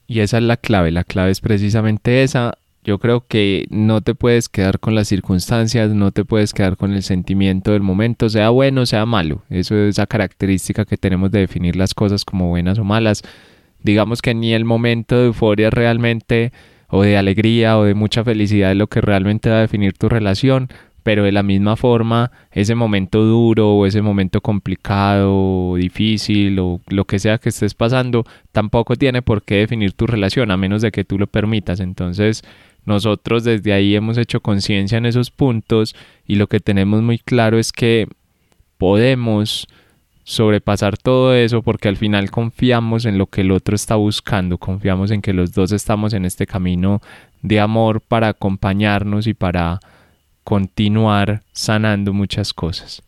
Y 0.07 0.20
esa 0.20 0.38
es 0.38 0.44
la 0.44 0.57
clave, 0.57 0.90
la 0.90 1.05
clave 1.05 1.31
es 1.31 1.40
precisamente 1.40 2.22
esa, 2.22 2.57
yo 2.85 2.99
creo 2.99 3.27
que 3.27 3.67
no 3.71 4.01
te 4.01 4.14
puedes 4.14 4.49
quedar 4.49 4.79
con 4.79 4.95
las 4.95 5.09
circunstancias, 5.09 5.91
no 5.91 6.11
te 6.12 6.25
puedes 6.25 6.55
quedar 6.55 6.77
con 6.77 6.93
el 6.93 7.03
sentimiento 7.03 7.73
del 7.73 7.83
momento, 7.83 8.29
sea 8.29 8.51
bueno, 8.51 8.87
sea 8.87 9.05
malo. 9.07 9.43
Eso 9.51 9.77
es 9.77 9.91
esa 9.91 10.07
característica 10.07 10.85
que 10.85 10.97
tenemos 10.97 11.31
de 11.31 11.41
definir 11.41 11.77
las 11.77 11.95
cosas 11.95 12.25
como 12.25 12.49
buenas 12.49 12.79
o 12.79 12.85
malas. 12.85 13.23
Digamos 13.83 14.23
que 14.23 14.35
ni 14.35 14.55
el 14.55 14.64
momento 14.64 15.19
de 15.19 15.27
euforia 15.27 15.71
realmente 15.71 16.53
o 16.88 17.03
de 17.03 17.17
alegría 17.17 17.79
o 17.79 17.85
de 17.85 17.95
mucha 17.95 18.25
felicidad 18.25 18.73
es 18.73 18.77
lo 18.77 18.87
que 18.87 19.01
realmente 19.01 19.51
va 19.51 19.59
a 19.59 19.61
definir 19.61 19.93
tu 19.93 20.09
relación, 20.09 20.69
pero 21.03 21.25
de 21.25 21.33
la 21.33 21.43
misma 21.43 21.77
forma 21.77 22.33
ese 22.51 22.75
momento 22.75 23.23
duro 23.23 23.75
o 23.77 23.87
ese 23.87 24.03
momento 24.03 24.41
complicado 24.41 25.31
o 25.71 25.77
difícil 25.77 26.59
o 26.59 26.81
lo 26.88 27.05
que 27.05 27.19
sea 27.19 27.38
que 27.38 27.51
estés 27.51 27.75
pasando 27.75 28.25
tampoco 28.53 28.97
tiene 28.97 29.23
por 29.23 29.43
qué 29.43 29.57
definir 29.57 29.93
tu 29.93 30.07
relación 30.07 30.51
a 30.51 30.57
menos 30.57 30.83
de 30.83 30.91
que 30.91 31.05
tú 31.05 31.19
lo 31.19 31.27
permitas. 31.27 31.81
Entonces 31.81 32.43
nosotros 32.88 33.44
desde 33.44 33.72
ahí 33.72 33.94
hemos 33.94 34.18
hecho 34.18 34.40
conciencia 34.40 34.98
en 34.98 35.07
esos 35.07 35.31
puntos 35.31 35.94
y 36.27 36.37
lo 36.37 36.48
que 36.48 36.59
tenemos 36.59 37.03
muy 37.03 37.18
claro 37.18 37.59
es 37.59 37.70
que 37.70 38.09
podemos 38.79 39.68
sobrepasar 40.24 40.96
todo 40.98 41.35
eso 41.35 41.62
porque 41.62 41.88
al 41.88 41.96
final 41.96 42.31
confiamos 42.31 43.05
en 43.05 43.18
lo 43.18 43.27
que 43.27 43.42
el 43.42 43.51
otro 43.51 43.77
está 43.77 43.94
buscando, 43.94 44.59
confiamos 44.59 45.11
en 45.11 45.22
que 45.22 45.33
los 45.33 45.53
dos 45.53 45.72
estamos 45.72 46.14
en 46.14 46.24
este 46.24 46.46
camino 46.46 47.01
de 47.42 47.61
amor 47.61 48.01
para 48.01 48.29
acompañarnos 48.29 49.27
y 49.27 49.35
para 49.35 49.81
continuar 50.42 51.42
sanando 51.53 52.12
muchas 52.12 52.55
cosas. 52.55 53.03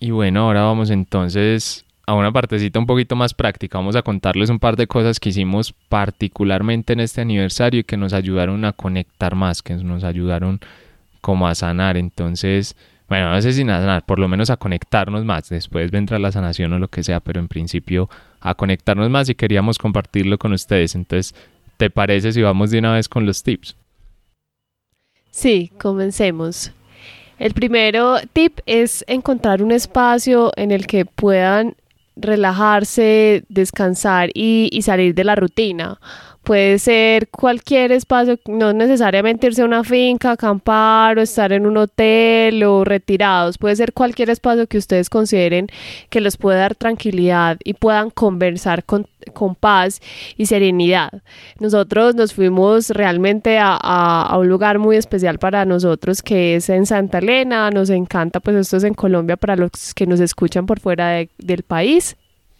Y 0.00 0.10
bueno, 0.10 0.40
ahora 0.40 0.62
vamos 0.62 0.90
entonces 0.90 1.84
a 2.08 2.14
una 2.14 2.32
partecita 2.32 2.78
un 2.78 2.86
poquito 2.86 3.16
más 3.16 3.34
práctica. 3.34 3.76
Vamos 3.76 3.94
a 3.94 4.00
contarles 4.00 4.48
un 4.48 4.58
par 4.58 4.76
de 4.76 4.86
cosas 4.86 5.20
que 5.20 5.28
hicimos 5.28 5.74
particularmente 5.90 6.94
en 6.94 7.00
este 7.00 7.20
aniversario 7.20 7.80
y 7.80 7.84
que 7.84 7.98
nos 7.98 8.14
ayudaron 8.14 8.64
a 8.64 8.72
conectar 8.72 9.34
más, 9.34 9.62
que 9.62 9.74
nos 9.74 10.04
ayudaron 10.04 10.58
como 11.20 11.46
a 11.46 11.54
sanar. 11.54 11.98
Entonces, 11.98 12.76
bueno, 13.10 13.30
no 13.30 13.42
sé 13.42 13.52
si 13.52 13.62
sanar, 13.62 14.06
por 14.06 14.18
lo 14.18 14.26
menos 14.26 14.48
a 14.48 14.56
conectarnos 14.56 15.26
más. 15.26 15.50
Después 15.50 15.90
vendrá 15.90 16.18
la 16.18 16.32
sanación 16.32 16.72
o 16.72 16.78
lo 16.78 16.88
que 16.88 17.04
sea, 17.04 17.20
pero 17.20 17.40
en 17.40 17.48
principio 17.48 18.08
a 18.40 18.54
conectarnos 18.54 19.10
más 19.10 19.28
y 19.28 19.34
queríamos 19.34 19.76
compartirlo 19.76 20.38
con 20.38 20.54
ustedes. 20.54 20.94
Entonces, 20.94 21.34
¿te 21.76 21.90
parece 21.90 22.32
si 22.32 22.40
vamos 22.40 22.70
de 22.70 22.78
una 22.78 22.94
vez 22.94 23.06
con 23.06 23.26
los 23.26 23.42
tips? 23.42 23.76
Sí, 25.30 25.70
comencemos. 25.78 26.72
El 27.38 27.52
primero 27.52 28.16
tip 28.32 28.60
es 28.64 29.04
encontrar 29.06 29.62
un 29.62 29.72
espacio 29.72 30.52
en 30.56 30.72
el 30.72 30.86
que 30.86 31.04
puedan 31.04 31.76
relajarse, 32.20 33.44
descansar 33.48 34.30
y, 34.34 34.68
y, 34.72 34.82
salir 34.82 35.14
de 35.14 35.24
la 35.24 35.36
rutina. 35.36 36.00
Puede 36.48 36.78
ser 36.78 37.28
cualquier 37.28 37.92
espacio, 37.92 38.38
no 38.46 38.72
necesariamente 38.72 39.48
irse 39.48 39.60
a 39.60 39.66
una 39.66 39.84
finca, 39.84 40.30
acampar 40.30 41.18
o 41.18 41.20
estar 41.20 41.52
en 41.52 41.66
un 41.66 41.76
hotel 41.76 42.64
o 42.64 42.84
retirados. 42.84 43.58
Puede 43.58 43.76
ser 43.76 43.92
cualquier 43.92 44.30
espacio 44.30 44.66
que 44.66 44.78
ustedes 44.78 45.10
consideren 45.10 45.66
que 46.08 46.22
les 46.22 46.38
pueda 46.38 46.60
dar 46.60 46.74
tranquilidad 46.74 47.58
y 47.64 47.74
puedan 47.74 48.08
conversar 48.08 48.84
con, 48.84 49.06
con 49.34 49.56
paz 49.56 50.00
y 50.38 50.46
serenidad. 50.46 51.10
Nosotros 51.60 52.14
nos 52.14 52.32
fuimos 52.32 52.88
realmente 52.88 53.58
a, 53.58 53.78
a, 53.78 54.22
a, 54.22 54.38
un 54.38 54.48
lugar 54.48 54.78
muy 54.78 54.96
especial 54.96 55.38
para 55.38 55.66
nosotros 55.66 56.22
que 56.22 56.56
es 56.56 56.70
en 56.70 56.86
Santa 56.86 57.18
Elena. 57.18 57.70
Nos 57.70 57.90
encanta, 57.90 58.40
pues 58.40 58.56
esto 58.56 58.78
es 58.78 58.84
en 58.84 58.94
Colombia 58.94 59.36
para 59.36 59.54
los 59.54 59.92
que 59.94 60.06
nos 60.06 60.20
escuchan 60.20 60.64
por 60.64 60.80
fuera 60.80 61.10
de, 61.10 61.28
del 61.36 61.62
país. 61.62 62.16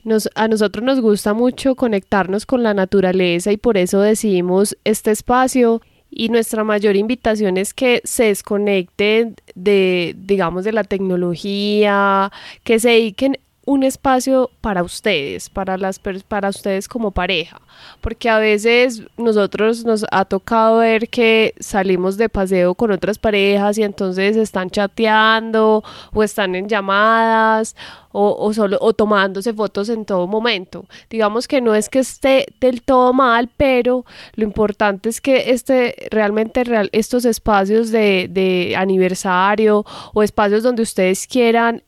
Nos, 0.09 0.31
a 0.35 0.49
nosotros 0.49 0.83
nos 0.83 1.01
gusta 1.01 1.35
mucho 1.35 1.75
conectarnos 1.75 2.47
con 2.47 2.63
la 2.63 2.73
naturaleza 2.73 3.53
y 3.53 3.59
por 3.59 3.77
eso 3.77 4.01
decidimos 4.01 4.77
este 4.85 5.11
espacio 5.11 5.83
y 6.11 6.31
nuestra 6.31 6.65
mayor 6.65 6.97
invitación 6.97 7.59
es 7.59 7.75
que 7.75 8.01
se 8.05 8.25
desconecten 8.25 9.37
de, 9.55 10.17
digamos, 10.19 10.65
de 10.65 10.73
la 10.73 10.85
tecnología, 10.85 12.33
que 12.65 12.79
se 12.81 12.89
dediquen 12.89 13.39
un 13.69 13.83
espacio 13.83 14.51
para 14.63 14.83
ustedes, 14.83 15.51
para 15.51 15.77
las 15.77 15.99
para 16.27 16.49
ustedes 16.49 16.89
como 16.89 17.11
pareja, 17.11 17.61
porque 18.01 18.31
a 18.31 18.39
veces 18.39 19.03
nosotros 19.19 19.85
nos 19.85 20.07
ha 20.11 20.25
tocado 20.25 20.79
ver 20.79 21.11
que 21.11 21.53
salimos 21.61 22.17
de 22.17 22.31
paseo 22.31 22.75
con 22.75 22.93
otras 22.93 23.19
parejas 23.19 23.77
y 23.77 23.83
entonces 23.83 24.39
están 24.39 24.71
chateando 24.71 25.85
o 26.15 26.23
están 26.23 26.55
en 26.55 26.67
llamadas 26.67 27.77
o, 28.11 28.35
o 28.39 28.55
solo 28.55 28.79
o 28.81 28.95
tomándose 28.95 29.53
fotos 29.53 29.91
en 29.91 30.07
todo 30.07 30.27
momento. 30.27 30.87
Digamos 31.11 31.47
que 31.47 31.61
no 31.61 31.75
es 31.75 31.91
que 31.91 31.99
esté 31.99 32.47
del 32.63 32.81
todo 32.81 33.13
mal, 33.13 33.51
pero 33.59 34.07
lo 34.35 34.45
importante 34.45 35.11
es 35.11 35.21
que 35.21 35.51
este 35.51 36.09
realmente 36.11 36.65
real, 36.65 36.89
estos 36.93 37.27
espacios 37.27 37.91
de, 37.91 38.29
de 38.31 38.77
aniversario 38.79 39.85
o 40.15 40.23
espacios 40.23 40.63
donde 40.63 40.81
ustedes 40.81 41.27
quieran 41.27 41.83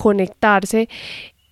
conectarse 0.00 0.88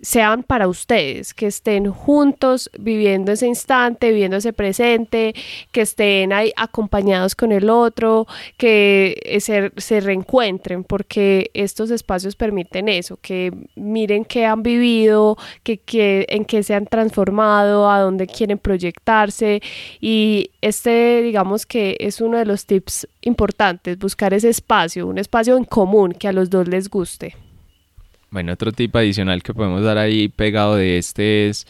sean 0.00 0.42
para 0.42 0.68
ustedes, 0.68 1.34
que 1.34 1.46
estén 1.46 1.90
juntos 1.90 2.70
viviendo 2.78 3.32
ese 3.32 3.46
instante, 3.46 4.10
viviendo 4.10 4.36
ese 4.36 4.52
presente, 4.52 5.34
que 5.72 5.80
estén 5.80 6.32
ahí 6.32 6.52
acompañados 6.56 7.34
con 7.34 7.50
el 7.52 7.68
otro, 7.68 8.26
que 8.56 9.38
se, 9.40 9.72
se, 9.76 10.00
reencuentren, 10.00 10.84
porque 10.84 11.50
estos 11.54 11.90
espacios 11.90 12.36
permiten 12.36 12.88
eso, 12.88 13.18
que 13.20 13.52
miren 13.74 14.24
qué 14.24 14.46
han 14.46 14.62
vivido, 14.62 15.36
que, 15.64 15.78
que, 15.78 16.26
en 16.28 16.44
qué 16.44 16.62
se 16.62 16.74
han 16.74 16.86
transformado, 16.86 17.90
a 17.90 18.00
dónde 18.00 18.26
quieren 18.26 18.58
proyectarse 18.58 19.60
y 20.00 20.50
este 20.60 21.22
digamos 21.22 21.66
que 21.66 21.96
es 22.00 22.20
uno 22.20 22.38
de 22.38 22.44
los 22.44 22.66
tips 22.66 23.08
importantes, 23.22 23.98
buscar 23.98 24.32
ese 24.32 24.48
espacio, 24.48 25.06
un 25.06 25.18
espacio 25.18 25.56
en 25.56 25.64
común 25.64 26.12
que 26.12 26.28
a 26.28 26.32
los 26.32 26.50
dos 26.50 26.68
les 26.68 26.88
guste. 26.88 27.47
Bueno, 28.30 28.52
otro 28.52 28.72
tip 28.72 28.94
adicional 28.96 29.42
que 29.42 29.54
podemos 29.54 29.82
dar 29.82 29.98
ahí 29.98 30.28
pegado 30.28 30.76
de 30.76 30.98
este 30.98 31.48
es 31.48 31.66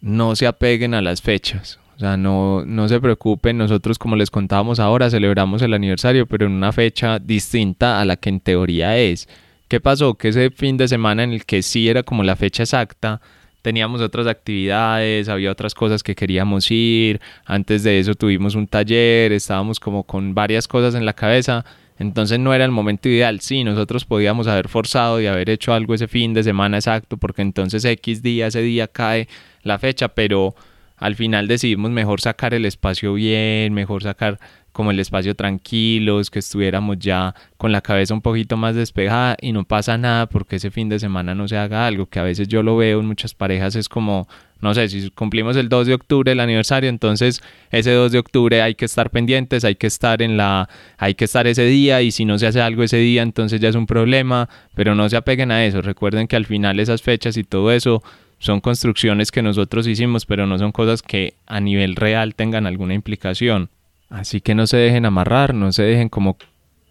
no 0.00 0.34
se 0.36 0.46
apeguen 0.46 0.94
a 0.94 1.02
las 1.02 1.20
fechas. 1.22 1.78
O 1.96 1.98
sea, 1.98 2.16
no, 2.16 2.64
no 2.64 2.88
se 2.88 3.00
preocupen, 3.00 3.58
nosotros 3.58 3.98
como 3.98 4.16
les 4.16 4.30
contábamos 4.30 4.80
ahora 4.80 5.10
celebramos 5.10 5.62
el 5.62 5.74
aniversario, 5.74 6.26
pero 6.26 6.46
en 6.46 6.52
una 6.52 6.72
fecha 6.72 7.18
distinta 7.18 8.00
a 8.00 8.04
la 8.04 8.16
que 8.16 8.30
en 8.30 8.40
teoría 8.40 8.98
es. 8.98 9.28
¿Qué 9.68 9.80
pasó? 9.80 10.14
Que 10.14 10.28
ese 10.28 10.50
fin 10.50 10.76
de 10.76 10.88
semana 10.88 11.22
en 11.22 11.32
el 11.32 11.44
que 11.44 11.62
sí 11.62 11.88
era 11.88 12.02
como 12.02 12.24
la 12.24 12.36
fecha 12.36 12.62
exacta, 12.62 13.20
teníamos 13.62 14.00
otras 14.00 14.26
actividades, 14.26 15.28
había 15.28 15.52
otras 15.52 15.74
cosas 15.74 16.02
que 16.02 16.14
queríamos 16.14 16.70
ir, 16.70 17.20
antes 17.44 17.82
de 17.84 18.00
eso 18.00 18.14
tuvimos 18.14 18.54
un 18.54 18.66
taller, 18.66 19.32
estábamos 19.32 19.78
como 19.78 20.02
con 20.02 20.34
varias 20.34 20.66
cosas 20.66 20.94
en 20.94 21.06
la 21.06 21.12
cabeza 21.12 21.64
Entonces 22.02 22.38
no 22.40 22.52
era 22.52 22.64
el 22.64 22.70
momento 22.72 23.08
ideal. 23.08 23.40
Sí, 23.40 23.64
nosotros 23.64 24.04
podíamos 24.04 24.48
haber 24.48 24.68
forzado 24.68 25.20
y 25.20 25.26
haber 25.26 25.48
hecho 25.48 25.72
algo 25.72 25.94
ese 25.94 26.08
fin 26.08 26.34
de 26.34 26.42
semana 26.42 26.78
exacto, 26.78 27.16
porque 27.16 27.42
entonces 27.42 27.84
X 27.84 28.22
día, 28.22 28.48
ese 28.48 28.60
día 28.60 28.88
cae 28.88 29.28
la 29.62 29.78
fecha, 29.78 30.08
pero 30.08 30.54
al 30.96 31.14
final 31.14 31.48
decidimos 31.48 31.90
mejor 31.90 32.20
sacar 32.20 32.54
el 32.54 32.64
espacio 32.64 33.14
bien, 33.14 33.72
mejor 33.72 34.02
sacar 34.02 34.38
como 34.72 34.90
el 34.90 34.98
espacio 34.98 35.34
tranquilos, 35.34 36.30
que 36.30 36.38
estuviéramos 36.38 36.98
ya 36.98 37.34
con 37.56 37.72
la 37.72 37.80
cabeza 37.80 38.14
un 38.14 38.22
poquito 38.22 38.56
más 38.56 38.74
despejada 38.74 39.36
y 39.40 39.52
no 39.52 39.64
pasa 39.64 39.98
nada 39.98 40.26
porque 40.26 40.56
ese 40.56 40.70
fin 40.70 40.88
de 40.88 40.98
semana 40.98 41.34
no 41.34 41.46
se 41.46 41.56
haga 41.56 41.86
algo, 41.86 42.06
que 42.06 42.18
a 42.18 42.22
veces 42.22 42.48
yo 42.48 42.62
lo 42.62 42.76
veo 42.76 43.00
en 43.00 43.06
muchas 43.06 43.34
parejas 43.34 43.76
es 43.76 43.88
como, 43.88 44.26
no 44.60 44.74
sé, 44.74 44.88
si 44.88 45.10
cumplimos 45.10 45.56
el 45.56 45.68
2 45.68 45.86
de 45.86 45.94
octubre 45.94 46.32
el 46.32 46.40
aniversario, 46.40 46.88
entonces 46.88 47.42
ese 47.70 47.92
2 47.92 48.12
de 48.12 48.18
octubre 48.18 48.62
hay 48.62 48.74
que 48.74 48.86
estar 48.86 49.10
pendientes, 49.10 49.64
hay 49.64 49.74
que 49.74 49.86
estar 49.86 50.22
en 50.22 50.36
la, 50.36 50.68
hay 50.96 51.14
que 51.14 51.26
estar 51.26 51.46
ese 51.46 51.64
día 51.66 52.02
y 52.02 52.10
si 52.10 52.24
no 52.24 52.38
se 52.38 52.46
hace 52.46 52.60
algo 52.60 52.82
ese 52.82 52.96
día, 52.96 53.22
entonces 53.22 53.60
ya 53.60 53.68
es 53.68 53.76
un 53.76 53.86
problema, 53.86 54.48
pero 54.74 54.94
no 54.94 55.08
se 55.08 55.16
apeguen 55.16 55.50
a 55.50 55.64
eso, 55.64 55.82
recuerden 55.82 56.26
que 56.26 56.36
al 56.36 56.46
final 56.46 56.80
esas 56.80 57.02
fechas 57.02 57.36
y 57.36 57.44
todo 57.44 57.72
eso 57.72 58.02
son 58.42 58.60
construcciones 58.60 59.30
que 59.30 59.40
nosotros 59.40 59.86
hicimos, 59.86 60.26
pero 60.26 60.48
no 60.48 60.58
son 60.58 60.72
cosas 60.72 61.00
que 61.00 61.34
a 61.46 61.60
nivel 61.60 61.94
real 61.94 62.34
tengan 62.34 62.66
alguna 62.66 62.92
implicación. 62.92 63.70
Así 64.12 64.42
que 64.42 64.54
no 64.54 64.66
se 64.66 64.76
dejen 64.76 65.06
amarrar, 65.06 65.54
no 65.54 65.72
se 65.72 65.82
dejen 65.82 66.10
como 66.10 66.36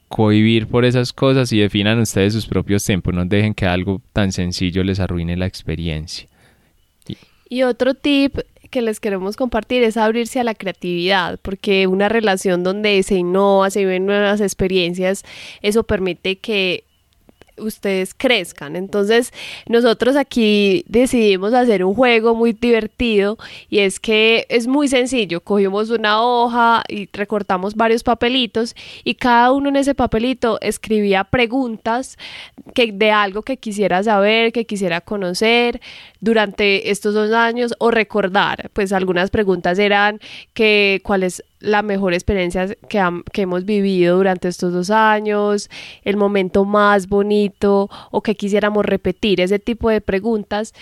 cohibir 0.08 0.68
por 0.68 0.86
esas 0.86 1.14
cosas 1.14 1.52
y 1.54 1.60
definan 1.60 2.00
ustedes 2.00 2.34
sus 2.34 2.48
propios 2.48 2.84
tiempos, 2.84 3.14
no 3.14 3.24
dejen 3.26 3.54
que 3.54 3.68
algo 3.68 4.02
tan 4.12 4.32
sencillo 4.32 4.84
les 4.84 5.00
arruine 5.00 5.38
la 5.38 5.46
experiencia. 5.46 6.28
Y 7.48 7.64
otro 7.64 7.94
tip 7.94 8.40
que 8.72 8.82
les 8.82 9.00
queremos 9.00 9.38
compartir 9.38 9.84
es 9.84 9.98
abrirse 9.98 10.40
a 10.40 10.44
la 10.44 10.56
creatividad, 10.56 11.40
porque 11.42 11.86
una 11.86 12.10
relación 12.10 12.64
donde 12.64 13.04
se 13.04 13.16
innova, 13.16 13.70
se 13.70 13.82
viven 13.82 14.08
nuevas 14.08 14.42
experiencias, 14.42 15.24
eso 15.62 15.84
permite 15.84 16.38
que 16.38 16.86
ustedes 17.62 18.14
crezcan. 18.14 18.76
Entonces, 18.76 19.32
nosotros 19.68 20.16
aquí 20.16 20.84
decidimos 20.88 21.54
hacer 21.54 21.84
un 21.84 21.94
juego 21.94 22.36
muy 22.36 22.54
divertido 22.54 23.38
y 23.70 23.80
es 23.80 24.00
que 24.00 24.46
es 24.50 24.68
muy 24.68 24.88
sencillo. 24.88 25.42
Cogimos 25.42 25.90
una 25.90 26.22
hoja 26.22 26.84
y 26.88 27.10
recortamos 27.14 27.76
varios 27.76 28.04
papelitos 28.04 28.76
y 29.04 29.16
cada 29.16 29.52
uno 29.52 29.70
en 29.70 29.76
ese 29.78 29.96
papelito 29.96 30.60
escribía 30.62 31.24
preguntas 31.24 32.18
que, 32.74 32.92
de 32.92 33.12
algo 33.12 33.42
que 33.44 33.58
quisiera 33.58 34.04
saber, 34.04 34.52
que 34.52 34.66
quisiera 34.66 35.02
conocer 35.02 35.82
durante 36.20 36.92
estos 36.92 37.14
dos 37.14 37.32
años 37.32 37.74
o 37.80 37.92
recordar. 37.92 38.70
Pues 38.74 38.94
algunas 38.94 39.30
preguntas 39.30 39.80
eran 39.80 40.20
que 40.54 41.02
cuál 41.04 41.24
es 41.24 41.44
la 41.62 41.82
mejor 41.82 42.14
experiencia 42.14 42.68
que, 42.90 43.22
que, 43.32 43.42
hemos 43.44 43.66
vivido 43.66 44.18
durante 44.18 44.48
estos 44.48 44.74
dos 44.74 44.90
años, 44.90 45.70
el 46.04 46.18
momento 46.18 46.66
más 46.66 47.08
bonito 47.08 47.90
o 48.12 48.22
que 48.22 48.36
quisiéramos 48.36 48.86
repetir, 48.86 49.42
ese 49.42 49.60
tipo 49.60 49.90
de 49.90 50.02
preguntas. 50.02 50.74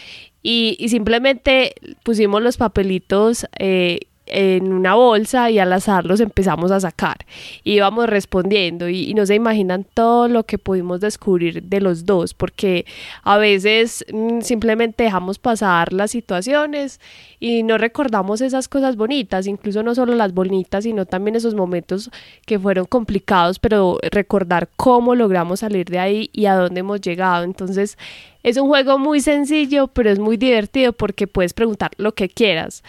Y, 0.41 0.77
y 0.79 0.89
simplemente 0.89 1.75
pusimos 2.03 2.41
los 2.41 2.57
papelitos 2.57 3.45
eh, 3.59 3.99
en 4.29 4.71
una 4.71 4.95
bolsa 4.95 5.49
y 5.49 5.59
al 5.59 5.73
azar 5.73 6.05
los 6.05 6.19
empezamos 6.19 6.71
a 6.71 6.79
sacar. 6.79 7.17
Y 7.63 7.73
íbamos 7.73 8.07
respondiendo 8.07 8.87
y, 8.87 9.13
no 9.13 9.25
se 9.25 9.35
imaginan 9.35 9.85
todo 9.93 10.27
lo 10.27 10.45
que 10.45 10.57
pudimos 10.57 11.01
descubrir 11.01 11.63
de 11.63 11.81
los 11.81 12.05
dos, 12.05 12.33
porque 12.33 12.85
a 13.23 13.37
veces 13.37 14.05
mm, 14.13 14.41
simplemente 14.41 15.03
dejamos 15.03 15.39
pasar 15.39 15.91
las 15.93 16.11
situaciones 16.11 17.01
y 17.39 17.63
no 17.63 17.77
recordamos 17.77 18.41
esas 18.41 18.67
cosas 18.67 18.95
bonitas, 18.95 19.47
incluso 19.47 19.83
no 19.83 19.95
solo 19.95 20.15
las 20.15 20.33
bonitas, 20.33 20.83
sino 20.83 21.05
también 21.05 21.35
esos 21.35 21.55
momentos 21.55 22.09
que 22.45 22.59
fueron 22.59 22.85
complicados, 22.85 23.59
pero 23.59 23.97
recordar 24.11 24.69
cómo 24.75 25.15
logramos 25.15 25.61
salir 25.61 25.89
de 25.89 25.99
ahí 25.99 26.29
y 26.33 26.45
a 26.45 26.55
dónde 26.55 26.81
hemos 26.81 27.01
llegado. 27.01 27.43
Entonces, 27.43 27.97
es 28.43 28.57
un 28.57 28.67
juego 28.67 28.97
muy 28.97 29.19
sencillo, 29.21 29.87
pero 29.87 30.09
es 30.09 30.19
muy 30.19 30.37
divertido 30.37 30.93
porque 30.93 31.27
puedes 31.27 31.53
preguntar 31.53 31.91
lo 31.97 32.13
que 32.13 32.29
quieras 32.29 32.83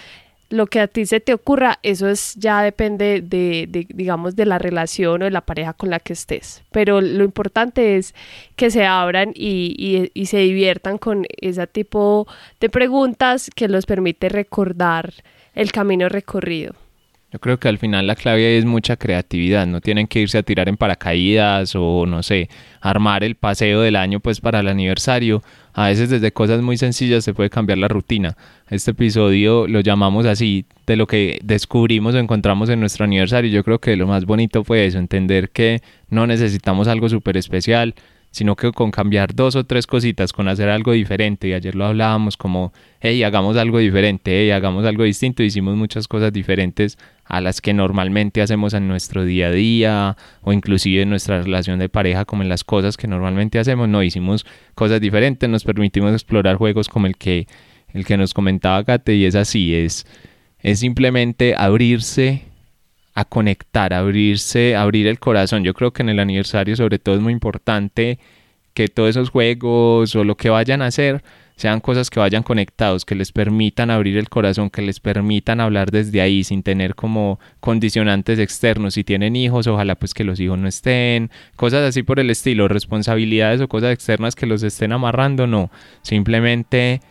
lo 0.51 0.67
que 0.67 0.81
a 0.81 0.89
ti 0.89 1.07
se 1.07 1.21
te 1.21 1.33
ocurra, 1.33 1.79
eso 1.83 2.09
es 2.09 2.35
ya 2.35 2.63
depende 2.63 3.23
de, 3.23 3.87
digamos, 3.89 4.37
de 4.37 4.47
la 4.47 4.59
relación 4.59 5.23
o 5.23 5.25
de 5.25 5.31
la 5.31 5.47
pareja 5.47 5.73
con 5.73 5.91
la 5.91 6.01
que 6.01 6.13
estés. 6.13 6.63
Pero 6.73 7.01
lo 7.01 7.25
importante 7.25 7.97
es 7.97 8.15
que 8.57 8.71
se 8.71 8.85
abran 8.85 9.33
y, 9.35 10.11
y 10.13 10.27
se 10.27 10.39
diviertan 10.39 10.99
con 10.99 11.25
ese 11.41 11.67
tipo 11.69 12.27
de 12.61 12.69
preguntas 12.69 13.51
que 13.55 13.69
los 13.69 13.87
permite 13.87 14.29
recordar 14.29 15.15
el 15.55 15.73
camino 15.73 16.09
recorrido. 16.09 16.75
Yo 17.33 17.39
creo 17.39 17.61
que 17.61 17.69
al 17.69 17.79
final 17.79 18.09
la 18.09 18.17
clave 18.17 18.59
es 18.59 18.65
mucha 18.65 18.97
creatividad, 18.97 19.65
no 19.65 19.81
tienen 19.81 20.09
que 20.09 20.21
irse 20.21 20.37
a 20.37 20.43
tirar 20.43 20.69
en 20.69 20.77
paracaídas 20.77 21.77
o 21.77 22.05
no 22.05 22.25
sé, 22.25 22.49
armar 22.81 23.23
el 23.23 23.37
paseo 23.37 23.83
del 23.83 23.95
año 23.95 24.19
pues 24.19 24.41
para 24.41 24.59
el 24.61 24.67
aniversario. 24.67 25.41
A 25.73 25.89
veces 25.89 26.11
desde 26.11 26.33
cosas 26.33 26.61
muy 26.61 26.77
sencillas 26.77 27.23
se 27.23 27.33
puede 27.33 27.49
cambiar 27.49 27.79
la 27.79 27.87
rutina. 27.87 28.37
Este 28.69 28.91
episodio 28.91 29.69
lo 29.69 29.79
llamamos 29.79 30.27
así, 30.27 30.65
de 30.89 30.97
lo 30.97 31.07
que 31.07 31.39
descubrimos 31.45 32.17
o 32.17 32.19
encontramos 32.19 32.69
en 32.69 32.81
nuestro 32.81 33.05
aniversario. 33.05 33.49
Yo 33.49 33.63
creo 33.63 33.79
que 33.79 33.95
lo 33.95 34.09
más 34.09 34.25
bonito 34.25 34.65
fue 34.65 34.87
eso, 34.87 34.99
entender 34.99 35.51
que 35.51 35.83
no 36.09 36.27
necesitamos 36.27 36.89
algo 36.89 37.09
súper 37.09 37.37
especial, 37.37 37.95
sino 38.31 38.57
que 38.57 38.71
con 38.73 38.91
cambiar 38.91 39.35
dos 39.35 39.57
o 39.57 39.65
tres 39.65 39.87
cositas, 39.87 40.33
con 40.33 40.49
hacer 40.49 40.69
algo 40.69 40.93
diferente, 40.93 41.49
y 41.49 41.53
ayer 41.53 41.75
lo 41.75 41.87
hablábamos 41.87 42.37
como, 42.37 42.73
hey, 43.01 43.23
hagamos 43.23 43.57
algo 43.57 43.79
diferente, 43.79 44.41
hey, 44.41 44.51
hagamos 44.51 44.85
algo 44.85 45.05
distinto, 45.05 45.43
hicimos 45.43 45.77
muchas 45.77 46.07
cosas 46.07 46.33
diferentes 46.33 46.97
a 47.25 47.41
las 47.41 47.61
que 47.61 47.73
normalmente 47.73 48.43
hacemos 48.43 48.75
en 48.75 48.89
nuestro 48.89 49.25
día 49.25 49.49
a 49.49 49.53
día 49.53 50.17
o 50.43 50.53
inclusive 50.53 51.03
en 51.03 51.11
nuestra 51.11 51.43
relación 51.43 51.79
de 51.79 51.89
pareja 51.89 52.25
como 52.25 52.43
en 52.43 52.49
las 52.49 52.65
cosas 52.65 52.97
que 52.97 53.07
normalmente 53.07 53.59
hacemos, 53.59 53.89
no 53.89 54.03
hicimos 54.03 54.47
cosas 54.75 55.01
diferentes, 55.01 55.49
nos 55.49 55.65
permitimos 55.65 56.13
explorar 56.13 56.57
juegos 56.57 56.89
como 56.89 57.07
el 57.07 57.17
que 57.17 57.47
el 57.93 58.05
que 58.05 58.17
nos 58.17 58.35
comentaba 58.35 58.85
Kate 58.85 59.17
y 59.17 59.25
es 59.25 59.35
así, 59.35 59.75
es 59.75 60.07
es 60.63 60.81
simplemente 60.81 61.55
abrirse 61.57 62.45
a 63.15 63.25
conectar, 63.25 63.93
abrirse, 63.93 64.77
abrir 64.77 65.07
el 65.07 65.19
corazón. 65.19 65.65
Yo 65.65 65.75
creo 65.75 65.93
que 65.93 66.03
en 66.03 66.11
el 66.11 66.21
aniversario 66.21 66.77
sobre 66.77 66.99
todo 66.99 67.17
es 67.17 67.21
muy 67.21 67.33
importante 67.33 68.19
que 68.75 68.89
todos 68.89 69.11
esos 69.11 69.31
juegos 69.31 70.15
o 70.15 70.25
lo 70.25 70.37
que 70.37 70.51
vayan 70.51 70.83
a 70.83 70.87
hacer 70.87 71.23
sean 71.57 71.81
cosas 71.81 72.09
que 72.09 72.19
vayan 72.19 72.43
conectados, 72.43 73.05
que 73.05 73.15
les 73.15 73.33
permitan 73.33 73.91
abrir 73.91 74.17
el 74.17 74.31
corazón, 74.31 74.71
que 74.71 74.81
les 74.81 74.99
permitan 74.99 75.61
hablar 75.61 75.91
desde 75.91 76.23
ahí 76.23 76.43
sin 76.43 76.63
tener 76.63 76.95
como 76.95 77.39
condicionantes 77.61 78.39
externos. 78.39 78.95
Si 78.95 79.05
tienen 79.05 79.37
hijos, 79.37 79.67
ojalá 79.67 79.95
pues 79.97 80.15
que 80.15 80.25
los 80.25 80.41
hijos 80.41 80.59
no 80.59 80.67
estén, 80.67 81.31
cosas 81.57 81.87
así 81.87 82.03
por 82.03 82.19
el 82.19 82.31
estilo, 82.31 82.67
responsabilidades 82.67 83.61
o 83.61 83.69
cosas 83.69 83.93
externas 83.93 84.35
que 84.35 84.47
los 84.47 84.63
estén 84.63 84.93
amarrando, 84.93 85.47
no. 85.47 85.71
Simplemente 86.01 87.03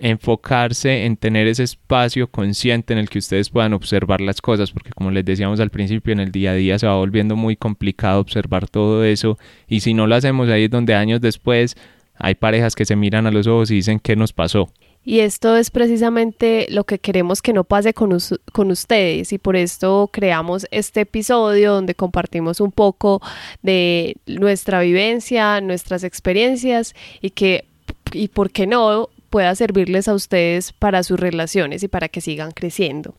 enfocarse 0.00 1.04
en 1.04 1.16
tener 1.16 1.46
ese 1.46 1.62
espacio 1.62 2.26
consciente 2.28 2.92
en 2.92 2.98
el 2.98 3.08
que 3.08 3.18
ustedes 3.18 3.50
puedan 3.50 3.74
observar 3.74 4.20
las 4.20 4.40
cosas, 4.40 4.72
porque 4.72 4.90
como 4.90 5.10
les 5.10 5.24
decíamos 5.24 5.60
al 5.60 5.70
principio, 5.70 6.12
en 6.12 6.20
el 6.20 6.32
día 6.32 6.52
a 6.52 6.54
día 6.54 6.78
se 6.78 6.86
va 6.86 6.96
volviendo 6.96 7.36
muy 7.36 7.54
complicado 7.54 8.20
observar 8.20 8.68
todo 8.68 9.04
eso 9.04 9.38
y 9.68 9.80
si 9.80 9.94
no 9.94 10.06
lo 10.06 10.14
hacemos 10.14 10.48
ahí 10.48 10.64
es 10.64 10.70
donde 10.70 10.94
años 10.94 11.20
después 11.20 11.76
hay 12.16 12.34
parejas 12.34 12.74
que 12.74 12.86
se 12.86 12.96
miran 12.96 13.26
a 13.26 13.30
los 13.30 13.46
ojos 13.46 13.70
y 13.70 13.76
dicen 13.76 14.00
qué 14.00 14.16
nos 14.16 14.32
pasó. 14.32 14.70
Y 15.02 15.20
esto 15.20 15.56
es 15.56 15.70
precisamente 15.70 16.66
lo 16.68 16.84
que 16.84 16.98
queremos 16.98 17.40
que 17.40 17.54
no 17.54 17.64
pase 17.64 17.94
con, 17.94 18.16
con 18.52 18.70
ustedes 18.70 19.32
y 19.32 19.38
por 19.38 19.56
esto 19.56 20.10
creamos 20.12 20.66
este 20.70 21.02
episodio 21.02 21.72
donde 21.72 21.94
compartimos 21.94 22.60
un 22.60 22.70
poco 22.70 23.22
de 23.62 24.16
nuestra 24.26 24.80
vivencia, 24.80 25.60
nuestras 25.62 26.04
experiencias 26.04 26.94
y 27.22 27.30
que, 27.30 27.64
y 28.12 28.28
por 28.28 28.50
qué 28.50 28.66
no, 28.66 29.08
pueda 29.30 29.54
servirles 29.54 30.08
a 30.08 30.14
ustedes 30.14 30.72
para 30.72 31.02
sus 31.02 31.18
relaciones 31.18 31.82
y 31.82 31.88
para 31.88 32.08
que 32.08 32.20
sigan 32.20 32.50
creciendo. 32.50 33.14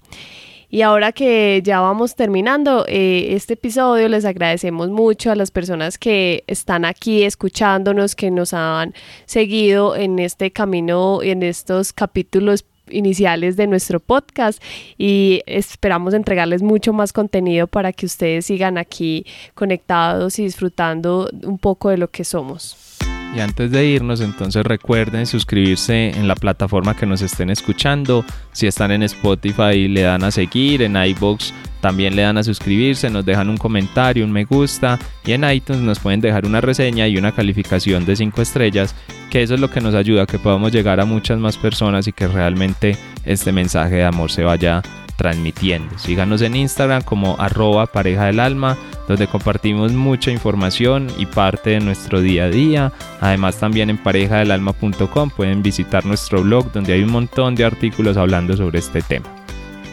Y 0.69 0.83
ahora 0.83 1.11
que 1.11 1.61
ya 1.65 1.81
vamos 1.81 2.15
terminando 2.15 2.85
eh, 2.87 3.33
este 3.35 3.55
episodio, 3.55 4.07
les 4.07 4.23
agradecemos 4.23 4.89
mucho 4.89 5.29
a 5.29 5.35
las 5.35 5.51
personas 5.51 5.97
que 5.97 6.45
están 6.47 6.85
aquí 6.85 7.23
escuchándonos, 7.23 8.15
que 8.15 8.31
nos 8.31 8.53
han 8.53 8.93
seguido 9.25 9.97
en 9.97 10.17
este 10.19 10.51
camino, 10.51 11.21
en 11.21 11.43
estos 11.43 11.91
capítulos 11.91 12.63
iniciales 12.89 13.57
de 13.57 13.67
nuestro 13.67 13.99
podcast 13.99 14.63
y 14.97 15.41
esperamos 15.45 16.13
entregarles 16.13 16.61
mucho 16.61 16.93
más 16.93 17.11
contenido 17.11 17.67
para 17.67 17.91
que 17.91 18.05
ustedes 18.05 18.45
sigan 18.45 18.77
aquí 18.77 19.25
conectados 19.55 20.39
y 20.39 20.43
disfrutando 20.43 21.29
un 21.43 21.57
poco 21.57 21.89
de 21.89 21.97
lo 21.97 22.09
que 22.09 22.23
somos. 22.23 22.97
Y 23.33 23.39
antes 23.39 23.71
de 23.71 23.85
irnos, 23.85 24.19
entonces 24.19 24.63
recuerden 24.65 25.25
suscribirse 25.25 26.09
en 26.09 26.27
la 26.27 26.35
plataforma 26.35 26.95
que 26.95 27.05
nos 27.05 27.21
estén 27.21 27.49
escuchando. 27.49 28.25
Si 28.51 28.67
están 28.67 28.91
en 28.91 29.03
Spotify, 29.03 29.87
le 29.87 30.01
dan 30.01 30.23
a 30.23 30.31
seguir, 30.31 30.81
en 30.81 30.97
iBox 30.97 31.53
también 31.81 32.15
le 32.15 32.21
dan 32.21 32.37
a 32.37 32.43
suscribirse, 32.43 33.09
nos 33.09 33.25
dejan 33.25 33.49
un 33.49 33.57
comentario, 33.57 34.23
un 34.23 34.31
me 34.31 34.45
gusta. 34.45 34.99
Y 35.25 35.33
en 35.33 35.49
iTunes 35.49 35.81
nos 35.81 35.99
pueden 35.99 36.21
dejar 36.21 36.45
una 36.45 36.61
reseña 36.61 37.07
y 37.07 37.17
una 37.17 37.31
calificación 37.31 38.05
de 38.05 38.15
5 38.15 38.41
estrellas, 38.41 38.95
que 39.29 39.41
eso 39.41 39.55
es 39.55 39.59
lo 39.59 39.69
que 39.69 39.81
nos 39.81 39.95
ayuda 39.95 40.23
a 40.23 40.27
que 40.27 40.39
podamos 40.39 40.71
llegar 40.71 40.99
a 40.99 41.05
muchas 41.05 41.39
más 41.39 41.57
personas 41.57 42.07
y 42.07 42.13
que 42.13 42.27
realmente 42.27 42.95
este 43.25 43.51
mensaje 43.51 43.95
de 43.95 44.05
amor 44.05 44.31
se 44.31 44.43
vaya 44.43 44.83
transmitiendo. 45.21 45.99
Síganos 45.99 46.41
en 46.41 46.55
Instagram 46.55 47.03
como 47.03 47.35
arroba 47.39 47.85
pareja 47.85 48.25
del 48.25 48.39
alma 48.39 48.75
donde 49.07 49.27
compartimos 49.27 49.91
mucha 49.91 50.31
información 50.31 51.07
y 51.17 51.27
parte 51.27 51.71
de 51.71 51.79
nuestro 51.79 52.21
día 52.21 52.45
a 52.45 52.49
día. 52.49 52.91
Además 53.19 53.57
también 53.57 53.91
en 53.91 53.97
parejadelalma.com 53.97 55.29
pueden 55.29 55.61
visitar 55.61 56.05
nuestro 56.05 56.41
blog 56.41 56.71
donde 56.71 56.93
hay 56.93 57.03
un 57.03 57.11
montón 57.11 57.53
de 57.53 57.65
artículos 57.65 58.17
hablando 58.17 58.57
sobre 58.57 58.79
este 58.79 59.01
tema. 59.01 59.27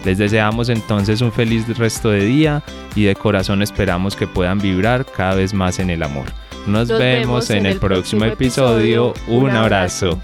Les 0.06 0.16
deseamos 0.16 0.70
entonces 0.70 1.20
un 1.20 1.30
feliz 1.30 1.76
resto 1.76 2.08
de 2.10 2.24
día 2.24 2.62
y 2.94 3.04
de 3.04 3.14
corazón 3.14 3.60
esperamos 3.60 4.16
que 4.16 4.26
puedan 4.26 4.58
vibrar 4.60 5.04
cada 5.04 5.34
vez 5.34 5.52
más 5.52 5.78
en 5.78 5.90
el 5.90 6.02
amor. 6.02 6.26
Nos, 6.66 6.88
vemos, 6.88 7.50
en, 7.50 7.66
el 7.66 7.78
próximo 7.78 8.24
episodio. 8.24 9.12
Un 9.26 9.50
abrazo. 9.50 10.18